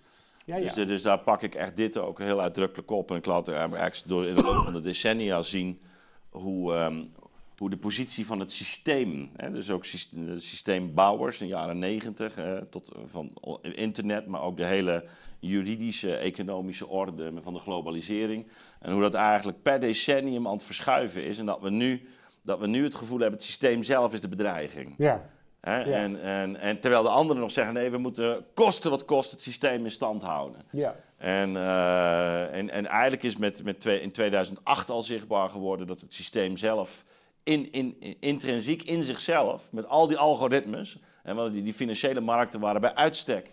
Ja, 0.47 0.57
ja. 0.57 0.63
Dus, 0.63 0.87
dus, 0.87 1.03
daar 1.03 1.19
pak 1.19 1.43
ik 1.43 1.55
echt 1.55 1.77
dit 1.77 1.99
ook 1.99 2.19
heel 2.19 2.41
uitdrukkelijk 2.41 2.91
op. 2.91 3.11
En 3.11 3.17
ik 3.17 3.27
laat 3.27 3.49
er 3.49 4.03
door 4.07 4.27
in 4.27 4.35
de 4.35 4.43
loop 4.43 4.65
van 4.65 4.73
de 4.73 4.81
decennia 4.81 5.43
zien 5.43 5.81
hoe, 6.29 6.75
um, 6.75 7.13
hoe 7.57 7.71
de 7.71 7.77
positie 7.77 8.27
van 8.27 8.41
het 8.41 8.53
systeem, 8.53 9.31
hè, 9.37 9.51
dus 9.51 9.71
ook 9.71 9.83
de 10.11 10.39
systeembouwers 10.41 11.41
in 11.41 11.47
de 11.47 11.53
jaren 11.53 11.79
negentig, 11.79 12.39
tot 12.71 12.93
van 13.05 13.31
internet, 13.63 14.27
maar 14.27 14.43
ook 14.43 14.57
de 14.57 14.65
hele 14.65 15.05
juridische, 15.39 16.17
economische 16.17 16.87
orde 16.87 17.33
van 17.43 17.55
de 17.55 17.61
globalisering. 17.61 18.47
En 18.81 18.93
hoe 18.93 19.03
dat 19.03 19.15
eigenlijk 19.15 19.63
per 19.63 19.81
decennium 19.81 20.47
aan 20.47 20.53
het 20.53 20.65
verschuiven 20.65 21.25
is. 21.25 21.39
En 21.39 21.47
dat 21.47 21.61
we 21.61 21.71
nu, 21.71 22.09
dat 22.43 22.59
we 22.59 22.67
nu 22.67 22.85
het 22.85 22.95
gevoel 22.95 23.19
hebben, 23.19 23.37
het 23.37 23.47
systeem 23.47 23.83
zelf 23.83 24.13
is 24.13 24.21
de 24.21 24.29
bedreiging. 24.29 24.95
Ja. 24.99 25.35
En, 25.67 26.23
en, 26.23 26.61
en 26.61 26.81
terwijl 26.81 27.03
de 27.03 27.09
anderen 27.09 27.43
nog 27.43 27.51
zeggen: 27.51 27.75
nee, 27.75 27.91
we 27.91 27.99
moeten 27.99 28.45
kosten 28.55 28.91
wat 28.91 29.05
kost 29.05 29.31
het 29.31 29.43
systeem 29.43 29.85
in 29.85 29.91
stand 29.91 30.23
houden. 30.23 30.63
Ja. 30.73 30.97
En, 31.17 31.51
uh, 31.51 32.55
en, 32.55 32.71
en 32.71 32.87
eigenlijk 32.87 33.23
is 33.23 33.37
met, 33.37 33.65
met 33.65 33.81
twee, 33.81 34.01
in 34.01 34.13
2008 34.13 34.91
al 34.91 35.03
zichtbaar 35.03 35.49
geworden 35.49 35.87
dat 35.87 36.01
het 36.01 36.15
systeem 36.15 36.57
zelf, 36.57 37.05
in, 37.43 37.73
in, 37.73 38.17
intrinsiek 38.21 38.83
in 38.83 39.03
zichzelf, 39.03 39.73
met 39.73 39.89
al 39.89 40.09
die 40.09 40.17
algoritmes, 40.17 40.99
en 41.23 41.53
die, 41.53 41.63
die 41.63 41.75
financiële 41.75 42.21
markten 42.21 42.61
waren 42.61 42.81
bij 42.81 42.95
uitstek 42.95 43.49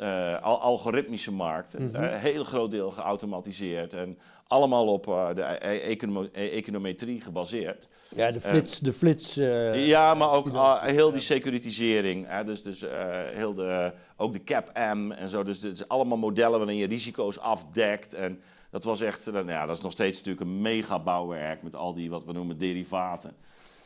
uh, 0.00 0.42
algoritmische 0.42 1.32
markten, 1.32 1.82
mm 1.82 1.94
een 1.94 2.18
heel 2.18 2.44
groot 2.44 2.70
deel 2.70 2.90
geautomatiseerd 2.90 3.92
en 3.92 4.18
allemaal 4.46 4.86
op 4.86 5.06
uh, 5.06 5.28
de 5.34 5.42
e-, 5.42 5.78
econo 5.78 6.28
e-, 6.32 6.48
econometrie 6.48 7.20
gebaseerd. 7.20 7.88
Ja, 8.16 8.30
de 8.30 8.40
flits. 8.40 8.78
de 8.78 8.92
flits 8.92 9.34
ja, 9.74 10.14
maar 10.14 10.30
ook 10.30 10.50
heel 10.82 11.12
die 11.12 11.20
securitisering. 11.20 12.42
Dus 12.42 12.62
dus 12.62 12.84
heel 13.32 13.54
de, 13.54 13.92
ook 14.16 14.32
de 14.32 14.44
CAP-M 14.44 15.10
en 15.10 15.28
zo. 15.28 15.42
Dus 15.42 15.62
het 15.62 15.72
is 15.72 15.88
allemaal 15.88 16.18
modellen 16.18 16.58
waarin 16.58 16.76
je 16.76 16.86
risico's 16.86 17.38
afdekt. 17.38 18.14
En 18.14 18.40
dat 18.70 18.84
was 18.84 19.00
echt, 19.00 19.32
nou 19.32 19.50
ja, 19.50 19.66
dat 19.66 19.76
is 19.76 19.82
nog 19.82 19.92
steeds 19.92 20.18
natuurlijk 20.18 20.46
een 20.46 20.62
mega 20.62 20.98
bouwwerk 20.98 21.62
met 21.62 21.74
al 21.74 21.94
die 21.94 22.10
wat 22.10 22.24
we 22.24 22.32
noemen 22.32 22.58
derivaten. 22.58 23.32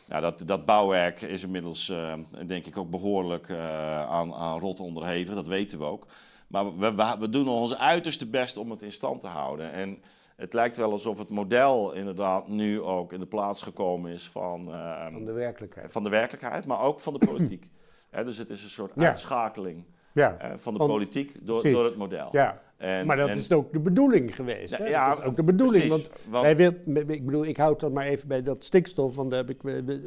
Nou, 0.09 0.23
dat, 0.23 0.43
dat 0.47 0.65
bouwwerk 0.65 1.21
is 1.21 1.43
inmiddels, 1.43 1.89
uh, 1.89 2.13
denk 2.47 2.67
ik, 2.67 2.77
ook 2.77 2.91
behoorlijk 2.91 3.49
uh, 3.49 4.03
aan, 4.03 4.35
aan 4.35 4.61
rot 4.61 4.81
onderhevig. 4.81 5.35
Dat 5.35 5.47
weten 5.47 5.79
we 5.79 5.85
ook. 5.85 6.07
Maar 6.47 6.79
we, 6.79 6.95
we, 6.95 7.17
we, 7.19 7.29
doen 7.29 7.49
ons 7.49 7.77
uiterste 7.77 8.27
best 8.27 8.57
om 8.57 8.71
het 8.71 8.83
in 8.83 8.93
stand 8.93 9.21
te 9.21 9.27
houden. 9.27 9.73
En 9.73 10.03
het 10.37 10.53
lijkt 10.53 10.77
wel 10.77 10.91
alsof 10.91 11.19
het 11.19 11.31
model 11.31 11.93
inderdaad 11.93 12.49
nu 12.49 12.81
ook 12.81 13.13
in 13.13 13.21
de 13.21 13.27
plaats 13.27 13.63
gekomen 13.63 14.13
is 14.13 14.29
van... 14.29 14.69
Uh, 14.69 15.07
van 15.13 15.25
de 15.25 15.33
werkelijkheid. 15.33 15.93
Van 15.93 16.03
de 16.03 16.09
werkelijkheid, 16.09 16.67
maar 16.67 16.81
ook 16.81 17.01
van 17.01 17.13
de 17.13 17.27
politiek. 17.27 17.69
dus 18.25 18.39
het 18.39 18.51
is 18.51 18.63
een 18.63 18.71
soort 18.71 18.93
uitschakeling 18.97 19.85
ja. 20.13 20.37
van 20.57 20.73
de 20.73 20.79
politiek 20.79 21.47
door, 21.47 21.63
door 21.63 21.85
het 21.85 21.97
model. 21.97 22.29
Ja. 22.33 22.61
En, 22.79 23.07
maar 23.07 23.17
dat 23.17 23.35
is 23.37 23.53
ook 23.53 23.73
de 23.73 23.81
bedoeling 23.81 24.35
geweest. 24.35 24.77
hè? 24.77 24.87
Ja, 24.87 25.09
dat 25.09 25.19
is 25.19 25.25
ook 25.25 25.37
de 25.37 25.43
bedoeling. 25.45 25.89
want, 25.89 26.11
wij 26.31 26.57
wil, 26.57 26.73
ik 27.07 27.25
bedoel, 27.25 27.45
ik 27.47 27.57
houd 27.57 27.81
dan 27.81 27.93
maar 27.93 28.07
even 28.07 28.29
bij 28.29 28.43
dat 28.43 28.65
stikstof, 28.65 29.15
want 29.15 29.31
daar 29.31 29.45
heb 29.47 29.51
ik 29.51 29.61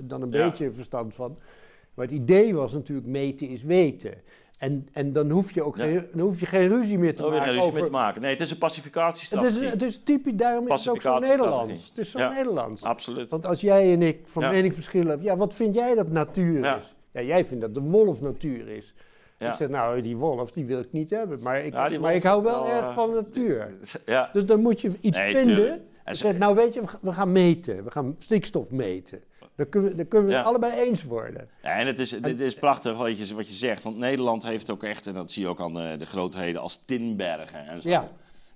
dan 0.09 0.21
een 0.21 0.29
beetje 0.29 0.71
verstand 0.71 1.15
van. 1.15 1.37
Maar 1.93 2.05
het 2.05 2.15
idee 2.15 2.55
was 2.55 2.71
natuurlijk 2.73 3.07
meten 3.07 3.47
is 3.47 3.63
weten. 3.63 4.13
En, 4.57 4.87
en 4.91 5.13
dan, 5.13 5.29
hoef 5.29 5.51
je 5.51 5.63
ook 5.63 5.77
Ja. 5.77 5.83
geen, 5.83 6.05
dan 6.11 6.19
hoef 6.19 6.39
je 6.39 6.45
geen 6.45 6.67
ruzie 6.67 6.97
meer 6.97 7.15
te 7.15 7.21
maken 7.21 7.41
geen 7.41 7.51
ruzie 7.53 7.67
over... 7.67 7.83
te 7.83 7.89
maken. 7.89 8.21
Nee, 8.21 8.31
het 8.31 8.39
is 8.41 8.49
een 8.51 8.55
Het 8.55 8.63
is, 8.65 8.75
pacificatiestrategie. 8.75 9.67
het 9.69 9.81
is 9.81 10.01
typisch, 10.03 10.33
daarom 10.35 10.67
is 10.67 10.73
het 10.85 10.89
ook 10.93 11.01
zo 11.01 11.09
Pacificatiestrategie. 11.09 11.57
Nederlands. 11.67 11.89
Het 11.89 11.97
is 11.97 12.11
zo 12.11 12.19
Ja. 12.19 12.29
Nederlands. 12.33 12.83
Absoluut. 12.83 13.29
Want 13.29 13.45
als 13.45 13.61
jij 13.61 13.93
en 13.93 14.01
ik 14.01 14.19
van 14.25 14.43
Ja. 14.43 14.51
mening 14.51 14.73
verschillen, 14.73 15.21
ja, 15.21 15.37
wat 15.37 15.53
vind 15.53 15.75
jij 15.75 15.95
dat 15.95 16.09
natuur 16.11 16.63
Ja. 16.63 16.77
is? 16.77 16.95
Ja, 17.11 17.21
jij 17.21 17.45
vindt 17.45 17.61
dat 17.63 17.73
de 17.73 17.79
wolf 17.81 18.21
natuur 18.21 18.67
is. 18.69 18.93
Ja. 19.41 19.51
Ik 19.51 19.57
zeg, 19.57 19.69
nou, 19.69 20.01
die 20.01 20.17
wolf, 20.17 20.51
die 20.51 20.65
wil 20.65 20.79
ik 20.79 20.91
niet 20.91 21.09
hebben. 21.09 21.39
Maar 21.41 21.59
ik, 21.65 21.73
Ja, 21.73 21.89
maar 21.89 21.99
wolf 21.99 22.11
ik 22.11 22.23
hou 22.23 22.43
wel 22.43 22.67
erg 22.67 22.85
eh, 22.85 22.93
van 22.93 23.13
natuur. 23.13 23.67
Ja. 24.05 24.29
Dus 24.33 24.45
dan 24.45 24.61
moet 24.61 24.81
je 24.81 24.91
iets 25.01 25.17
Nee, 25.17 25.35
vinden. 25.35 25.85
En 26.03 26.15
zegt, 26.15 26.37
nou 26.37 26.55
weet 26.55 26.73
je, 26.73 26.81
we 26.81 26.87
ga- 26.87 26.99
we 27.01 27.11
gaan 27.13 27.31
meten. 27.31 27.83
We 27.83 27.91
gaan 27.91 28.15
stikstof 28.19 28.69
meten. 28.71 29.21
Dan 29.55 29.69
kunnen 29.69 29.89
we, 29.91 29.95
dan 29.97 30.07
kunnen 30.07 30.29
we 30.29 30.35
het 30.35 30.45
allebei 30.45 30.73
eens 30.73 31.03
worden. 31.03 31.49
Ja, 31.63 31.69
en 31.79 31.87
het 31.87 31.99
is, 31.99 32.09
dit 32.09 32.39
is 32.39 32.55
prachtig 32.55 32.97
wat 32.97 33.27
je, 33.27 33.35
wat 33.35 33.47
je 33.47 33.53
zegt. 33.53 33.83
Want 33.83 33.97
Nederland 33.97 34.43
heeft 34.43 34.69
ook 34.71 34.83
echt, 34.83 35.07
en 35.07 35.13
dat 35.13 35.31
zie 35.31 35.43
je 35.43 35.49
ook 35.49 35.59
aan 35.59 35.73
de, 35.73 35.95
de 35.97 36.05
grootheden 36.05 36.61
als 36.61 36.77
Tinbergen 36.85 37.67
en 37.67 37.81
zo. 37.81 37.89
Ja. 37.89 38.09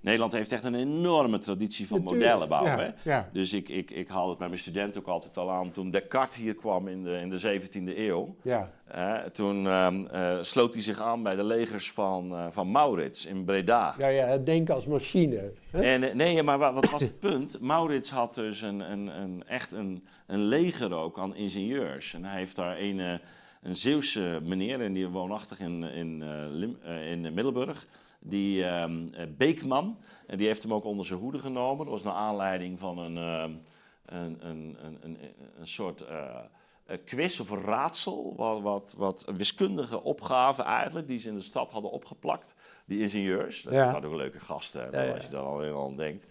Nederland 0.06 0.32
heeft 0.32 0.52
echt 0.52 0.64
een 0.64 0.74
enorme 0.74 1.38
traditie 1.38 1.86
van 1.86 1.98
Natuurlijk, 1.98 2.24
modellen 2.30 2.48
bouwen. 2.48 2.76
ja, 2.78 2.94
hè? 3.02 3.10
ja. 3.10 3.28
Dus 3.32 3.52
ik, 3.52 3.68
ik, 3.68 3.90
ik 3.90 4.08
haal 4.08 4.28
het 4.28 4.38
bij 4.38 4.48
mijn 4.48 4.60
studenten 4.60 5.00
ook 5.00 5.06
altijd 5.06 5.36
al 5.36 5.50
aan. 5.50 5.70
Toen 5.70 5.90
Descartes 5.90 6.36
hier 6.36 6.54
kwam 6.54 6.88
in 6.88 7.02
de, 7.04 7.18
in 7.18 7.30
de 7.30 7.60
17e 7.60 7.96
eeuw, 7.98 8.36
Ja, 8.42 8.70
eh, 8.86 9.14
toen 9.16 9.66
ehm, 9.66 10.06
eh, 10.06 10.36
sloot 10.40 10.74
hij 10.74 10.82
zich 10.82 11.00
aan 11.00 11.22
bij 11.22 11.34
de 11.36 11.44
legers 11.44 11.90
van, 11.92 12.32
eh, 12.34 12.46
van 12.50 12.70
Maurits 12.70 13.26
in 13.26 13.44
Breda. 13.44 13.94
ja, 13.98 14.06
ja 14.08 14.26
het 14.26 14.46
denken 14.46 14.74
als 14.74 14.86
machine. 14.86 15.52
hè? 15.70 15.82
En, 15.82 16.02
eh, 16.08 16.14
nee, 16.14 16.42
maar 16.42 16.58
wa- 16.58 16.72
wat 16.72 16.90
was 16.90 17.02
het 17.02 17.18
punt? 17.20 17.60
Maurits 17.60 18.10
had 18.10 18.34
dus 18.34 18.60
een, 18.60 18.80
een, 18.92 19.06
een, 19.20 19.42
echt 19.46 19.72
een, 19.72 20.06
een 20.26 20.40
leger 20.44 20.92
ook 20.94 21.18
aan 21.18 21.34
ingenieurs. 21.34 22.14
En 22.14 22.24
hij 22.24 22.38
heeft 22.38 22.56
daar 22.56 22.78
een, 22.80 22.98
een 23.62 23.76
Zeeuwse 23.76 24.40
meneer, 24.42 24.80
en 24.80 24.92
die 24.92 25.08
woonachtig 25.08 25.58
in, 25.60 25.82
in, 25.82 26.22
in 27.10 27.20
Middelburg. 27.34 27.86
Die 28.20 28.64
ehm, 28.64 29.08
eh, 29.12 29.26
Beekman, 29.36 29.98
en 30.26 30.36
die 30.36 30.46
heeft 30.46 30.62
hem 30.62 30.74
ook 30.74 30.84
onder 30.84 31.06
zijn 31.06 31.18
hoede 31.18 31.38
genomen. 31.38 31.84
Dat 31.84 31.94
was 31.94 32.02
naar 32.02 32.12
aanleiding 32.12 32.78
van 32.78 32.98
een, 32.98 33.16
ehm, 33.16 33.52
een, 34.06 34.48
een, 34.48 34.76
een, 35.02 35.18
een, 35.58 35.66
soort 35.66 36.00
eh, 36.00 36.96
quiz 37.04 37.40
of 37.40 37.50
een 37.50 37.62
raadsel. 37.62 38.34
Wat, 38.36 38.60
wat, 38.60 38.94
wat 38.98 39.28
een 39.28 39.36
wiskundige 39.36 40.02
opgave 40.02 40.62
eigenlijk, 40.62 41.06
die 41.06 41.18
ze 41.18 41.28
in 41.28 41.36
de 41.36 41.42
stad 41.42 41.70
hadden 41.72 41.90
opgeplakt. 41.90 42.54
Die 42.84 43.00
ingenieurs. 43.00 43.62
Dat 43.62 43.90
hadden 43.90 44.10
ook 44.10 44.16
leuke 44.16 44.40
gasten, 44.40 44.88
Ja, 44.92 45.02
ja. 45.02 45.12
als 45.12 45.24
je 45.24 45.30
daar 45.30 45.42
al 45.42 45.60
heel 45.60 45.84
aan 45.84 45.96
denkt. 45.96 46.26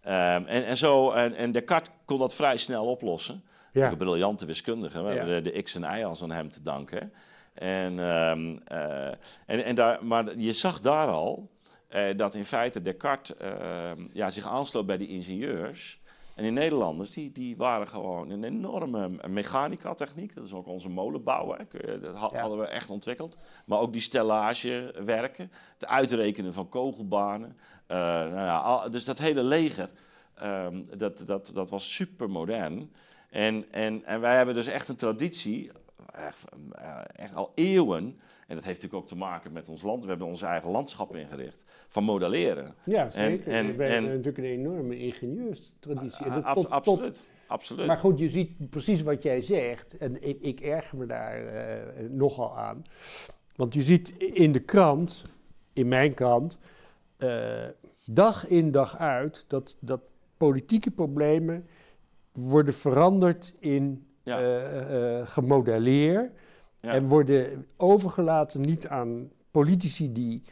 Ehm, 0.00 0.44
en, 0.46 0.64
en, 0.64 0.76
zo, 0.76 1.10
en, 1.10 1.34
en 1.34 1.52
Descartes 1.52 1.94
kon 2.04 2.18
dat 2.18 2.34
vrij 2.34 2.56
snel 2.56 2.86
oplossen. 2.86 3.44
Ja. 3.72 3.90
Een 3.90 3.96
briljante 3.96 4.46
wiskundige. 4.46 5.02
We 5.02 5.08
hebben 5.08 5.42
de, 5.42 5.50
de 5.50 5.62
X 5.62 5.74
en 5.74 5.98
Y 5.98 6.04
als 6.04 6.22
aan 6.22 6.30
hem 6.30 6.50
te 6.50 6.62
danken. 6.62 7.12
En, 7.54 7.98
ehm, 7.98 8.58
eh, 8.64 9.06
en, 9.46 9.64
en 9.64 9.74
daar, 9.74 10.04
maar 10.04 10.38
je 10.38 10.52
zag 10.52 10.80
daar 10.80 11.08
al 11.08 11.50
eh, 11.88 12.16
dat 12.16 12.34
in 12.34 12.44
feite 12.44 12.82
Descartes 12.82 13.36
ehm, 13.36 14.06
ja, 14.12 14.30
zich 14.30 14.46
aansloot 14.46 14.86
bij 14.86 14.96
die 14.96 15.08
ingenieurs. 15.08 16.00
En 16.34 16.42
die 16.42 16.52
Nederlanders, 16.52 17.10
die, 17.10 17.32
die 17.32 17.56
waren 17.56 17.88
gewoon 17.88 18.30
een 18.30 18.44
enorme 18.44 19.10
mechanica-techniek. 19.28 20.34
Dat 20.34 20.44
is 20.44 20.52
ook 20.52 20.66
onze 20.66 20.88
molenbouw. 20.88 21.56
Hè. 21.56 21.98
Dat 22.00 22.14
hadden 22.14 22.58
we 22.58 22.66
echt 22.66 22.90
ontwikkeld. 22.90 23.38
Maar 23.64 23.78
ook 23.78 23.92
die 23.92 24.00
stellagewerken, 24.00 25.52
het 25.72 25.86
uitrekenen 25.86 26.52
van 26.52 26.68
kogelbanen. 26.68 27.56
Eh, 27.86 27.96
nou 27.98 28.34
ja, 28.34 28.88
dus 28.88 29.04
dat 29.04 29.18
hele 29.18 29.42
leger, 29.42 29.90
ehm, 30.34 30.84
dat, 30.96 31.22
dat, 31.26 31.50
dat 31.54 31.70
was 31.70 31.94
super 31.94 32.30
modern. 32.30 32.92
En, 33.30 33.64
en, 33.70 34.04
en 34.04 34.20
wij 34.20 34.36
hebben 34.36 34.54
dus 34.54 34.66
echt 34.66 34.88
een 34.88 34.96
traditie, 34.96 35.70
echt, 36.12 36.44
eh, 36.72 36.98
echt 37.16 37.34
al 37.34 37.52
eeuwen. 37.54 38.04
En 38.46 38.58
dat 38.58 38.66
heeft 38.66 38.82
natuurlijk 38.82 39.02
ook 39.02 39.08
te 39.08 39.16
maken 39.24 39.52
met 39.52 39.68
ons 39.68 39.82
land. 39.82 40.02
We 40.02 40.08
hebben 40.08 40.26
onze 40.26 40.46
eigen 40.46 40.70
landschap 40.70 41.16
ingericht. 41.16 41.64
Van 41.88 42.04
modelleren. 42.04 42.74
Ja, 42.84 43.10
zeker. 43.10 43.52
en- 43.52 43.62
We 43.62 43.68
hebben 43.84 43.86
en- 43.88 44.02
natuurlijk 44.04 44.38
een 44.38 44.44
enorme 44.44 44.98
ingenieurstraditie. 44.98 46.24
En 46.24 46.32
dat 46.32 46.44
Ab- 46.44 46.54
tot- 46.54 46.62
tot- 46.64 46.72
absoluut. 46.72 47.28
absoluut. 47.46 47.86
Maar 47.86 47.96
goed, 47.96 48.18
je 48.18 48.30
ziet 48.30 48.70
precies 48.70 49.02
wat 49.02 49.22
jij 49.22 49.40
zegt. 49.40 49.94
En 49.96 50.28
ik, 50.28 50.40
ik 50.40 50.60
erger 50.60 50.98
me 50.98 51.06
daar 51.06 51.46
eh, 51.46 52.08
nogal 52.10 52.58
aan. 52.58 52.84
Want 53.56 53.74
je 53.74 53.82
ziet 53.82 54.10
in 54.18 54.52
de 54.52 54.60
krant, 54.60 55.22
in 55.72 55.88
mijn 55.88 56.14
krant, 56.14 56.58
eh, 57.16 57.64
dag 58.04 58.48
in 58.48 58.70
dag 58.70 58.98
uit 58.98 59.44
dat, 59.48 59.76
dat 59.80 60.00
politieke 60.36 60.90
problemen 60.90 61.66
worden 62.32 62.74
veranderd 62.74 63.54
in 63.58 64.06
Ja. 64.22 64.38
eh, 64.40 65.18
eh, 65.20 65.26
gemodelleerd. 65.26 66.30
Ja. 66.80 66.92
En 66.92 67.06
worden 67.06 67.66
overgelaten 67.76 68.60
niet 68.60 68.86
aan 68.88 69.30
politici 69.50 70.12
die, 70.12 70.42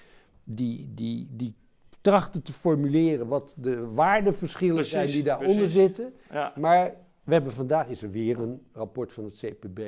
die, 0.45 0.91
die, 0.95 1.29
die 1.33 1.55
trachten 2.01 2.43
te 2.43 2.53
formuleren 2.53 3.27
wat 3.27 3.55
de 3.59 3.87
waardeverschillen 3.87 4.75
Precies, 4.75 4.93
zijn 4.93 5.07
die 5.07 5.23
daaronder 5.23 5.57
precies. 5.57 5.75
zitten. 5.75 6.13
ja. 6.31 6.53
Maar 6.57 6.95
we 7.25 7.33
hebben 7.33 7.53
vandaag 7.53 7.89
is 7.89 8.03
er 8.03 8.11
weer 8.11 8.39
een 8.41 8.61
rapport 8.73 9.13
van 9.13 9.25
het 9.25 9.35
CPB. 9.45 9.81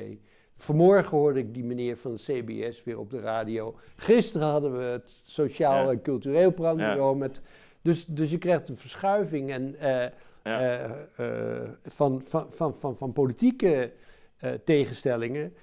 Vanmorgen 0.57 1.18
hoorde 1.18 1.38
ik 1.38 1.55
die 1.55 1.64
meneer 1.64 1.97
van 1.97 2.11
het 2.12 2.23
CBS 2.23 2.85
weer 2.85 2.99
op 2.99 3.11
de 3.11 3.21
radio. 3.21 3.75
Gisteren 3.97 4.47
hadden 4.49 4.79
we 4.79 4.85
het 4.85 5.11
Sociaal 5.27 5.85
Ja. 5.85 5.90
en 5.90 6.03
Cultureel 6.03 6.55
Planbureau. 6.55 7.16
Met, 7.16 7.40
dus, 7.83 8.05
dus 8.07 8.31
je 8.31 8.38
krijgt 8.38 8.68
een 8.68 8.77
verschuiving 8.77 9.51
en, 9.51 9.75
eh, 9.75 10.11
Ja. 10.44 10.61
eh, 10.61 10.85
eh, 11.16 11.68
van, 11.83 12.22
van, 12.22 12.52
van, 12.52 12.76
van, 12.76 12.96
van 12.96 13.12
politieke 13.12 13.92
eh, 14.38 14.50
tegenstellingen 14.64 15.55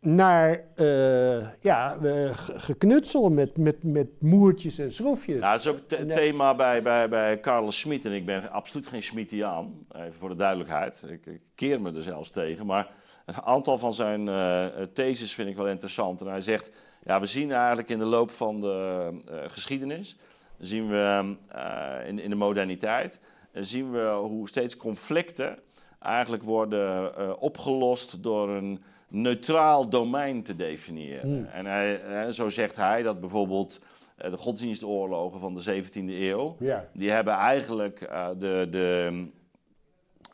naar 0.00 0.64
eh, 0.74 1.48
ja, 1.60 1.96
eh, 2.02 2.36
ge- 2.36 2.58
geknutsel 2.58 3.30
met, 3.30 3.56
met, 3.56 3.82
met 3.82 4.08
moertjes 4.18 4.78
en 4.78 4.92
schroefjes. 4.92 5.40
Nou, 5.40 5.52
dat 5.52 5.60
is 5.60 5.66
ook 5.66 5.78
het 6.00 6.12
thema 6.12 6.54
bij, 6.54 6.82
bij, 6.82 7.08
bij 7.08 7.40
Carlos 7.40 7.80
Schmid. 7.80 8.04
En 8.04 8.12
ik 8.12 8.26
ben 8.26 8.50
absoluut 8.50 8.86
geen 8.86 9.02
Schmittiaan, 9.02 9.86
even 9.96 10.14
voor 10.14 10.28
de 10.28 10.34
duidelijkheid. 10.34 11.04
Ik, 11.08 11.26
ik 11.26 11.40
keer 11.54 11.80
me 11.80 11.92
er 11.92 12.02
zelfs 12.02 12.30
tegen. 12.30 12.66
Maar 12.66 12.90
een 13.26 13.42
aantal 13.42 13.78
van 13.78 13.92
zijn 13.94 14.28
eh, 14.28 14.66
theses 14.92 15.34
vind 15.34 15.48
ik 15.48 15.56
wel 15.56 15.68
interessant. 15.68 16.20
En 16.20 16.26
hij 16.26 16.40
zegt, 16.40 16.72
ja, 17.04 17.20
we 17.20 17.26
zien 17.26 17.52
eigenlijk 17.52 17.88
in 17.88 17.98
de 17.98 18.04
loop 18.04 18.30
van 18.30 18.60
de 18.60 19.08
eh, 19.28 19.36
geschiedenis... 19.46 20.16
zien 20.58 20.88
we 20.88 21.34
eh, 21.48 22.08
in, 22.08 22.18
in 22.18 22.30
de 22.30 22.36
moderniteit... 22.36 23.20
zien 23.64 23.90
we 23.92 24.18
hoe 24.20 24.48
steeds 24.48 24.76
conflicten 24.76 25.58
eigenlijk 26.00 26.42
worden 26.42 27.16
eh, 27.16 27.32
opgelost 27.38 28.22
door 28.22 28.48
een 28.48 28.82
neutraal 29.08 29.88
domein 29.88 30.42
te 30.42 30.56
definiëren. 30.56 31.30
Hmm. 31.36 31.44
En 31.44 31.66
hij, 31.66 32.32
zo 32.32 32.48
zegt 32.48 32.76
hij 32.76 33.02
dat 33.02 33.20
bijvoorbeeld 33.20 33.82
eh, 34.16 34.30
de 34.30 34.36
godsdienstoorlogen 34.36 35.40
van 35.40 35.54
de 35.54 35.82
17e 35.82 35.92
eeuw, 36.08 36.56
die 36.92 37.10
hebben 37.10 37.34
eigenlijk 37.34 38.00
eh, 38.00 38.28
de, 38.38 38.66
de, 38.70 39.26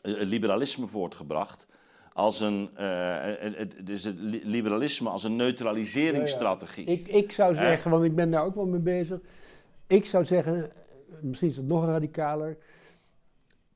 het 0.01 0.27
liberalisme 0.27 0.87
voortgebracht. 0.87 1.67
Als 2.13 2.39
een, 2.39 2.69
het- 2.75 3.75
dus 3.83 4.03
het 4.03 4.19
li- 4.19 4.41
liberalisme 4.43 5.09
als 5.09 5.23
een 5.23 5.35
neutraliseringsstrategie. 5.35 6.85
Ik, 6.85 7.07
ik 7.07 7.31
zou 7.31 7.55
zeggen, 7.55 7.91
want 7.91 8.03
ik 8.03 8.15
ben 8.15 8.31
daar 8.31 8.43
ook 8.43 8.55
wel 8.55 8.65
mee 8.65 8.79
bezig. 8.79 9.19
Ik 9.87 10.05
zou 10.05 10.25
zeggen, 10.25 10.71
misschien 11.21 11.47
is 11.49 11.57
het 11.57 11.67
nog 11.67 11.85
radicaler. 11.85 12.57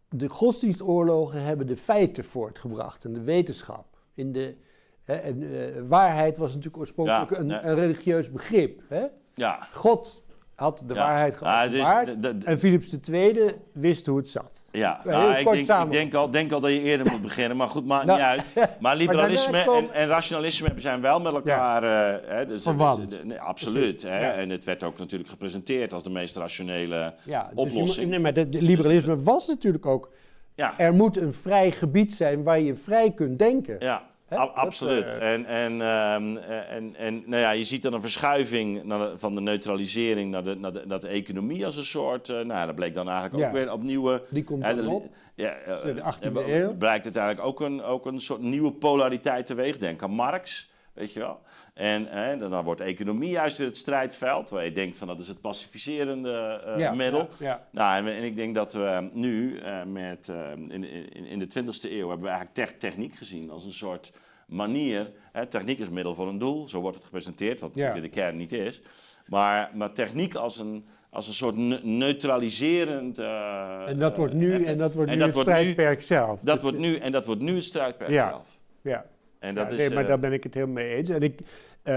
De 0.09 0.29
godsdienstoorlogen 0.29 1.43
hebben 1.43 1.67
de 1.67 1.77
feiten 1.77 2.23
voortgebracht 2.23 3.05
en 3.05 3.13
de 3.13 3.21
wetenschap. 3.21 3.97
In 4.13 4.31
de, 4.31 4.55
hè, 5.03 5.13
en, 5.13 5.41
eh, 5.43 5.81
waarheid 5.87 6.37
was 6.37 6.49
natuurlijk 6.49 6.77
oorspronkelijk 6.77 7.31
Ja, 7.31 7.37
een, 7.37 7.69
een 7.69 7.75
religieus 7.75 8.31
begrip. 8.31 8.81
Hè? 8.87 9.05
Ja, 9.33 9.67
God 9.71 10.23
had 10.59 10.83
de 10.87 10.93
Ja. 10.93 10.99
waarheid 10.99 11.37
Ja, 11.41 11.67
dus 11.67 11.71
geopenbaard 11.85 12.21
de- 12.23 12.37
de- 12.37 12.45
en 12.45 12.59
Philips 12.59 12.95
II 13.11 13.51
wist 13.73 14.05
hoe 14.05 14.17
het 14.17 14.27
zat. 14.29 14.63
ja. 14.71 14.99
Nou, 15.05 15.31
ik, 15.35 15.51
denk, 15.51 15.83
ik 15.83 15.91
denk, 15.91 16.13
al, 16.13 16.29
denk 16.31 16.51
al 16.51 16.59
dat 16.59 16.71
je 16.71 16.81
eerder 16.81 17.11
moet 17.11 17.21
beginnen, 17.21 17.57
maar 17.57 17.67
goed, 17.69 17.85
maakt 17.85 18.05
Nou, 18.05 18.17
niet 18.19 18.27
uit. 18.27 18.69
Maar 18.79 18.95
liberalisme 18.95 19.57
en, 19.57 19.91
en 19.93 20.07
rationalisme 20.07 20.69
zijn 20.75 21.01
wel 21.01 21.19
met 21.21 21.33
elkaar... 21.33 21.83
eh, 21.83 22.29
hè, 22.29 22.45
dus, 22.45 22.63
dus- 22.63 23.07
nee, 23.23 23.39
absoluut. 23.41 24.01
Hè? 24.01 24.19
Ja. 24.19 24.31
En 24.33 24.49
het 24.49 24.63
werd 24.63 24.83
ook 24.83 24.97
natuurlijk 24.97 25.29
gepresenteerd 25.29 25.93
als 25.93 26.03
de 26.03 26.09
meest 26.09 26.35
rationele 26.35 27.13
Ja, 27.23 27.43
dus 27.43 27.53
moet- 27.55 27.65
oplossing. 27.71 28.09
nee, 28.09 28.19
maar 28.19 28.33
de, 28.33 28.49
de 28.49 28.61
liberalisme 28.61 29.23
was 29.23 29.47
natuurlijk 29.47 29.85
ook... 29.85 30.09
ja. 30.55 30.73
Er 30.77 30.93
moet 30.93 31.17
een 31.17 31.33
vrij 31.33 31.71
gebied 31.71 32.13
zijn 32.13 32.43
waar 32.43 32.59
je 32.59 32.75
vrij 32.75 33.11
kunt 33.11 33.39
denken. 33.39 33.75
Ja, 33.79 34.03
Hè? 34.29 34.37
Dat, 34.37 34.53
absoluut. 34.55 35.05
eh, 35.05 35.33
En, 35.33 35.45
en, 35.45 35.71
ehm, 35.81 36.37
en, 36.69 36.95
en 36.95 37.23
nou 37.25 37.41
ja, 37.41 37.51
je 37.51 37.63
ziet 37.63 37.81
dan 37.81 37.93
een 37.93 38.01
verschuiving 38.01 38.83
naar 38.83 39.09
van 39.17 39.35
de 39.35 39.41
neutralisering 39.41 40.31
naar 40.31 40.43
de, 40.43 40.55
naar, 40.55 40.71
de, 40.71 40.81
naar 40.85 40.99
de 40.99 41.07
economie 41.07 41.65
als 41.65 41.75
een 41.75 41.85
soort. 41.85 42.29
eh, 42.29 42.39
nou, 42.39 42.65
dat 42.65 42.75
bleek 42.75 42.93
dan 42.93 43.09
eigenlijk 43.09 43.43
ook 43.47 43.53
weer 43.53 43.71
opnieuw. 43.71 44.19
Die 44.29 44.43
komt 44.43 44.63
de- 44.63 44.89
op. 44.89 45.07
Ja, 45.35 45.51
eh, 45.51 45.81
de 45.95 46.01
18e 46.01 46.39
eh, 46.39 46.59
eeuw. 46.59 46.73
Blijkt 46.77 47.05
het 47.05 47.15
eigenlijk 47.15 47.47
ook 47.47 47.59
een, 47.61 47.83
ook 47.83 48.05
een 48.05 48.21
soort 48.21 48.41
nieuwe 48.41 48.71
polariteit 48.71 49.45
teweeg. 49.45 49.77
Denk 49.77 50.03
aan 50.03 50.11
Marx, 50.11 50.68
weet 50.99 51.13
je 51.13 51.19
wel. 51.19 51.39
En 51.73 52.11
eh, 52.11 52.39
dan, 52.49 52.63
wordt 52.63 52.81
economie 52.81 53.29
juist 53.29 53.57
weer 53.57 53.67
het 53.67 53.77
strijdveld, 53.77 54.49
waar 54.49 54.65
je 54.65 54.71
denkt 54.71 54.97
van 54.97 55.07
dat 55.07 55.19
is 55.19 55.27
het 55.27 55.41
pacificerende 55.41 56.61
eh, 56.65 56.79
Ja, 56.79 56.93
middel. 56.93 57.19
ja, 57.39 57.45
ja. 57.45 57.67
Nou, 57.71 57.97
en, 58.07 58.13
en 58.15 58.23
ik 58.23 58.35
denk 58.35 58.55
dat 58.55 58.73
we 58.73 59.09
nu, 59.13 59.57
eh, 59.57 59.83
met, 59.83 60.29
eh, 60.29 60.51
in, 60.51 60.83
in, 60.83 61.25
in 61.25 61.39
de 61.39 61.45
20e 61.47 61.91
eeuw, 61.91 62.07
hebben 62.09 62.25
we 62.25 62.27
eigenlijk 62.31 62.53
tech- 62.53 62.77
techniek 62.77 63.15
gezien 63.15 63.49
als 63.49 63.65
een 63.65 63.73
soort 63.73 64.13
manier. 64.47 65.11
Hè, 65.31 65.45
techniek 65.45 65.79
is 65.79 65.89
middel 65.89 66.15
voor 66.15 66.27
een 66.27 66.37
doel, 66.37 66.67
zo 66.67 66.79
wordt 66.81 66.95
het 66.95 67.05
gepresenteerd, 67.05 67.59
wat 67.59 67.75
natuurlijk 67.75 68.03
de 68.13 68.19
kern 68.21 68.37
niet 68.37 68.51
is. 68.51 68.81
Maar, 69.25 69.71
maar 69.73 69.91
techniek 69.93 70.35
als 70.35 70.57
een, 70.57 70.85
als 71.09 71.27
een 71.27 71.33
soort 71.33 71.55
ne- 71.55 71.79
neutraliserend. 71.83 73.19
eh, 73.19 73.87
En 73.87 73.99
dat 73.99 74.17
wordt 74.17 74.33
nu, 74.33 74.51
effect. 74.53 74.69
en 74.69 74.77
dat 74.77 74.93
wordt 74.93 75.09
En 75.11 75.17
nu 75.17 75.23
dat 75.23 75.27
het 75.35 75.45
nu- 75.45 75.51
strijdperk 75.53 76.01
zelf. 76.01 76.39
Dat 76.39 76.53
Dus, 76.53 76.63
wordt 76.63 76.77
nu, 76.77 76.95
en 76.95 77.11
dat 77.11 77.25
wordt 77.25 77.41
nu 77.41 77.55
het 77.55 77.63
strijdperk 77.63 78.09
Ja. 78.09 78.29
zelf. 78.29 78.57
Ja, 78.81 79.05
En 79.39 79.55
dat 79.55 79.65
ja, 79.67 79.71
is, 79.71 79.77
nee, 79.77 79.89
maar 79.89 80.03
eh, 80.03 80.07
daar 80.09 80.19
ben 80.19 80.33
ik 80.33 80.43
het 80.43 80.53
helemaal 80.53 80.75
mee 80.83 80.93
eens. 80.95 81.09
En 81.09 81.21
ik, 81.21 81.39
eh, 81.83 81.93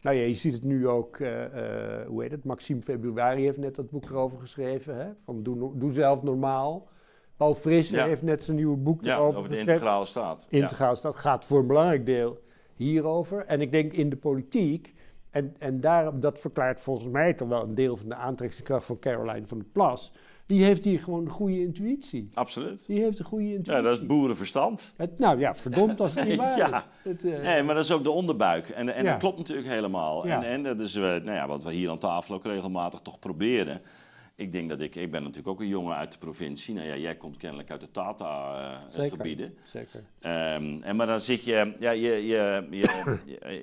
nou 0.00 0.16
ja, 0.16 0.22
je 0.22 0.34
ziet 0.34 0.52
het 0.52 0.62
nu 0.62 0.88
ook, 0.88 1.16
eh, 1.18 1.30
hoe 2.06 2.22
heet 2.22 2.30
het? 2.30 2.44
Maxime 2.44 2.82
Februari 2.82 3.42
heeft 3.42 3.58
net 3.58 3.74
dat 3.74 3.90
boek 3.90 4.04
erover 4.04 4.38
geschreven, 4.40 4.96
hè? 4.96 5.06
van 5.24 5.42
Doe, 5.42 5.56
no- 5.56 5.72
doe 5.76 5.92
zelf 5.92 6.22
normaal. 6.22 6.88
Paul 7.36 7.54
Frisse 7.54 7.94
Ja. 7.94 8.06
heeft 8.06 8.22
net 8.22 8.42
zijn 8.42 8.56
nieuwe 8.56 8.76
boek 8.76 9.02
ja, 9.04 9.14
erover 9.14 9.38
over 9.38 9.42
de 9.42 9.48
geschreven. 9.48 9.72
integrale 9.74 10.04
staat. 10.04 10.46
Ja. 10.48 10.58
Integraal 10.58 10.96
staat 10.96 11.16
gaat 11.16 11.44
voor 11.44 11.58
een 11.60 11.66
belangrijk 11.66 12.06
deel 12.06 12.40
hierover. 12.74 13.44
En 13.46 13.60
ik 13.60 13.72
denk 13.72 13.92
in 13.92 14.08
de 14.08 14.16
politiek, 14.16 14.94
en, 15.30 15.54
en 15.58 15.78
daar, 15.80 16.20
dat 16.20 16.38
verklaart 16.40 16.80
volgens 16.80 17.08
mij 17.08 17.34
toch 17.34 17.48
wel 17.48 17.62
een 17.62 17.74
deel 17.74 17.96
van 17.96 18.08
de 18.08 18.14
aantrekkingskracht 18.14 18.86
van 18.86 18.98
Caroline 18.98 19.46
van 19.46 19.58
der 19.58 19.66
Plas. 19.72 20.12
Die 20.48 20.64
heeft 20.64 20.84
hier 20.84 20.98
gewoon 21.00 21.24
een 21.24 21.30
goede 21.30 21.60
intuïtie. 21.60 22.30
Absoluut. 22.34 22.86
Die 22.86 23.00
heeft 23.00 23.18
een 23.18 23.24
goede 23.24 23.44
intuïtie. 23.44 23.72
Ja, 23.72 23.80
dat 23.80 23.98
is 23.98 24.06
boerenverstand. 24.06 24.94
Het, 24.96 25.18
nou 25.18 25.38
ja, 25.38 25.54
verdomd 25.54 26.00
als 26.00 26.14
het 26.14 26.28
niet 26.28 26.36
waar 26.44 26.56
Ja. 26.58 26.76
is. 26.76 26.82
Het, 27.10 27.24
eh, 27.24 27.40
Nee, 27.40 27.62
maar 27.62 27.74
dat 27.74 27.84
is 27.84 27.90
ook 27.92 28.02
de 28.04 28.10
onderbuik. 28.10 28.68
En, 28.68 28.94
en 28.94 29.04
Ja. 29.04 29.10
dat 29.10 29.18
klopt 29.20 29.38
natuurlijk 29.38 29.68
helemaal. 29.68 30.26
Ja. 30.26 30.36
En, 30.36 30.50
en 30.50 30.62
dat 30.62 30.80
is 30.80 30.94
eh, 30.96 31.02
nou 31.02 31.32
ja, 31.32 31.46
wat 31.48 31.62
we 31.64 31.72
hier 31.72 31.90
aan 31.90 31.98
tafel 31.98 32.34
ook 32.34 32.44
regelmatig 32.44 33.00
toch 33.00 33.18
proberen. 33.18 33.80
Ik 34.38 34.52
denk 34.52 34.68
dat 34.68 34.80
ik, 34.80 34.94
ik 34.94 35.10
ben 35.10 35.22
natuurlijk 35.22 35.48
ook 35.48 35.60
een 35.60 35.68
jongen 35.68 35.96
uit 35.96 36.12
de 36.12 36.18
provincie. 36.18 36.74
Nou 36.74 36.86
ja, 36.86 36.96
jij 36.96 37.16
komt 37.16 37.36
kennelijk 37.36 37.70
uit 37.70 37.80
de 37.80 37.86
Zeker. 37.92 38.16
Tata-gebieden. 38.16 39.54
Zeker. 39.64 40.02
Ehm, 40.20 40.82
en 40.82 40.96
maar 40.96 41.06
dan 41.06 41.20
zit 41.20 41.44
je, 41.44 41.74
ja, 41.78 41.90
je, 41.90 42.10
je, 42.26 42.66
je, 42.70 43.18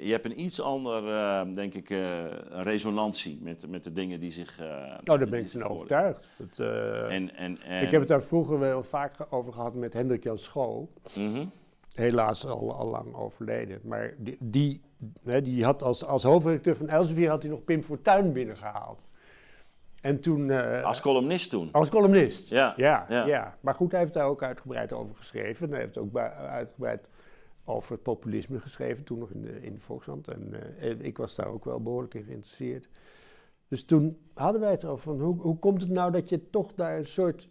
je, 0.05 0.11
hebt 0.11 0.25
een 0.25 0.41
iets 0.41 0.61
ander, 0.61 1.09
eh, 1.09 1.53
denk 1.53 1.73
ik, 1.73 1.89
eh, 1.89 2.23
resonantie 2.49 3.39
met, 3.41 3.69
met 3.69 3.83
de 3.83 3.93
dingen 3.93 4.19
die 4.19 4.31
zich. 4.31 4.59
eh 4.59 4.67
Nou, 5.03 5.19
daar 5.19 5.29
ben 5.29 5.39
ik 5.39 5.49
van 5.49 5.63
overtuigd. 5.63 6.29
Het, 6.37 6.59
eh, 6.59 7.15
En, 7.15 7.35
en, 7.35 7.61
en, 7.61 7.83
ik 7.83 7.91
heb 7.91 7.99
het 7.99 8.09
daar 8.09 8.23
vroeger 8.23 8.59
wel 8.59 8.83
vaak 8.83 9.33
over 9.33 9.53
gehad 9.53 9.73
met 9.73 9.93
Hendrik 9.93 10.23
Jan 10.23 10.37
Schoo. 10.37 10.89
Mhm. 11.15 11.45
Helaas 11.93 12.45
al, 12.45 12.73
al 12.73 12.87
lang 12.87 13.13
overleden. 13.13 13.79
Maar 13.83 14.13
die, 14.17 14.37
die, 14.39 14.81
hè, 15.23 15.41
die 15.41 15.63
had 15.63 15.83
als, 15.83 16.05
als 16.05 16.23
hoofdredacteur 16.23 16.75
van 16.75 16.89
Elsevier 16.89 17.29
had 17.29 17.41
hij 17.41 17.51
nog 17.51 17.63
Pim 17.63 17.83
Fortuyn 17.83 18.33
binnengehaald. 18.33 19.03
En 20.05 20.19
toen... 20.19 20.49
eh, 20.49 20.83
Als 20.83 21.01
columnist 21.01 21.49
toen. 21.49 21.69
als 21.71 21.89
columnist. 21.89 22.49
Ja, 22.49 22.73
Ja, 22.77 23.05
ja. 23.09 23.25
ja. 23.25 23.57
Maar 23.59 23.73
goed, 23.73 23.91
hij 23.91 23.99
heeft 23.99 24.13
daar 24.13 24.25
ook 24.27 24.43
uitgebreid 24.43 24.93
over 24.93 25.15
geschreven. 25.15 25.65
En 25.67 25.71
hij 25.73 25.81
heeft 25.81 25.97
ook 25.97 26.17
uitgebreid 26.17 27.07
over 27.63 27.91
het 27.91 28.03
populisme 28.03 28.59
geschreven, 28.59 29.03
toen 29.03 29.19
nog 29.19 29.31
in 29.31 29.41
de, 29.41 29.61
in 29.61 29.73
de 29.73 29.79
Volkshand. 29.79 30.27
En 30.27 30.49
eh, 30.79 30.89
en 30.89 31.01
ik 31.01 31.17
was 31.17 31.35
daar 31.35 31.47
ook 31.47 31.65
wel 31.65 31.81
behoorlijk 31.81 32.13
in 32.13 32.23
geïnteresseerd. 32.23 32.87
Dus 33.67 33.83
toen 33.83 34.17
hadden 34.33 34.61
wij 34.61 34.71
het 34.71 34.83
erover 34.83 35.03
van, 35.03 35.21
hoe, 35.21 35.41
hoe 35.41 35.59
komt 35.59 35.81
het 35.81 35.89
nou 35.89 36.11
dat 36.11 36.29
je 36.29 36.49
toch 36.49 36.73
daar 36.75 36.97
een 36.97 37.07
soort 37.07 37.47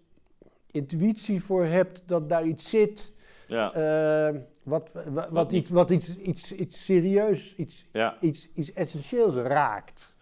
intuïtie 0.71 1.43
voor 1.43 1.65
hebt, 1.65 2.03
dat 2.07 2.29
daar 2.29 2.45
iets 2.47 2.71
zit... 2.71 3.13
Ja, 3.49 3.73
eh, 3.73 4.41
wat, 4.65 4.91
wat, 5.31 5.53
iets, 5.53 5.71
wat 5.71 5.91
iets, 5.91 6.17
iets, 6.17 6.53
iets 6.53 6.85
serieus, 6.85 7.55
iets, 7.55 7.85
ja. 7.93 8.21
iets, 8.21 8.49
iets 8.55 8.73
essentieels 8.73 9.35
raakt. 9.35 10.14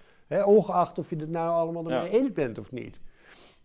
Ongeacht 0.45 0.99
of 0.99 1.11
je 1.11 1.17
het 1.17 1.31
nou 1.31 1.51
allemaal 1.51 1.89
Ja. 1.91 1.97
ermee 1.97 2.21
eens 2.21 2.33
bent 2.33 2.59
of 2.59 2.73
niet. 2.73 3.01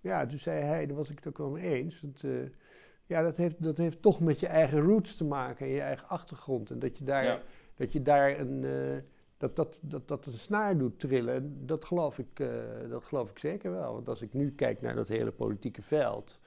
Ja, 0.01 0.25
toen 0.25 0.39
zei 0.39 0.61
hij, 0.63 0.85
daar 0.85 0.95
was 0.97 1.09
ik 1.09 1.15
het 1.15 1.27
ook 1.27 1.37
wel 1.37 1.49
mee 1.49 1.73
eens. 1.73 2.01
Want, 2.01 2.23
eh, 2.23 2.31
ja, 3.05 3.21
dat 3.21 3.37
heeft, 3.37 3.63
dat 3.63 3.77
heeft 3.77 4.01
toch 4.01 4.19
met 4.19 4.39
je 4.39 4.47
eigen 4.47 4.79
roots 4.81 5.15
te 5.15 5.23
maken 5.25 5.65
en 5.65 5.71
je 5.71 5.81
eigen 5.81 6.07
achtergrond. 6.07 6.69
En 6.71 6.79
dat 6.79 6.97
je 6.97 7.03
daar, 7.03 7.23
Ja. 7.23 7.39
dat, 7.75 7.93
je 7.93 8.01
daar 8.01 8.39
een, 8.39 8.63
eh, 8.63 8.97
dat, 9.37 9.55
dat, 9.55 9.79
dat, 9.83 10.07
dat 10.07 10.25
een 10.25 10.31
snaar 10.33 10.77
doet 10.77 10.99
trillen. 10.99 11.33
En 11.35 11.57
dat 11.65 11.85
geloof, 11.85 12.19
ik, 12.19 12.39
eh, 12.39 12.47
dat 12.89 13.03
geloof 13.03 13.29
ik 13.29 13.39
zeker 13.39 13.71
wel. 13.71 13.93
Want 13.93 14.09
als 14.09 14.21
ik 14.21 14.33
nu 14.33 14.51
kijk 14.51 14.81
naar 14.81 14.95
dat 14.95 15.07
hele 15.07 15.31
politieke 15.31 15.81
veld, 15.81 16.39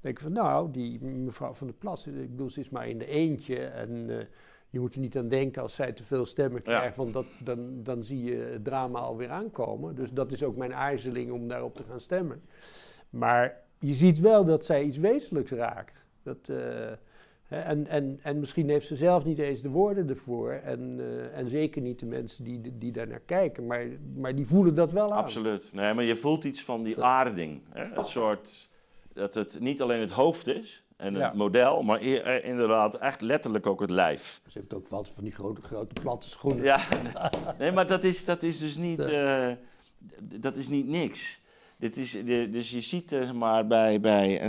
denk 0.00 0.16
ik 0.16 0.22
van 0.22 0.32
nou, 0.32 0.70
die 0.70 1.00
mevrouw 1.04 1.54
van 1.54 1.66
der 1.66 1.76
Plas, 1.76 2.06
ik 2.06 2.30
bedoel, 2.30 2.50
ze 2.50 2.60
is 2.60 2.70
maar 2.70 2.88
in 2.88 2.98
de 2.98 3.06
eentje. 3.06 3.64
En 3.64 4.08
je 4.70 4.80
moet 4.80 4.94
er 4.94 5.00
niet 5.00 5.16
aan 5.16 5.28
denken 5.28 5.62
als 5.62 5.74
zij 5.74 5.92
te 5.92 6.04
veel 6.04 6.26
stemmen 6.26 6.62
Ja. 6.64 6.78
krijgt, 6.78 6.96
want 6.96 7.12
dat, 7.12 7.26
dan, 7.44 7.82
dan 7.82 8.04
zie 8.04 8.24
je 8.24 8.36
het 8.36 8.64
drama 8.64 8.98
alweer 8.98 9.30
aankomen. 9.30 9.94
Dus 9.94 10.10
dat 10.12 10.32
is 10.32 10.42
ook 10.42 10.56
mijn 10.56 10.74
aarzeling 10.74 11.32
om 11.32 11.48
daarop 11.48 11.74
te 11.74 11.84
gaan 11.88 12.00
stemmen. 12.00 12.42
Maar 13.10 13.60
je 13.78 13.94
ziet 13.94 14.20
wel 14.20 14.44
dat 14.44 14.64
zij 14.64 14.82
iets 14.84 14.96
wezenlijks 14.96 15.50
raakt. 15.50 16.06
Dat, 16.22 16.48
eh, 16.48 16.90
en, 17.48 17.86
en, 17.86 18.18
en 18.22 18.38
misschien 18.38 18.68
heeft 18.68 18.86
ze 18.86 18.96
zelf 18.96 19.24
niet 19.24 19.38
eens 19.38 19.62
de 19.62 19.68
woorden 19.68 20.08
ervoor. 20.08 20.50
En, 20.52 20.96
eh, 20.98 21.38
en 21.38 21.46
zeker 21.48 21.82
niet 21.82 21.98
de 21.98 22.06
mensen 22.06 22.44
die, 22.44 22.78
die 22.78 22.92
daar 22.92 23.08
naar 23.08 23.22
kijken. 23.26 23.66
Maar, 23.66 23.86
maar 24.16 24.34
die 24.34 24.46
voelen 24.46 24.74
dat 24.74 24.92
wel 24.92 25.12
aan. 25.12 25.18
Absoluut. 25.18 25.70
Nee, 25.72 25.94
maar 25.94 26.04
je 26.04 26.16
voelt 26.16 26.44
iets 26.44 26.64
van 26.64 26.82
die 26.82 27.02
aarding. 27.02 27.62
Hè? 27.68 27.96
Een 27.96 28.04
soort, 28.04 28.68
dat 29.12 29.34
het 29.34 29.60
niet 29.60 29.82
alleen 29.82 30.00
het 30.00 30.10
hoofd 30.10 30.46
is 30.46 30.84
en 30.98 31.12
het 31.14 31.22
Ja. 31.22 31.32
model, 31.34 31.82
maar 31.82 32.00
e- 32.00 32.16
eh, 32.16 32.48
inderdaad 32.48 32.94
echt 32.94 33.20
letterlijk 33.20 33.66
ook 33.66 33.80
het 33.80 33.90
lijf. 33.90 34.40
Ze 34.48 34.58
heeft 34.58 34.74
ook 34.74 34.88
wat 34.88 35.08
van 35.08 35.24
die 35.24 35.32
grote, 35.32 35.60
grote 35.62 36.00
platte 36.00 36.28
schoenen. 36.28 36.64
Ja, 36.64 36.80
nee, 37.58 37.72
maar 37.72 37.86
dat 37.86 38.04
is, 38.04 38.24
dat 38.24 38.42
is 38.42 38.58
dus 38.58 38.76
niet, 38.76 38.98
eh, 39.00 39.50
dat 40.40 40.56
is 40.56 40.68
niet 40.68 40.86
niks. 40.88 41.40
Dit 41.78 41.96
is, 41.96 42.10
de- 42.10 42.48
dus 42.50 42.70
je 42.70 42.80
ziet 42.80 43.12
eh, 43.12 43.30
maar 43.32 43.66
bij, 43.66 44.00
bij 44.00 44.40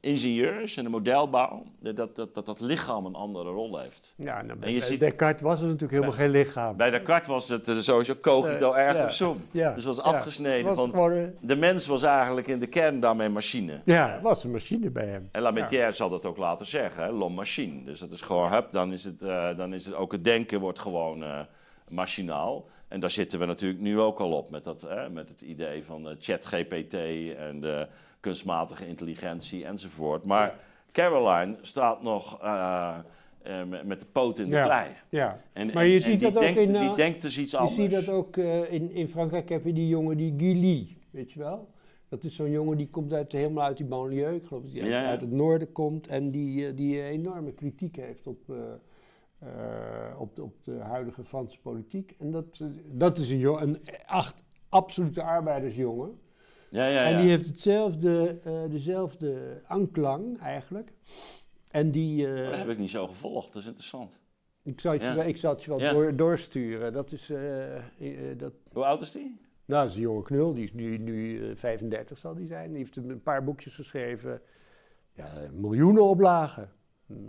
ingenieurs 0.00 0.76
en 0.76 0.84
de 0.84 0.90
modelbouw, 0.90 1.62
dat 1.80 1.96
dat, 2.16 2.34
dat 2.34 2.46
dat 2.46 2.60
lichaam 2.60 3.06
een 3.06 3.14
andere 3.14 3.50
rol 3.50 3.78
heeft. 3.78 4.14
Ja, 4.16 4.24
nou, 4.42 4.48
En 4.48 4.58
bij, 4.58 4.72
je 4.72 4.78
bij 4.78 4.88
ziet- 4.88 5.00
Descartes 5.00 5.42
was 5.42 5.56
er 5.60 5.64
natuurlijk 5.66 5.92
helemaal 5.92 6.14
geen 6.14 6.30
lichaam. 6.30 6.76
Bij 6.76 6.90
Descartes 6.90 7.28
was 7.28 7.48
het 7.48 7.68
eh, 7.68 7.76
sowieso 7.76 8.14
cogito 8.20 8.72
Eh, 8.72 8.86
ergo 8.86 8.98
ja. 8.98 9.08
sum. 9.08 9.36
Ja, 9.50 9.72
Dus 9.74 9.84
was 9.84 10.00
afgesneden 10.00 10.74
Was 10.74 10.88
van... 10.90 11.10
eh, 11.12 11.24
De 11.40 11.56
mens 11.56 11.86
was 11.86 12.02
eigenlijk 12.02 12.46
in 12.46 12.58
de 12.58 12.66
kern 12.66 13.00
daarmee 13.00 13.28
machine. 13.28 13.80
ja, 13.84 14.20
was 14.22 14.44
een 14.44 14.50
machine 14.50 14.90
bij 14.90 15.06
hem. 15.06 15.28
En 15.32 15.42
Lametrière 15.42 15.90
zal 15.92 16.08
dat 16.08 16.24
ook 16.24 16.36
later 16.36 16.66
zeggen, 16.66 17.10
l'homme 17.12 17.36
machine. 17.36 17.84
Dus 17.84 17.98
dat 17.98 18.12
is 18.12 18.20
gewoon, 18.20 18.52
hup, 18.52 18.72
dan 18.72 18.92
is 18.92 19.04
het, 19.04 19.18
dan 19.56 19.74
is 19.74 19.86
het 19.86 19.94
ook 19.94 20.12
het 20.12 20.24
denken 20.24 20.60
wordt 20.60 20.78
gewoon 20.78 21.24
machinaal. 21.88 22.66
En 22.88 23.00
daar 23.00 23.10
zitten 23.10 23.38
we 23.38 23.46
natuurlijk 23.46 23.80
nu 23.80 24.00
ook 24.00 24.18
al 24.20 24.32
op 24.32 24.50
met, 24.50 24.64
dat, 24.64 24.86
met 25.12 25.28
het 25.28 25.40
idee 25.40 25.84
van 25.84 26.16
ChatGPT 26.18 26.94
en 27.36 27.60
de 27.60 27.86
kunstmatige 28.30 28.86
intelligentie 28.86 29.64
enzovoort. 29.64 30.26
Maar 30.26 30.54
Caroline 30.92 31.56
staat 31.62 32.02
nog 32.02 32.38
eh, 32.42 32.96
eh, 33.42 33.66
met- 33.84 34.00
de 34.00 34.06
poot 34.12 34.38
in 34.38 34.50
de 34.50 34.56
Ja. 34.56 34.62
klei. 34.64 34.90
Ja. 35.08 35.40
En, 35.52 35.72
Maar 35.72 35.84
je 35.86 35.94
en- 35.96 36.02
ziet 36.02 36.12
en 36.12 36.18
die 36.18 36.28
dat 36.30 36.36
ook 36.36 36.42
denkt, 36.54 36.60
in, 36.70 36.80
Die 36.80 36.88
eh, 36.90 36.94
denkt 36.94 37.22
dus 37.22 37.38
iets 37.38 37.50
Je 37.50 37.56
anders. 37.56 37.76
ziet 37.76 37.90
dat 37.90 38.08
ook 38.08 38.36
in, 38.70 38.90
in 38.90 39.08
Frankrijk 39.08 39.48
heb 39.48 39.64
je 39.64 39.72
die 39.72 39.88
jongen 39.88 40.16
die 40.16 40.34
Guilly, 40.36 40.96
weet 41.10 41.32
je 41.32 41.38
wel? 41.38 41.68
Dat 42.08 42.24
is 42.24 42.34
zo'n 42.36 42.50
jongen 42.50 42.76
die 42.76 42.88
komt 42.88 43.12
uit, 43.12 43.32
helemaal 43.32 43.64
uit 43.64 43.76
die 43.76 43.86
banlieue, 43.86 44.34
ik 44.34 44.44
geloof 44.46 44.62
dat 44.62 44.72
hij 44.72 44.80
uit, 44.82 44.90
Ja, 44.90 45.00
ja. 45.02 45.08
uit 45.08 45.20
het 45.20 45.30
noorden 45.32 45.72
komt 45.72 46.06
en 46.06 46.30
die, 46.30 46.74
die 46.74 47.02
enorme 47.02 47.52
kritiek 47.52 47.96
heeft 47.96 48.26
op, 48.26 48.38
op, 50.18 50.36
de, 50.36 50.42
op 50.42 50.54
de 50.64 50.78
huidige 50.78 51.24
Franse 51.24 51.58
politiek. 51.60 52.14
En 52.18 52.30
dat, 52.30 52.44
dat 52.92 53.18
is 53.18 53.30
een, 53.30 53.62
een 53.62 53.78
echt 54.06 54.44
absolute 54.68 55.22
arbeidersjongen. 55.22 56.18
Ja, 56.76 56.86
ja, 56.86 57.02
ja. 57.08 57.14
En 57.14 57.20
die 57.20 57.28
heeft 57.30 57.46
hetzelfde, 57.46 58.40
eh, 58.44 58.70
dezelfde 58.70 59.60
anklang 59.66 60.38
eigenlijk. 60.40 60.92
En 61.70 61.90
die, 61.90 62.26
eh, 62.34 62.50
Dat 62.50 62.58
heb 62.58 62.68
ik 62.68 62.78
niet 62.78 62.90
zo 62.90 63.06
gevolgd, 63.06 63.52
dat 63.52 63.62
is 63.62 63.68
interessant. 63.68 64.20
ik, 64.62 64.80
zal 64.80 64.92
het 64.92 65.00
je, 65.00 65.06
Ja. 65.08 65.14
wel- 65.14 65.26
ik 65.26 65.36
zal 65.36 65.50
het 65.52 65.62
je 65.62 65.70
wel 65.70 65.80
Ja. 65.80 65.92
door, 65.92 66.16
doorsturen. 66.16 66.92
Dat 66.92 67.12
is, 67.12 67.30
eh, 67.30 67.82
dat, 68.36 68.52
Hoe 68.72 68.84
oud 68.84 69.00
is 69.00 69.10
die? 69.12 69.40
nou, 69.64 69.82
dat 69.82 69.90
is 69.90 69.96
een 69.96 70.02
jonge 70.02 70.22
knul, 70.22 70.54
die 70.54 70.64
is 70.64 70.72
nu, 70.72 70.98
nu 70.98 71.48
eh, 71.50 71.56
35 71.56 72.18
zal 72.18 72.34
die 72.34 72.46
zijn. 72.46 72.68
Die 72.68 72.76
heeft 72.78 72.96
een 72.96 73.22
paar 73.22 73.44
boekjes 73.44 73.74
geschreven. 73.74 74.40
Ja, 75.12 75.32
miljoenen 75.52 76.02
oplagen. 76.04 76.72
En, 77.08 77.28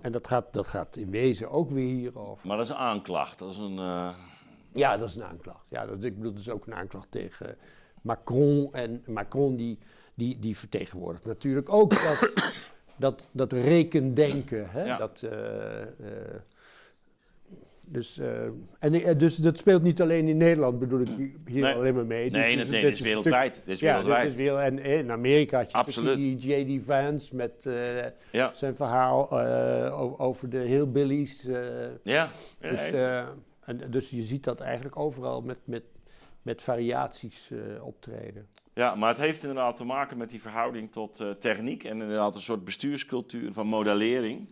en 0.00 0.12
dat, 0.12 0.26
gaat, 0.26 0.52
dat 0.52 0.66
gaat 0.66 0.96
in 0.96 1.10
wezen 1.10 1.50
ook 1.50 1.70
weer 1.70 1.94
hierover. 1.94 2.46
Maar 2.46 2.56
dat 2.56 2.66
is 2.66 2.72
een 2.72 2.78
aanklacht, 2.78 3.38
dat 3.38 3.50
is 3.50 3.56
een... 3.58 4.14
Ja, 4.72 4.96
dat 4.96 5.08
is 5.08 5.14
een 5.14 5.24
aanklacht. 5.24 5.66
Ja, 5.68 5.86
dat, 5.86 6.04
ik 6.04 6.14
bedoel, 6.16 6.32
dat 6.32 6.40
is 6.40 6.50
ook 6.50 6.66
een 6.66 6.74
aanklacht 6.74 7.10
tegen 7.10 7.56
Macron. 8.02 8.68
En 8.72 9.02
Macron 9.06 9.56
die, 9.56 9.78
die, 10.14 10.38
die 10.38 10.56
vertegenwoordigt 10.56 11.24
natuurlijk 11.24 11.72
ook 11.72 11.90
dat, 11.90 12.32
dat, 12.96 13.26
dat 13.30 13.52
rekendenken. 13.52 14.70
Hè? 14.70 14.84
Ja. 14.84 14.96
Dat, 14.96 15.22
eh, 15.22 15.80
eh, 15.82 15.86
dus, 17.90 18.18
eh, 18.18 18.42
en, 18.78 19.18
dus 19.18 19.36
dat 19.36 19.58
speelt 19.58 19.82
niet 19.82 20.00
alleen 20.00 20.28
in 20.28 20.36
Nederland, 20.36 20.78
bedoel 20.78 21.00
ik 21.00 21.08
hier 21.46 21.62
Nee. 21.62 21.74
alleen 21.74 21.94
maar 21.94 22.06
mee. 22.06 22.30
nee, 22.30 22.56
dat, 22.56 22.66
nee, 22.68 22.80
dit 22.80 22.82
dit 22.82 22.92
is 22.92 23.00
wereldwijd. 23.00 23.54
Dit 23.64 23.74
is 23.74 23.80
Ja, 23.80 23.86
wereldwijd. 23.86 24.22
dit 24.22 24.32
is 24.32 24.38
weer, 24.38 24.56
en 24.56 24.78
in 24.78 25.10
Amerika 25.10 25.66
had 25.70 25.94
je 25.94 26.16
die 26.16 26.36
J.D. 26.36 26.84
Vance 26.84 27.36
met 27.36 27.68
Ja, 28.32 28.50
zijn 28.54 28.76
verhaal 28.76 29.40
over 30.20 30.48
de 30.48 30.58
hillbillies. 30.58 31.46
ja. 32.02 32.28
dus, 32.60 32.80
en, 33.64 33.90
dus 33.90 34.10
je 34.10 34.22
ziet 34.22 34.44
dat 34.44 34.60
eigenlijk 34.60 34.98
overal 34.98 35.42
met, 35.42 35.58
met, 35.64 35.82
met 36.48 36.62
variaties 36.62 37.50
eh, 37.50 37.84
optreden. 37.84 38.48
Ja, 38.74 38.94
maar 38.94 39.08
het 39.08 39.18
heeft 39.18 39.42
inderdaad 39.42 39.76
te 39.76 39.84
maken 39.84 40.16
met 40.16 40.30
die 40.30 40.40
verhouding 40.40 40.92
tot 40.92 41.20
uh, 41.20 41.30
techniek 41.30 41.84
en 41.84 42.00
inderdaad 42.00 42.36
een 42.36 42.42
soort 42.42 42.64
bestuurscultuur 42.64 43.52
van 43.52 43.66
modellering. 43.66 44.48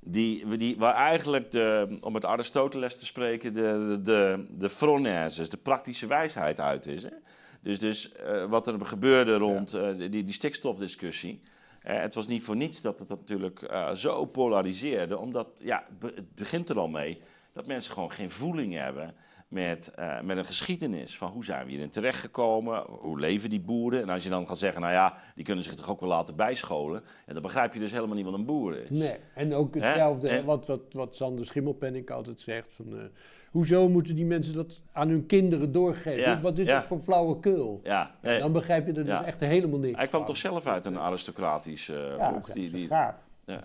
Die, 0.00 0.56
die, 0.56 0.76
waar 0.78 0.94
eigenlijk, 0.94 1.50
de, 1.50 1.98
om 2.00 2.12
met 2.12 2.24
Aristoteles 2.24 2.96
te 2.96 3.04
spreken, 3.04 3.52
de, 3.52 3.98
de, 4.02 4.46
de 4.50 4.70
phronesis, 4.70 5.48
de 5.48 5.56
praktische 5.56 6.06
wijsheid 6.06 6.60
uit 6.60 6.86
is. 6.86 7.02
Hè? 7.02 7.16
Dus, 7.60 7.78
dus 7.78 8.12
uh, 8.12 8.44
wat 8.44 8.66
er 8.66 8.86
gebeurde 8.86 9.36
rond 9.36 9.78
die, 9.96 10.08
die 10.08 10.32
stikstofdiscussie. 10.32 11.40
Uh, 11.86 12.00
het 12.00 12.14
was 12.14 12.26
niet 12.26 12.42
voor 12.42 12.56
niets 12.56 12.80
dat 12.80 12.98
het 12.98 13.08
dat 13.08 13.18
natuurlijk 13.18 13.70
zo 13.94 14.24
polariseerde, 14.24 15.18
omdat 15.18 15.48
ja, 15.58 15.84
het 16.00 16.34
begint 16.34 16.68
er 16.68 16.78
al 16.78 16.88
mee 16.88 17.20
dat 17.52 17.66
mensen 17.66 17.92
gewoon 17.92 18.12
geen 18.12 18.30
voeling 18.30 18.74
hebben 18.74 19.14
met, 19.48 19.92
uh, 19.98 20.20
met 20.20 20.36
een 20.36 20.44
geschiedenis 20.44 21.16
van 21.16 21.28
hoe 21.28 21.44
zijn 21.44 21.64
we 21.64 21.70
hierin 21.70 21.90
terechtgekomen, 21.90 22.84
hoe 22.88 23.20
leven 23.20 23.50
die 23.50 23.60
boeren. 23.60 24.02
En 24.02 24.08
als 24.08 24.24
je 24.24 24.30
dan 24.30 24.46
gaat 24.46 24.58
zeggen, 24.58 24.80
nou 24.80 24.92
ja, 24.92 25.16
die 25.34 25.44
kunnen 25.44 25.64
zich 25.64 25.74
toch 25.74 25.90
ook 25.90 26.00
wel 26.00 26.08
laten 26.08 26.36
bijscholen. 26.36 27.02
En 27.26 27.32
dan 27.32 27.42
begrijp 27.42 27.74
je 27.74 27.80
dus 27.80 27.90
helemaal 27.90 28.16
niet 28.16 28.24
wat 28.24 28.34
een 28.34 28.44
boer 28.44 28.78
is. 28.78 28.90
Nee, 28.90 29.16
en 29.34 29.54
ook 29.54 29.74
hetzelfde, 29.74 30.28
en, 30.28 30.44
wat, 30.44 30.66
wat, 30.66 30.80
wat 30.92 31.16
Sander 31.16 31.46
Schimmelpenning 31.46 32.10
altijd 32.10 32.40
zegt, 32.40 32.68
van... 32.76 32.86
Uh, 32.92 33.02
hoezo 33.50 33.88
moeten 33.88 34.16
die 34.16 34.24
mensen 34.24 34.54
dat 34.54 34.82
aan 34.92 35.08
hun 35.08 35.26
kinderen 35.26 35.72
doorgeven? 35.72 36.20
Ja, 36.20 36.40
wat 36.40 36.58
is 36.58 36.66
ja. 36.66 36.74
dat 36.74 36.84
voor 36.84 37.00
flauwekul? 37.00 37.80
Ja, 37.84 38.14
nee, 38.22 38.38
dan 38.38 38.52
begrijp 38.52 38.86
je 38.86 38.92
er 38.92 39.04
dus 39.04 39.24
echt 39.24 39.40
helemaal 39.40 39.78
niks 39.78 39.96
Hij 39.96 40.06
kwam 40.06 40.20
van. 40.20 40.28
toch 40.28 40.36
zelf 40.36 40.66
uit 40.66 40.84
een 40.84 40.98
aristocratisch 40.98 41.88
uh, 41.88 42.16
ja, 42.16 42.32
boek. 42.32 42.54
Die, 42.54 42.70
die, 42.70 42.88
gaaf. 42.88 43.16
Ja. 43.46 43.60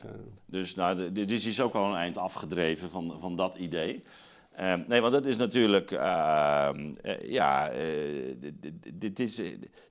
Dus 0.45 0.75
nou, 0.75 1.11
dit 1.11 1.32
is 1.32 1.61
ook 1.61 1.73
al 1.73 1.89
een 1.89 1.97
eind 1.97 2.17
afgedreven 2.17 2.89
van, 2.89 3.15
van 3.19 3.36
dat 3.36 3.55
idee. 3.55 4.03
Uh, 4.59 4.73
nee, 4.87 5.01
want 5.01 5.13
dat 5.13 5.25
is 5.25 5.37
natuurlijk, 5.37 5.91
uh, 5.91 6.69
uh, 7.03 7.21
ja, 7.21 7.71
dit 8.93 9.19
is 9.19 9.41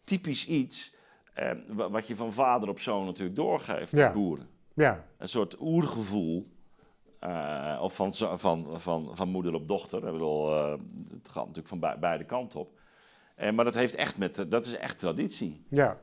typisch 0.04 0.46
iets 0.46 0.94
ehm, 1.34 1.58
wat 1.74 2.06
je 2.06 2.16
van 2.16 2.32
vader 2.32 2.68
op 2.68 2.80
zoon 2.80 3.04
natuurlijk 3.04 3.36
doorgeeft 3.36 3.96
ja. 3.96 4.06
aan 4.06 4.12
boeren. 4.12 4.48
Ja. 4.74 5.04
Een 5.18 5.28
soort 5.28 5.60
oergevoel, 5.60 6.48
eh, 7.18 7.78
of 7.80 7.94
van, 7.94 8.12
van, 8.14 8.80
van, 8.80 9.10
van 9.12 9.28
moeder 9.28 9.54
op 9.54 9.68
dochter. 9.68 10.06
Ik 10.06 10.12
bedoel, 10.12 10.52
het 11.12 11.28
gaat 11.28 11.46
natuurlijk 11.46 11.68
van 11.68 11.96
beide 12.00 12.24
kanten 12.24 12.60
op. 12.60 12.78
maar 13.52 13.64
dat, 13.64 13.74
heeft 13.74 13.94
echt 13.94 14.18
met, 14.18 14.44
dat 14.48 14.66
is 14.66 14.76
echt 14.76 14.98
traditie. 14.98 15.64
Ja. 15.68 15.98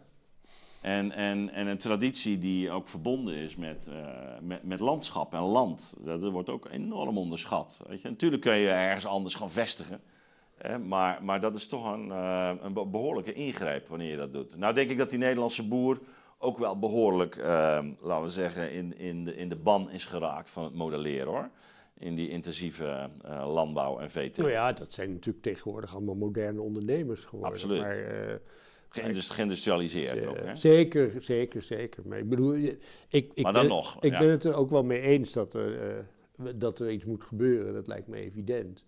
En, 0.86 1.12
en, 1.12 1.50
en 1.54 1.68
een 1.68 1.78
traditie 1.78 2.40
die 2.40 2.72
ook 2.72 2.88
verbonden 2.88 3.36
is 3.36 3.56
met, 3.56 3.86
uh, 3.90 3.96
met, 4.42 4.64
met, 4.64 4.80
landschap 4.80 5.34
en 5.34 5.42
land. 5.42 5.96
Dat 6.00 6.24
wordt 6.24 6.50
ook 6.50 6.68
enorm 6.72 7.18
onderschat. 7.18 7.82
Weet 7.88 8.02
je? 8.02 8.10
Natuurlijk 8.10 8.42
kun 8.42 8.56
je 8.56 8.70
ergens 8.70 9.06
anders 9.06 9.36
gaan 9.36 9.52
vestigen. 9.52 10.02
Hè? 10.58 10.80
Maar, 10.80 11.24
maar 11.24 11.42
dat 11.42 11.56
is 11.56 11.68
toch 11.68 11.94
een, 11.94 12.08
uh, 12.08 12.52
een 12.62 12.74
behoorlijke 12.74 13.34
ingreep 13.34 13.88
wanneer 13.88 14.10
je 14.10 14.18
dat 14.18 14.34
doet. 14.34 14.58
Nou 14.58 14.74
denk 14.74 14.90
ik 14.90 14.98
dat 14.98 15.10
die 15.10 15.20
Nederlandse 15.20 15.68
boer 15.68 16.00
ook 16.38 16.58
wel 16.58 16.80
behoorlijk, 16.80 17.36
uh, 17.36 17.46
laten 18.02 18.24
we 18.24 18.30
zeggen, 18.30 18.72
in, 18.72 18.98
in, 18.98 19.24
de, 19.24 19.36
in 19.36 19.50
de 19.50 19.56
ban 19.56 19.92
is 19.92 20.06
geraakt 20.06 20.50
van 20.50 20.64
het 20.64 20.74
modelleren 20.74 21.28
hoor. 21.28 21.50
In 21.98 22.16
die 22.16 22.30
intensieve 22.30 23.10
landbouw 23.44 24.00
en 24.00 24.12
veeteelt. 24.12 24.48
Nou 24.48 24.60
ja, 24.60 24.74
dat 24.74 24.92
zijn 24.92 25.14
natuurlijk 25.14 25.44
tegenwoordig 25.44 25.96
allemaal 25.96 26.16
moderne 26.16 26.62
ondernemers 26.62 27.24
geworden. 27.24 27.52
Absoluut. 27.52 27.82
Maar, 27.82 28.40
geïndustrialiseerd 29.34 30.26
ook. 30.26 30.38
Hè? 30.38 30.56
Zeker, 30.56 31.14
zeker, 31.20 31.62
zeker. 31.62 32.04
Maar 32.08 32.18
ik 32.18 32.30
bedoel, 32.30 32.56
ik, 32.56 32.80
ik, 33.10 33.42
maar 33.42 33.54
dan 33.54 33.62
ben, 33.62 33.72
nog. 33.72 34.04
Ik 34.04 34.12
ben 34.12 34.30
het 34.30 34.44
er 34.44 34.56
ook 34.56 34.70
wel 34.70 34.84
mee 34.84 35.02
eens 35.02 35.34
dat 35.34 35.54
er, 35.54 35.98
uh, 36.42 36.54
dat 36.56 36.80
er 36.80 36.92
iets 36.92 37.06
moet 37.06 37.24
gebeuren. 37.24 37.74
Dat 37.74 37.88
lijkt 37.88 38.08
me 38.08 38.18
evident. 38.18 38.86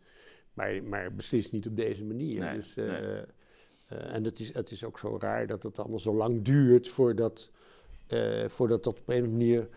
Maar, 0.54 0.84
maar 0.84 1.14
beslist 1.14 1.52
niet 1.52 1.68
op 1.68 1.76
deze 1.76 2.06
manier. 2.06 2.40
Nee, 2.40 2.56
dus, 2.56 2.76
uh, 2.76 2.88
nee. 2.88 3.02
uh, 3.02 4.14
en 4.14 4.24
het 4.24 4.40
is, 4.40 4.54
het 4.54 4.72
is 4.72 4.84
ook 4.84 5.00
zo 5.00 5.18
raar 5.20 5.48
dat 5.48 5.64
het 5.64 5.80
allemaal 5.80 6.00
zo 6.00 6.14
lang 6.14 6.44
duurt 6.44 6.88
voordat, 6.88 7.52
voordat 8.48 8.84
dat 8.84 9.00
op 9.00 9.10
een 9.10 9.16
of 9.16 9.24
andere 9.24 9.32
manier 9.32 9.70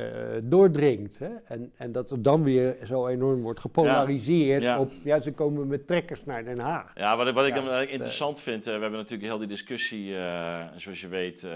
uh, 0.00 0.06
doordringt. 0.42 1.18
Hè? 1.18 1.28
En, 1.44 1.72
en 1.76 1.92
dat 1.92 2.10
er 2.10 2.22
dan 2.22 2.42
weer 2.42 2.76
zo 2.84 3.06
enorm 3.06 3.42
wordt 3.42 3.60
gepolariseerd 3.60 4.62
ja, 4.62 4.74
ja. 4.74 4.80
op... 4.80 4.92
Ja, 5.02 5.20
ze 5.20 5.32
komen 5.32 5.66
met 5.66 5.86
trekkers 5.86 6.24
naar 6.24 6.44
Den 6.44 6.58
Haag. 6.58 6.92
Ja, 6.94 7.16
wat, 7.16 7.32
wat 7.32 7.46
ik 7.46 7.54
ja, 7.54 7.80
interessant 7.80 8.40
vind... 8.40 8.58
Uh, 8.58 8.74
we 8.74 8.80
hebben 8.80 8.98
natuurlijk 8.98 9.28
heel 9.28 9.38
die 9.38 9.48
discussie... 9.48 10.10
Uh, 10.10 10.64
zoals 10.76 11.00
je 11.00 11.08
weet, 11.08 11.46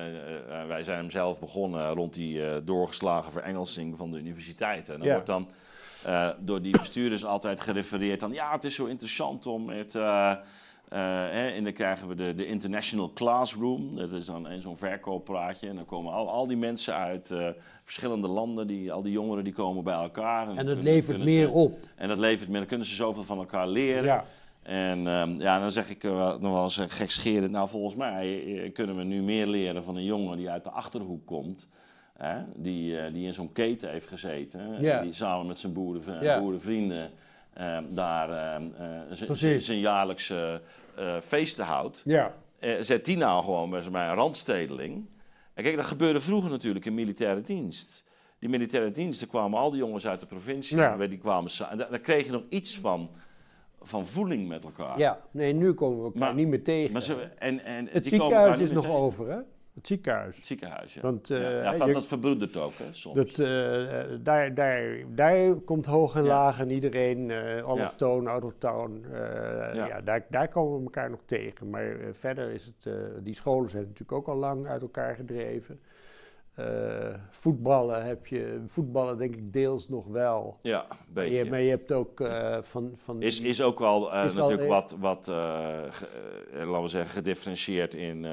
wij 0.68 0.82
zijn 0.82 0.98
hem 0.98 1.10
zelf 1.10 1.40
begonnen... 1.40 1.90
rond 1.90 2.14
die 2.14 2.64
doorgeslagen 2.64 3.32
verengelsing 3.32 3.96
van 3.96 4.10
de 4.10 4.18
universiteiten. 4.18 4.94
En 4.94 5.00
dan 5.00 5.08
wordt 5.08 5.26
dan 5.26 5.48
door 6.38 6.62
die 6.62 6.78
bestuurders 6.78 7.24
altijd 7.24 7.60
gerefereerd 7.60 8.22
aan... 8.22 8.32
ja, 8.32 8.52
het 8.52 8.64
is 8.64 8.74
zo 8.74 8.84
interessant 8.84 9.46
om 9.46 9.64
met... 9.64 9.98
Uh, 10.92 10.98
hè, 10.98 11.48
en 11.48 11.64
dan 11.64 11.72
krijgen 11.72 12.08
we 12.08 12.14
de, 12.14 12.34
de 12.34 12.46
International 12.46 13.12
Classroom. 13.12 13.96
Dat 13.96 14.12
is 14.12 14.26
dan 14.26 14.48
zo'n 14.60 14.78
verkooppraatje. 14.78 15.68
En 15.68 15.76
dan 15.76 15.84
komen 15.84 16.12
al, 16.12 16.30
al 16.30 16.46
die 16.46 16.56
mensen 16.56 16.94
uit 16.94 17.30
uh, 17.30 17.48
verschillende 17.82 18.28
landen, 18.28 18.66
die, 18.66 18.92
al 18.92 19.02
die 19.02 19.12
jongeren 19.12 19.44
die 19.44 19.52
komen 19.52 19.84
bij 19.84 19.94
elkaar. 19.94 20.48
En, 20.48 20.56
en 20.56 20.66
dat 20.66 20.82
levert 20.82 21.18
meer 21.18 21.46
ze, 21.46 21.52
op. 21.52 21.78
En 21.96 22.08
dat 22.08 22.18
levert 22.18 22.48
meer, 22.48 22.58
dan 22.58 22.68
kunnen 22.68 22.86
ze 22.86 22.94
zoveel 22.94 23.22
van 23.22 23.38
elkaar 23.38 23.68
leren. 23.68 24.04
Ja. 24.04 24.24
En 24.62 25.06
um, 25.06 25.40
ja, 25.40 25.58
dan 25.58 25.70
zeg 25.70 25.90
ik 25.90 26.04
uh, 26.04 26.36
nog 26.38 26.52
wel 26.52 26.62
eens 26.62 26.80
gekscherend, 26.86 27.50
nou 27.50 27.68
volgens 27.68 27.94
mij 27.94 28.70
kunnen 28.74 28.96
we 28.96 29.04
nu 29.04 29.22
meer 29.22 29.46
leren 29.46 29.84
van 29.84 29.96
een 29.96 30.04
jongen 30.04 30.36
die 30.36 30.50
uit 30.50 30.64
de 30.64 30.70
Achterhoek 30.70 31.26
komt. 31.26 31.68
Die, 32.56 33.12
die 33.12 33.26
in 33.26 33.34
zo'n 33.34 33.52
keten 33.52 33.90
heeft 33.90 34.06
gezeten. 34.06 34.80
Ja. 34.80 35.02
Die 35.02 35.12
samen 35.12 35.46
met 35.46 35.58
zijn 35.58 35.72
boeren, 35.72 36.22
ja. 36.22 36.40
boerenvrienden 36.40 37.10
um, 37.60 37.86
daar 37.94 38.56
um, 38.56 38.72
zijn 39.60 39.78
jaarlijkse 39.78 40.60
uh, 40.98 41.20
feesten 41.20 41.64
houdt, 41.64 42.02
ja. 42.06 42.34
uh, 42.60 42.74
zet 42.80 43.04
die 43.04 43.16
nou 43.16 43.44
gewoon 43.44 43.70
bij 43.70 43.80
een 43.80 44.14
randstedeling. 44.14 45.06
En 45.54 45.62
kijk, 45.62 45.76
dat 45.76 45.84
gebeurde 45.84 46.20
vroeger 46.20 46.50
natuurlijk 46.50 46.84
in 46.84 46.94
militaire 46.94 47.40
dienst. 47.40 48.04
Die 48.38 48.48
militaire 48.48 48.90
diensten 48.90 49.28
kwamen 49.28 49.58
al 49.58 49.70
die 49.70 49.78
jongens 49.78 50.06
uit 50.06 50.20
de 50.20 50.26
provincie, 50.26 50.76
ja. 50.76 50.96
die 50.96 51.18
kwamen 51.18 51.50
en 51.70 51.78
daar, 51.78 51.90
daar 51.90 52.00
kreeg 52.00 52.26
je 52.26 52.32
nog 52.32 52.44
iets 52.48 52.78
van, 52.78 53.10
van 53.82 54.06
voeling 54.06 54.48
met 54.48 54.64
elkaar. 54.64 54.98
Ja, 54.98 55.18
nee, 55.30 55.52
nu 55.52 55.72
komen 55.72 55.98
we 55.98 56.04
elkaar 56.04 56.20
maar, 56.20 56.34
niet 56.34 56.48
meer 56.48 56.62
tegen. 56.62 56.92
Maar 56.92 57.02
ze, 57.02 57.14
en, 57.38 57.64
en, 57.64 57.88
het 57.90 58.06
ziekenhuis 58.06 58.58
is 58.58 58.72
nog 58.72 58.84
tegen. 58.84 58.98
over, 58.98 59.28
hè? 59.28 59.38
Het 59.74 59.86
ziekenhuis. 59.86 60.36
Het 60.36 60.46
ziekenhuis, 60.46 60.94
ja. 60.94 61.00
Want, 61.00 61.30
uh, 61.30 61.62
ja, 61.62 61.72
ja, 61.74 61.86
dat 61.86 62.06
verbroedert 62.06 62.56
ook, 62.56 62.72
hè, 62.76 62.84
soms. 62.90 63.16
Dat, 63.16 63.38
uh, 63.38 63.48
daar, 64.20 64.54
daar, 64.54 65.04
daar 65.14 65.54
komt 65.54 65.86
hoog 65.86 66.14
en 66.14 66.24
laag 66.24 66.60
en 66.60 66.70
iedereen, 66.70 67.28
uh, 67.28 67.62
allochtoon, 67.62 68.26
autochtoon, 68.26 69.04
ja. 69.10 69.86
ja. 69.86 70.00
daar, 70.00 70.26
daar 70.30 70.48
komen 70.48 70.78
we 70.78 70.84
elkaar 70.84 71.10
nog 71.10 71.20
tegen. 71.24 71.70
Maar 71.70 71.96
verder 72.12 72.50
is 72.50 72.64
het, 72.64 72.94
die 73.22 73.34
scholen 73.34 73.70
zijn 73.70 73.82
natuurlijk 73.82 74.12
ook 74.12 74.28
al 74.28 74.36
lang 74.36 74.66
uit 74.66 74.82
elkaar 74.82 75.14
gedreven. 75.14 75.80
voetballen 77.30 78.04
heb 78.04 78.26
je, 78.26 78.62
voetballen 78.66 79.18
denk 79.18 79.36
ik 79.36 79.52
deels 79.52 79.88
nog 79.88 80.06
wel. 80.06 80.58
Ja, 80.62 80.86
een 80.90 80.96
beetje. 81.08 81.34
Maar 81.34 81.44
je, 81.44 81.50
maar 81.50 81.60
je 81.60 81.70
hebt 81.70 81.92
ook 81.92 82.22
van... 82.60 82.92
van 82.94 83.22
is, 83.22 83.40
is 83.40 83.62
ook 83.62 83.78
wel 83.78 84.10
natuurlijk 84.10 84.68
wat, 84.68 84.96
wat 84.98 85.26
laten 85.26 86.82
we 86.82 86.88
zeggen, 86.88 87.10
gedifferentieerd 87.10 87.94
in... 87.94 88.26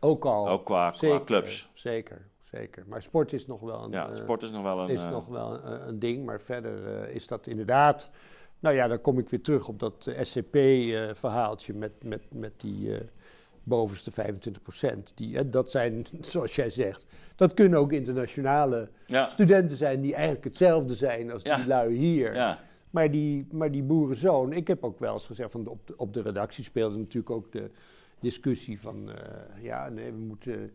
Ook 0.00 0.24
al. 0.24 0.48
Ook 0.48 0.64
qua, 0.64 0.92
zeker, 0.92 1.16
qua 1.16 1.24
clubs. 1.24 1.70
Zeker, 1.74 2.26
zeker. 2.40 2.84
Maar 2.86 3.02
sport 3.02 3.32
is 3.32 3.46
nog 3.46 3.60
wel 3.60 3.84
een, 3.84 3.90
ja, 3.90 4.14
sport 4.14 4.42
is 4.42 4.50
nog 4.50 4.62
wel 4.62 4.80
een, 4.80 4.88
is 4.88 5.00
uh, 5.00 5.10
nog 5.10 5.26
wel 5.26 5.64
een, 5.64 5.88
een, 5.88 5.98
ding. 5.98 6.24
Maar 6.24 6.40
verder 6.40 7.08
is 7.08 7.26
dat 7.26 7.46
inderdaad... 7.46 8.10
Nou 8.58 8.74
ja, 8.74 8.88
dan 8.88 9.00
kom 9.00 9.18
ik 9.18 9.28
weer 9.28 9.42
terug 9.42 9.68
op 9.68 9.78
dat 9.78 10.10
SCP-verhaaltje 10.20 11.74
met, 11.74 11.92
met, 12.02 12.22
met 12.30 12.52
die 12.56 12.98
bovenste 13.62 14.10
25 14.10 14.62
procent. 14.62 15.14
Dat 15.52 15.70
zijn, 15.70 16.06
zoals 16.20 16.54
jij 16.54 16.70
zegt, 16.70 17.06
dat 17.36 17.54
kunnen 17.54 17.78
ook 17.78 17.92
internationale 17.92 18.88
ja. 19.06 19.26
studenten 19.28 19.76
zijn... 19.76 20.00
die 20.00 20.14
eigenlijk 20.14 20.44
hetzelfde 20.44 20.94
zijn 20.94 21.32
als 21.32 21.42
ja. 21.42 21.56
die 21.56 21.66
lui 21.66 21.94
hier. 21.94 22.34
Ja. 22.34 22.58
Maar 22.90 23.10
die, 23.10 23.46
maar 23.50 23.70
die 23.70 23.82
boerenzoon, 23.82 24.52
ik 24.52 24.68
heb 24.68 24.84
ook 24.84 24.98
wel 24.98 25.12
eens 25.12 25.26
gezegd... 25.26 25.50
Van 25.50 25.66
op, 25.66 25.86
de, 25.86 25.96
op 25.96 26.14
de 26.14 26.22
redactie 26.22 26.64
speelde 26.64 26.96
natuurlijk 26.96 27.30
ook 27.30 27.52
de 27.52 27.70
discussie 28.20 28.80
van, 28.80 29.08
uh, 29.08 29.62
ja, 29.62 29.88
nee, 29.88 30.12
we 30.12 30.18
moeten 30.18 30.72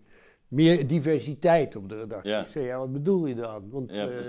meer 0.48 0.88
diversiteit 0.88 1.76
op 1.76 1.90
de 1.90 1.96
redactie. 1.96 2.32
Ja. 2.32 2.42
Ik 2.42 2.48
zei, 2.48 2.66
ja, 2.66 2.78
wat 2.78 2.92
bedoel 2.92 3.26
je 3.26 3.36
dan? 3.36 3.70
Want 3.70 3.92
ja, 3.92 4.10
uh, 4.10 4.26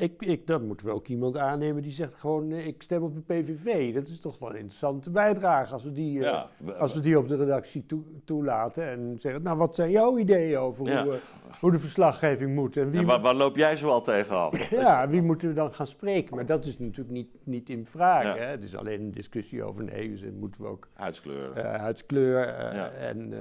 ik, 0.00 0.22
ik, 0.22 0.46
dan 0.46 0.66
moeten 0.66 0.86
we 0.86 0.92
ook 0.92 1.06
iemand 1.06 1.36
aannemen 1.36 1.82
die 1.82 1.92
zegt 1.92 2.14
gewoon, 2.14 2.50
uh, 2.50 2.66
ik 2.66 2.82
stem 2.82 3.02
op 3.02 3.14
de 3.14 3.20
PVV. 3.20 3.94
Dat 3.94 4.08
is 4.08 4.20
toch 4.20 4.38
wel 4.38 4.50
een 4.50 4.56
interessante 4.56 5.10
bijdrage 5.10 5.72
als 5.72 5.84
we 5.84 5.92
die, 5.92 6.20
ja, 6.20 6.48
als 6.78 6.94
we 6.94 7.00
die 7.00 7.18
op 7.18 7.28
de 7.28 7.36
redactie 7.36 7.86
toe, 7.86 8.02
toelaten. 8.24 8.84
En 8.88 9.16
zeggen, 9.18 9.42
nou, 9.42 9.56
wat 9.56 9.74
zijn 9.74 9.90
jouw 9.90 10.18
ideeën 10.18 10.58
over 10.58 11.02
hoe, 11.02 11.18
hoe 11.60 11.70
de 11.70 11.78
verslaggeving 11.78 12.54
moet? 12.54 12.76
En 12.76 12.90
wie 12.90 13.06
waar, 13.06 13.20
waar, 13.20 13.34
loop 13.34 13.56
jij 13.56 13.76
zoal 13.76 14.00
tegenaan? 14.00 14.50
ja, 14.70 15.08
wie 15.08 15.22
moeten 15.22 15.48
we 15.48 15.54
dan 15.54 15.74
gaan 15.74 15.86
spreken? 15.86 16.36
Maar 16.36 16.46
dat 16.46 16.64
is 16.64 16.78
natuurlijk 16.78 17.10
niet, 17.10 17.28
niet 17.44 17.70
in 17.70 17.86
vraag. 17.86 18.38
Hè? 18.38 18.44
Het 18.44 18.62
is 18.62 18.76
alleen 18.76 19.00
een 19.00 19.12
discussie 19.12 19.64
over, 19.64 19.84
nee, 19.84 20.10
dus 20.10 20.22
moeten 20.38 20.62
we 20.62 20.68
ook... 20.68 20.88
Huidskleur. 20.94 21.56
Uh, 21.56 21.64
huidskleur 21.64 22.46
en, 22.46 23.32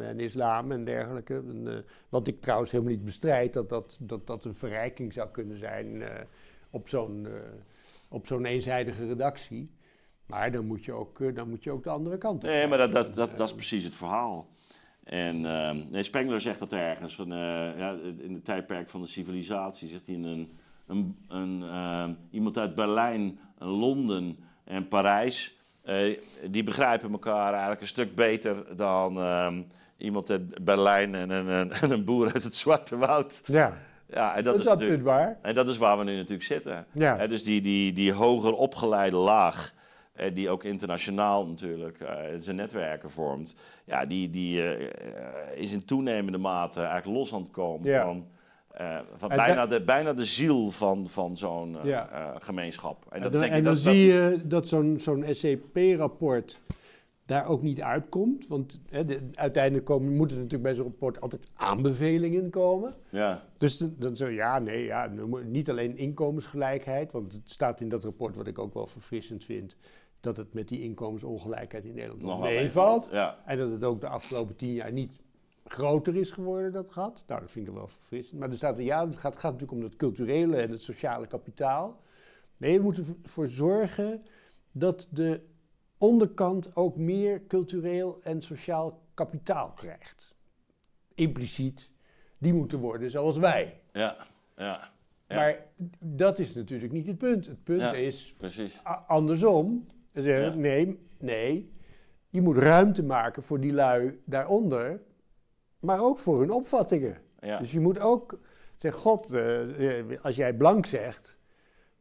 en, 0.00 0.20
islam 0.20 0.72
en 0.72 0.84
dergelijke. 0.84 1.34
En, 1.34 1.84
wat 2.08 2.26
ik 2.26 2.40
trouwens 2.40 2.70
helemaal 2.70 2.92
niet 2.92 3.04
bestrijd, 3.04 3.52
dat 3.52 3.68
dat, 3.68 3.98
dat, 4.00 4.26
dat 4.26 4.44
een 4.44 4.54
verrijking 4.54 5.12
zou 5.12 5.30
kunnen 5.30 5.58
zijn 5.58 5.93
op 6.70 6.88
zo'n 6.88 7.26
op 8.14 8.26
zo'n 8.26 8.44
eenzijdige 8.44 9.06
redactie. 9.06 9.70
Maar 10.26 10.52
dan 10.52 10.66
moet 10.66 10.84
je 10.84 10.92
ook, 10.92 11.20
eh, 11.20 11.34
dan 11.34 11.48
moet 11.48 11.64
je 11.64 11.70
ook 11.70 11.82
de 11.82 11.90
andere 11.90 12.18
kant 12.18 12.44
op. 12.44 12.48
Nee, 12.48 12.66
maar 12.66 12.78
dat, 12.78 12.92
dat, 12.92 13.14
dat, 13.14 13.36
dat 13.36 13.48
is 13.48 13.54
precies 13.54 13.84
het 13.84 13.94
verhaal. 13.94 14.48
En 15.04 15.46
ehm, 15.46 15.80
nee, 15.90 16.02
Spengler 16.02 16.40
zegt 16.40 16.58
dat 16.58 16.72
ergens, 16.72 17.14
van, 17.14 17.32
eh, 17.32 17.78
ja, 17.78 17.96
in 18.18 18.34
het 18.34 18.44
tijdperk 18.44 18.88
van 18.88 19.00
de 19.00 19.06
civilisatie, 19.06 19.88
zegt 19.88 20.06
hij 20.06 20.14
een, 20.14 20.58
een, 20.86 21.18
een, 21.28 21.62
ehm, 21.62 22.12
iemand 22.30 22.58
uit 22.58 22.74
Berlijn, 22.74 23.38
Londen 23.58 24.38
en 24.64 24.88
Parijs, 24.88 25.56
eh, 25.82 26.18
die 26.50 26.62
begrijpen 26.62 27.10
elkaar 27.10 27.50
eigenlijk 27.50 27.80
een 27.80 27.86
stuk 27.86 28.14
beter 28.14 28.76
dan 28.76 29.18
ehm, 29.18 29.62
iemand 29.96 30.30
uit 30.30 30.64
Berlijn 30.64 31.14
en 31.14 31.30
een, 31.30 31.46
een, 31.46 31.72
en 31.72 31.90
een 31.96 32.04
boer 32.04 32.32
uit 32.32 32.44
het 32.44 32.54
Zwarte 32.54 32.96
Woud. 32.96 33.42
Ja, 33.46 33.78
Ja, 34.14 34.36
en 34.36 34.44
dat, 34.44 34.54
dat, 34.54 34.62
is 34.62 34.68
absoluut 34.70 35.02
waar. 35.02 35.38
en 35.42 35.54
dat 35.54 35.68
is 35.68 35.76
waar 35.76 35.98
we 35.98 36.04
nu 36.04 36.14
natuurlijk 36.16 36.42
zitten. 36.42 36.86
Ja. 36.92 37.16
Hè, 37.16 37.28
dus 37.28 37.42
die, 37.44 37.60
die, 37.60 37.92
die 37.92 38.12
hoger 38.12 38.52
opgeleide 38.52 39.16
laag, 39.16 39.72
die 40.34 40.50
ook 40.50 40.64
internationaal 40.64 41.46
natuurlijk 41.46 42.00
eh, 42.00 42.14
zijn 42.38 42.56
netwerken 42.56 43.10
vormt, 43.10 43.54
ja, 43.84 44.06
die, 44.06 44.30
die 44.30 44.62
eh, 44.62 44.72
eh, 44.86 45.56
is 45.56 45.72
in 45.72 45.84
toenemende 45.84 46.38
mate 46.38 46.80
eigenlijk 46.80 47.18
los 47.18 47.34
aan 47.34 47.42
het 47.42 47.50
komen 47.50 47.90
Ja. 47.90 48.04
van, 48.04 48.26
van 49.16 49.28
bijna, 49.28 49.66
de, 49.66 49.80
bijna 49.82 50.12
de 50.12 50.24
ziel 50.24 50.70
van, 50.70 51.08
van 51.08 51.36
zo'n 51.36 51.76
Ja. 51.82 52.34
gemeenschap. 52.38 53.04
En 53.10 53.16
En 53.16 53.22
dat 53.22 53.32
dan, 53.32 53.40
denk 53.40 53.52
ik, 53.52 53.58
en 53.58 53.64
dan 53.64 53.74
dat- 53.74 53.82
zie 53.82 54.06
je 54.06 54.40
dat 54.44 54.68
zo'n 54.68 54.96
zo'n 55.00 55.24
SCP-rapport 55.30 56.60
daar 57.26 57.48
ook 57.48 57.62
niet 57.62 57.82
uitkomt. 57.82 58.46
Want 58.46 58.80
hè, 58.88 59.04
de- 59.04 59.28
uiteindelijk 59.34 59.84
komen, 59.84 60.16
moeten 60.16 60.36
natuurlijk 60.36 60.62
bij 60.62 60.74
zo'n 60.74 60.84
rapport 60.84 61.20
altijd 61.20 61.46
aanbevelingen 61.54 62.50
komen. 62.50 62.94
Ja, 63.10 63.44
Dus 63.58 63.76
dan, 63.78 63.94
dan 63.98 64.16
zo, 64.16 64.26
ja, 64.26 64.58
nee, 64.58 64.84
ja, 64.84 65.10
niet 65.44 65.70
alleen 65.70 65.96
inkomensgelijkheid, 65.96 67.12
want 67.12 67.32
het 67.32 67.42
staat 67.50 67.80
in 67.80 67.88
dat 67.88 68.04
rapport, 68.04 68.36
wat 68.36 68.46
ik 68.46 68.58
ook 68.58 68.74
wel 68.74 68.86
verfrissend 68.86 69.44
vind, 69.44 69.76
dat 70.20 70.36
het 70.36 70.54
met 70.54 70.68
die 70.68 70.82
inkomensongelijkheid 70.82 71.84
in 71.84 71.94
Nederland 71.94 72.22
nog 72.22 72.40
meevalt. 72.40 73.08
Ja, 73.12 73.38
En 73.46 73.58
dat 73.58 73.70
het 73.70 73.84
ook 73.84 74.00
de 74.00 74.08
afgelopen 74.08 74.56
tien 74.56 74.72
jaar 74.72 74.92
niet 74.92 75.20
groter 75.64 76.16
is 76.16 76.30
geworden, 76.30 76.72
dat 76.72 76.92
gat. 76.92 77.24
Nou, 77.26 77.40
dat 77.40 77.50
vind 77.50 77.68
ik 77.68 77.74
wel 77.74 77.88
verfrissend. 77.88 78.40
Maar 78.40 78.50
er 78.50 78.56
staat 78.56 78.78
er, 78.78 78.84
ja, 78.84 79.06
het 79.06 79.16
gaat, 79.16 79.36
gaat 79.36 79.52
natuurlijk 79.52 79.78
om 79.78 79.84
het 79.84 79.96
culturele 79.96 80.56
en 80.56 80.70
het 80.70 80.82
sociale 80.82 81.26
kapitaal. 81.26 82.00
Nee, 82.58 82.76
we 82.76 82.82
moeten 82.84 83.16
ervoor 83.22 83.48
zorgen 83.48 84.22
dat 84.72 85.08
de 85.10 85.42
onderkant 86.08 86.76
ook 86.76 86.96
meer 86.96 87.46
cultureel 87.46 88.16
en 88.22 88.42
sociaal 88.42 89.02
kapitaal 89.14 89.72
krijgt. 89.72 90.34
Impliciet, 91.14 91.90
die 92.38 92.54
moeten 92.54 92.78
worden 92.78 93.10
zoals 93.10 93.36
wij. 93.38 93.80
ja, 93.92 94.16
ja, 94.56 94.90
ja, 95.28 95.34
Maar 95.34 95.66
dat 95.98 96.38
is 96.38 96.54
natuurlijk 96.54 96.92
niet 96.92 97.06
het 97.06 97.18
punt. 97.18 97.46
Het 97.46 97.64
punt 97.64 97.80
Ja. 97.80 97.92
is 97.92 98.34
precies. 98.36 98.80
andersom. 99.06 99.86
Ze 100.12 100.22
Zeggen, 100.22 100.52
Ja. 100.52 100.58
Nee, 100.58 100.98
nee, 101.18 101.72
je 102.28 102.40
moet 102.42 102.56
ruimte 102.58 103.02
maken 103.02 103.42
voor 103.42 103.60
die 103.60 103.72
lui 103.72 104.20
daaronder, 104.24 105.00
maar 105.78 106.00
ook 106.02 106.18
voor 106.18 106.40
hun 106.40 106.50
opvattingen. 106.50 107.18
Ja, 107.40 107.58
Dus 107.58 107.72
je 107.72 107.80
moet 107.80 107.98
ook 107.98 108.38
zeggen, 108.76 109.00
god, 109.02 109.32
eh, 109.32 109.98
eh, 109.98 110.20
als 110.24 110.36
jij 110.36 110.54
blank 110.56 110.86
zegt, 110.86 111.38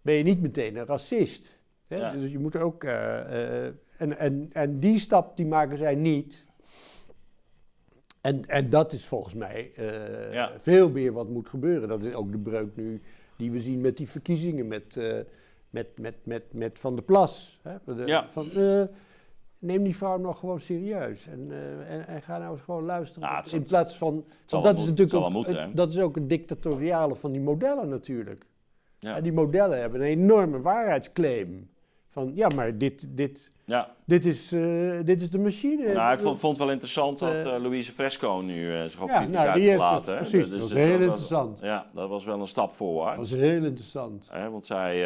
ben 0.01 0.14
je 0.14 0.24
niet 0.24 0.41
meteen 0.41 0.76
een 0.76 0.86
racist. 0.86 1.60
Hè? 1.88 1.95
Ja. 1.95 2.12
Dus 2.12 2.32
je 2.32 2.39
moet 2.39 2.56
ook, 2.56 2.84
eh, 2.84 3.68
en, 3.98 4.18
en, 4.18 4.50
en 4.52 4.78
die 4.78 5.00
stap 5.00 5.38
die 5.38 5.46
maken 5.46 5.78
zij 5.78 5.96
niet. 5.96 6.46
En, 8.22 8.46
en 8.46 8.70
dat 8.70 8.91
is 8.94 9.06
volgens 9.06 9.34
mij 9.34 9.72
eh, 9.76 10.34
Ja. 10.34 10.52
veel 10.60 10.89
meer 10.89 11.12
wat 11.14 11.30
moet 11.30 11.50
gebeuren. 11.50 11.88
Dat 11.88 12.04
is 12.04 12.14
ook 12.14 12.32
de 12.32 12.38
breuk 12.39 12.76
nu 12.76 13.02
die 13.38 13.52
we 13.52 13.60
zien 13.60 13.82
met 13.82 13.98
die 13.98 14.10
verkiezingen 14.10 14.68
met, 14.68 14.98
eh, 14.98 15.18
met, 15.70 15.88
met, 16.00 16.16
met, 16.24 16.44
met 16.54 16.80
Van 16.80 16.96
der 16.96 17.04
Plas. 17.04 17.60
Hè? 17.64 17.76
De- 17.96 18.06
Ja. 18.06 18.30
van, 18.30 18.52
eh, 18.52 18.84
neem 19.60 19.84
die 19.84 19.96
vrouw 19.96 20.18
nog 20.18 20.39
gewoon 20.39 20.60
serieus. 20.60 21.28
En, 21.28 21.52
en, 21.88 22.08
en 22.08 22.22
ga 22.22 22.38
nou 22.38 22.52
eens 22.52 22.62
gewoon 22.62 22.84
luisteren. 22.86 23.30
Ja, 23.30 23.44
zal- 23.44 23.60
in 23.60 23.66
plaats 23.66 23.98
van. 23.98 24.26
dat 24.46 24.78
is 24.78 24.86
natuurlijk 24.86 25.14
ook, 25.26 25.30
moeten, 25.32 25.76
dat 25.76 25.94
is 25.94 26.00
ook 26.00 26.16
het 26.16 26.30
dictatoriale 26.30 27.16
van 27.16 27.32
die 27.32 27.41
modellen 27.41 27.89
natuurlijk. 27.89 28.44
ja, 29.00 29.16
Ja, 29.16 29.22
die 29.22 29.34
modellen 29.34 29.80
hebben 29.80 30.02
een 30.02 30.08
enorme 30.08 30.62
waarheidsclaim. 30.62 31.70
Van 32.14 32.32
ja, 32.36 32.47
maar 32.55 32.78
dit, 32.78 33.07
dit, 33.09 33.51
ja. 33.66 33.95
dit, 34.05 34.26
is, 34.26 34.51
eh, 34.51 34.99
dit 35.03 35.22
is 35.22 35.30
de 35.30 35.39
machine. 35.39 35.93
Nou, 35.93 36.14
ik 36.14 36.20
vond, 36.20 36.39
vond 36.39 36.51
het 36.57 36.61
wel 36.66 36.72
interessant 36.74 37.20
dat 37.20 37.34
Eh, 37.34 37.55
eh, 37.55 37.61
Louise 37.61 37.91
Fresco 37.91 38.41
nu 38.41 38.89
zich 38.89 39.01
ook 39.01 39.09
Ja, 39.09 39.18
kritisch 39.18 39.78
nou, 39.78 40.01
precies, 40.01 40.49
dat 40.49 40.59
was 40.59 40.74
heel 40.74 40.99
interessant. 40.99 41.59
ja, 41.61 41.88
dat 41.93 42.09
was 42.09 42.26
wel 42.26 42.41
een 42.41 42.47
stap 42.47 42.68
Dat 42.68 42.78
voorwaarts. 42.78 43.32
is 43.32 43.39
heel 43.39 43.64
interessant. 43.64 44.28
Hè, 44.30 44.49
want 44.49 44.66
zij 44.66 44.97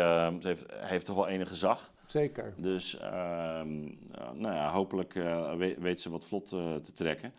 ze 0.42 0.48
heeft, 0.48 0.66
heeft 0.76 1.06
toch 1.06 1.16
wel 1.16 1.28
enige 1.28 1.48
gezag. 1.48 1.92
Zeker. 2.06 2.54
Dus 2.58 2.98
ehm, 2.98 3.12
eh, 3.12 4.32
nou 4.34 4.54
ja, 4.54 4.72
hopelijk 4.72 5.14
weet, 5.58 5.80
weet 5.80 6.02
ze 6.02 6.10
wat 6.10 6.26
vlot 6.26 6.50
te 6.50 6.92
trekken. 6.94 7.34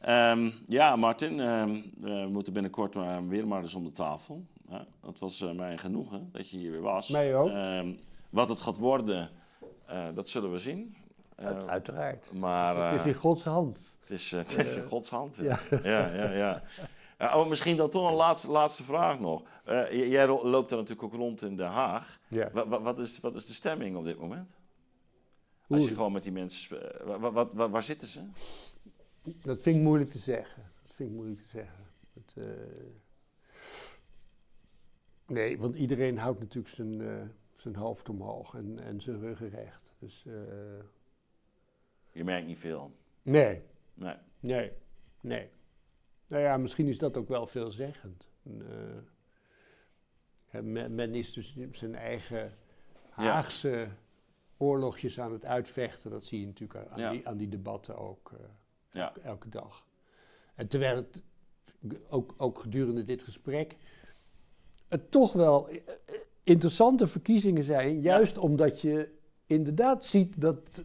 Ehm, 0.00 0.50
ja, 0.66 0.96
Martin, 0.96 1.40
ehm, 1.40 1.80
we 2.00 2.26
moeten 2.30 2.52
binnenkort 2.52 2.94
maar 2.94 3.28
weer 3.28 3.46
maar 3.46 3.62
eens 3.62 3.74
om 3.74 3.84
de 3.84 3.92
tafel. 3.92 4.44
Het 5.06 5.18
was 5.18 5.44
mij 5.56 5.78
genoegen 5.78 6.28
dat 6.32 6.50
je 6.50 6.56
hier 6.56 6.70
weer 6.70 6.80
was. 6.80 7.08
Mij 7.08 7.36
ook. 7.36 7.50
Wat 8.30 8.48
het 8.48 8.60
gaat 8.60 8.76
worden, 8.78 9.30
eh, 9.86 10.08
dat 10.14 10.28
zullen 10.28 10.52
we 10.52 10.58
zien. 10.58 10.96
Eh, 11.36 11.46
Uit- 11.46 11.66
uiteraard. 11.68 12.32
maar 12.32 12.76
het 12.90 12.94
is 12.94 13.00
eh, 13.00 13.06
in 13.06 13.14
Gods 13.14 13.44
hand. 13.44 13.80
het 14.00 14.10
is, 14.10 14.30
het 14.30 14.56
is 14.58 14.74
in 14.76 14.82
Gods 14.84 15.10
hand. 15.10 15.36
Ja, 15.36 15.58
ja. 15.82 16.32
ja, 17.18 17.38
oh, 17.38 17.48
misschien 17.48 17.76
dan 17.76 17.90
toch 17.90 18.08
een 18.08 18.16
laatste, 18.16 18.48
laatste 18.50 18.84
vraag 18.84 19.18
nog. 19.20 19.42
Jij 19.90 20.26
loopt 20.26 20.68
daar 20.70 20.78
natuurlijk 20.78 21.02
ook 21.02 21.14
rond 21.20 21.42
in 21.42 21.56
Den 21.56 21.66
Haag. 21.66 22.18
Ja. 22.28 22.50
Wa- 22.52 22.68
wa- 22.68 22.80
wat, 22.80 22.98
is, 22.98 23.20
wat 23.20 23.34
is 23.36 23.46
de 23.46 23.52
stemming 23.52 23.96
op 23.96 24.04
dit 24.04 24.18
moment? 24.18 24.50
Als 25.68 25.84
je 25.84 25.88
gewoon 25.94 26.12
met 26.12 26.22
die 26.22 26.32
mensen... 26.32 26.78
wat, 27.32 27.52
wa- 27.52 27.68
waar 27.70 27.82
zitten 27.82 28.08
ze? 28.08 28.20
Dat 29.42 29.62
vind 29.62 29.76
ik 29.76 29.82
moeilijk 29.82 30.10
te 30.10 30.18
zeggen. 30.18 30.62
Dat 30.82 30.92
vind 30.94 31.08
ik 31.08 31.14
moeilijk 31.14 31.40
te 31.40 31.48
zeggen. 31.48 31.84
Het, 32.14 32.34
Nee, 35.26 35.58
want 35.58 35.76
iedereen 35.76 36.18
houdt 36.18 36.38
natuurlijk 36.40 36.74
zijn, 36.74 37.00
zijn 37.60 37.76
hoofd 37.76 38.08
omhoog 38.08 38.54
en, 38.54 38.78
en 38.78 39.00
zijn 39.00 39.20
ruggen 39.20 39.48
recht. 39.48 39.94
Dus 39.98 40.24
eh, 40.26 40.32
Je 42.12 42.24
merkt 42.24 42.46
niet 42.46 42.58
veel. 42.58 42.92
nee, 43.22 43.62
Nee. 43.94 44.16
nee, 44.40 44.72
nee. 45.20 45.50
Nou 46.28 46.42
ja, 46.42 46.56
misschien 46.56 46.86
is 46.86 46.98
dat 46.98 47.16
ook 47.16 47.28
wel 47.28 47.46
veelzeggend. 47.46 48.28
En, 48.44 48.62
hè, 50.46 50.62
men, 50.62 50.94
men 50.94 51.14
is 51.14 51.32
dus 51.32 51.56
zijn 51.72 51.94
eigen 51.94 52.56
Haagse 53.10 53.88
oorlogjes 54.56 55.20
aan 55.20 55.32
het 55.32 55.44
uitvechten. 55.44 56.10
Dat 56.10 56.24
zie 56.24 56.40
je 56.40 56.46
natuurlijk 56.46 56.88
aan, 56.90 56.98
Ja. 57.00 57.10
die, 57.10 57.28
aan 57.28 57.36
die 57.36 57.48
debatten 57.48 57.96
ook. 57.98 58.32
eh, 58.32 58.44
Ja. 58.90 59.06
elke, 59.06 59.20
elke 59.20 59.48
dag. 59.48 59.86
En 60.54 60.68
terwijl 60.68 60.96
het 60.96 61.24
ook, 62.08 62.34
ook 62.36 62.58
gedurende 62.60 63.04
dit 63.04 63.22
gesprek 63.22 63.76
het 64.88 65.10
toch 65.10 65.32
wel 65.32 65.68
interessante 66.48 67.06
verkiezingen 67.06 67.62
zijn, 67.62 68.00
juist 68.00 68.38
omdat 68.38 68.80
je 68.80 69.10
inderdaad 69.46 70.04
ziet 70.04 70.40
dat 70.40 70.84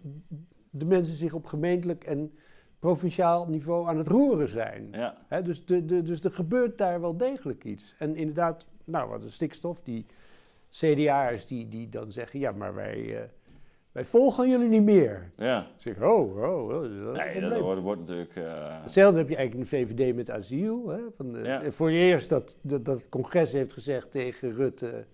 de 0.70 0.86
mensen 0.86 1.16
zich 1.16 1.34
op 1.34 1.46
gemeentelijk 1.46 2.04
en 2.04 2.34
provinciaal 2.80 3.48
niveau 3.48 3.88
aan 3.88 3.98
het 3.98 4.08
roeren 4.08 4.50
zijn. 4.50 4.88
Ja. 4.92 5.42
Dus, 5.42 5.66
de, 5.66 5.86
de, 5.86 6.02
dus 6.02 6.24
er 6.24 6.32
gebeurt 6.32 6.78
daar 6.78 7.02
wel 7.02 7.18
degelijk 7.18 7.64
iets. 7.64 7.96
En 7.98 8.16
inderdaad, 8.16 8.66
nou, 8.84 9.10
wat 9.10 9.22
de 9.22 9.30
stikstof, 9.30 9.82
die 9.82 10.06
CDA'ers 10.70 11.46
die, 11.46 11.68
die 11.70 11.90
dan 11.90 12.12
zeggen, 12.12 12.40
ja, 12.40 12.52
maar 12.52 12.76
wij, 12.76 13.22
eh, 13.22 13.24
wij 13.92 14.06
volgen 14.06 14.50
jullie 14.50 14.70
niet 14.70 14.84
meer. 14.84 15.32
Ja. 15.38 15.68
Zeg, 15.78 16.02
oh, 16.02 16.38
oh, 16.38 16.64
oh, 16.64 16.72
dat 16.72 16.84
een 16.84 17.12
Nee, 17.12 17.42
dat 17.42 17.60
wordt, 17.60 17.82
wordt 17.82 18.00
natuurlijk... 18.00 18.36
eh, 18.36 18.84
Hetzelfde 18.84 19.18
heb 19.18 19.30
je 19.30 19.36
eigenlijk 19.36 19.72
in 19.72 19.78
de 19.80 19.94
VVD 19.94 20.16
met 20.16 20.30
asiel. 20.30 20.88
Hè? 20.88 21.00
Van 21.16 21.44
Ja. 21.44 21.72
Voor 21.72 21.88
het 21.88 21.96
eerst 21.96 22.30
dat, 22.30 22.58
dat, 22.62 22.86
dat 22.86 22.98
het 22.98 23.10
congres 23.10 23.52
heeft 23.52 23.74
gezegd 23.74 24.12
tegen 24.12 24.54
Rutte... 24.54 25.06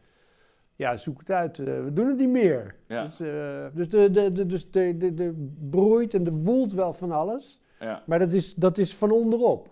Ja, 0.79 0.97
zoek 0.97 1.19
het 1.19 1.31
uit, 1.31 1.59
eh, 1.59 1.65
we 1.65 1.93
doen 1.93 2.07
het 2.07 2.17
niet 2.17 2.29
meer. 2.29 2.75
Ja. 2.87 3.03
Dus, 3.03 3.19
eh, 3.19 3.65
dus 3.73 3.89
de, 3.89 4.11
de, 4.11 4.31
de, 4.31 4.45
dus 4.45 4.71
de, 4.71 4.97
de, 4.97 5.13
de 5.13 5.51
broeit 5.69 6.13
en 6.13 6.23
de 6.23 6.31
woelt 6.31 6.73
wel 6.73 6.93
van 6.93 7.11
alles. 7.11 7.59
ja. 7.79 8.03
Maar 8.05 8.19
dat 8.19 8.31
is, 8.31 8.53
dat 8.53 8.77
is 8.77 8.95
van 8.95 9.11
onderop. 9.11 9.69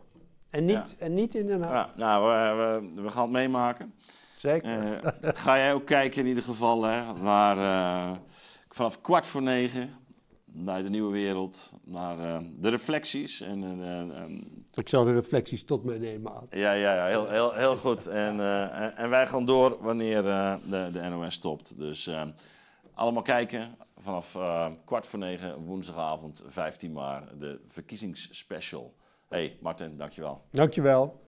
En 0.49 0.65
niet, 0.65 0.95
Ja. 0.99 1.05
en 1.05 1.13
niet 1.13 1.35
in 1.35 1.49
een... 1.49 1.59
Ja, 1.59 1.89
nou, 1.95 2.25
we, 2.25 2.63
we, 2.95 3.01
we 3.01 3.09
gaan 3.09 3.23
het 3.23 3.31
meemaken. 3.31 3.93
Zeker. 4.37 5.01
Eh, 5.03 5.11
ga 5.21 5.57
jij 5.57 5.73
ook 5.73 5.85
kijken 5.85 6.21
in 6.21 6.27
ieder 6.27 6.43
geval, 6.43 6.83
hè, 6.83 7.13
naar, 7.21 8.17
vanaf 8.69 9.01
kwart 9.01 9.27
voor 9.27 9.41
negen 9.41 9.89
naar 10.45 10.83
de 10.83 10.89
nieuwe 10.89 11.11
wereld, 11.11 11.73
naar 11.83 12.41
de 12.59 12.69
reflecties. 12.69 13.41
En, 13.41 13.63
Ik 14.77 14.89
zal 14.89 15.03
de 15.03 15.13
reflecties 15.13 15.63
tot 15.63 15.83
mij 15.83 15.97
nemen, 15.97 16.35
Ad. 16.35 16.47
ja, 16.49 16.73
ja, 16.73 16.95
ja 16.95 17.05
heel, 17.05 17.29
heel, 17.29 17.53
heel 17.53 17.75
goed. 17.75 18.07
En, 18.07 18.39
eh, 18.39 18.99
en, 18.99 19.09
wij 19.09 19.27
gaan 19.27 19.45
door 19.45 19.77
wanneer 19.81 20.27
eh, 20.27 20.55
de, 20.69 20.89
de 20.93 20.99
NOS 20.99 21.33
stopt. 21.33 21.77
Dus 21.77 22.07
eh, 22.07 22.21
allemaal 22.93 23.21
kijken 23.21 23.75
vanaf 23.97 24.37
kwart 24.85 25.05
voor 25.05 25.19
negen, 25.19 25.65
woensdagavond 25.65 26.43
15 26.45 26.91
maart, 26.91 27.39
de 27.39 27.59
verkiezingsspecial. 27.67 28.93
hey, 29.29 29.57
Martin, 29.61 29.97
dankjewel. 29.97 30.41
Dankjewel. 30.51 31.25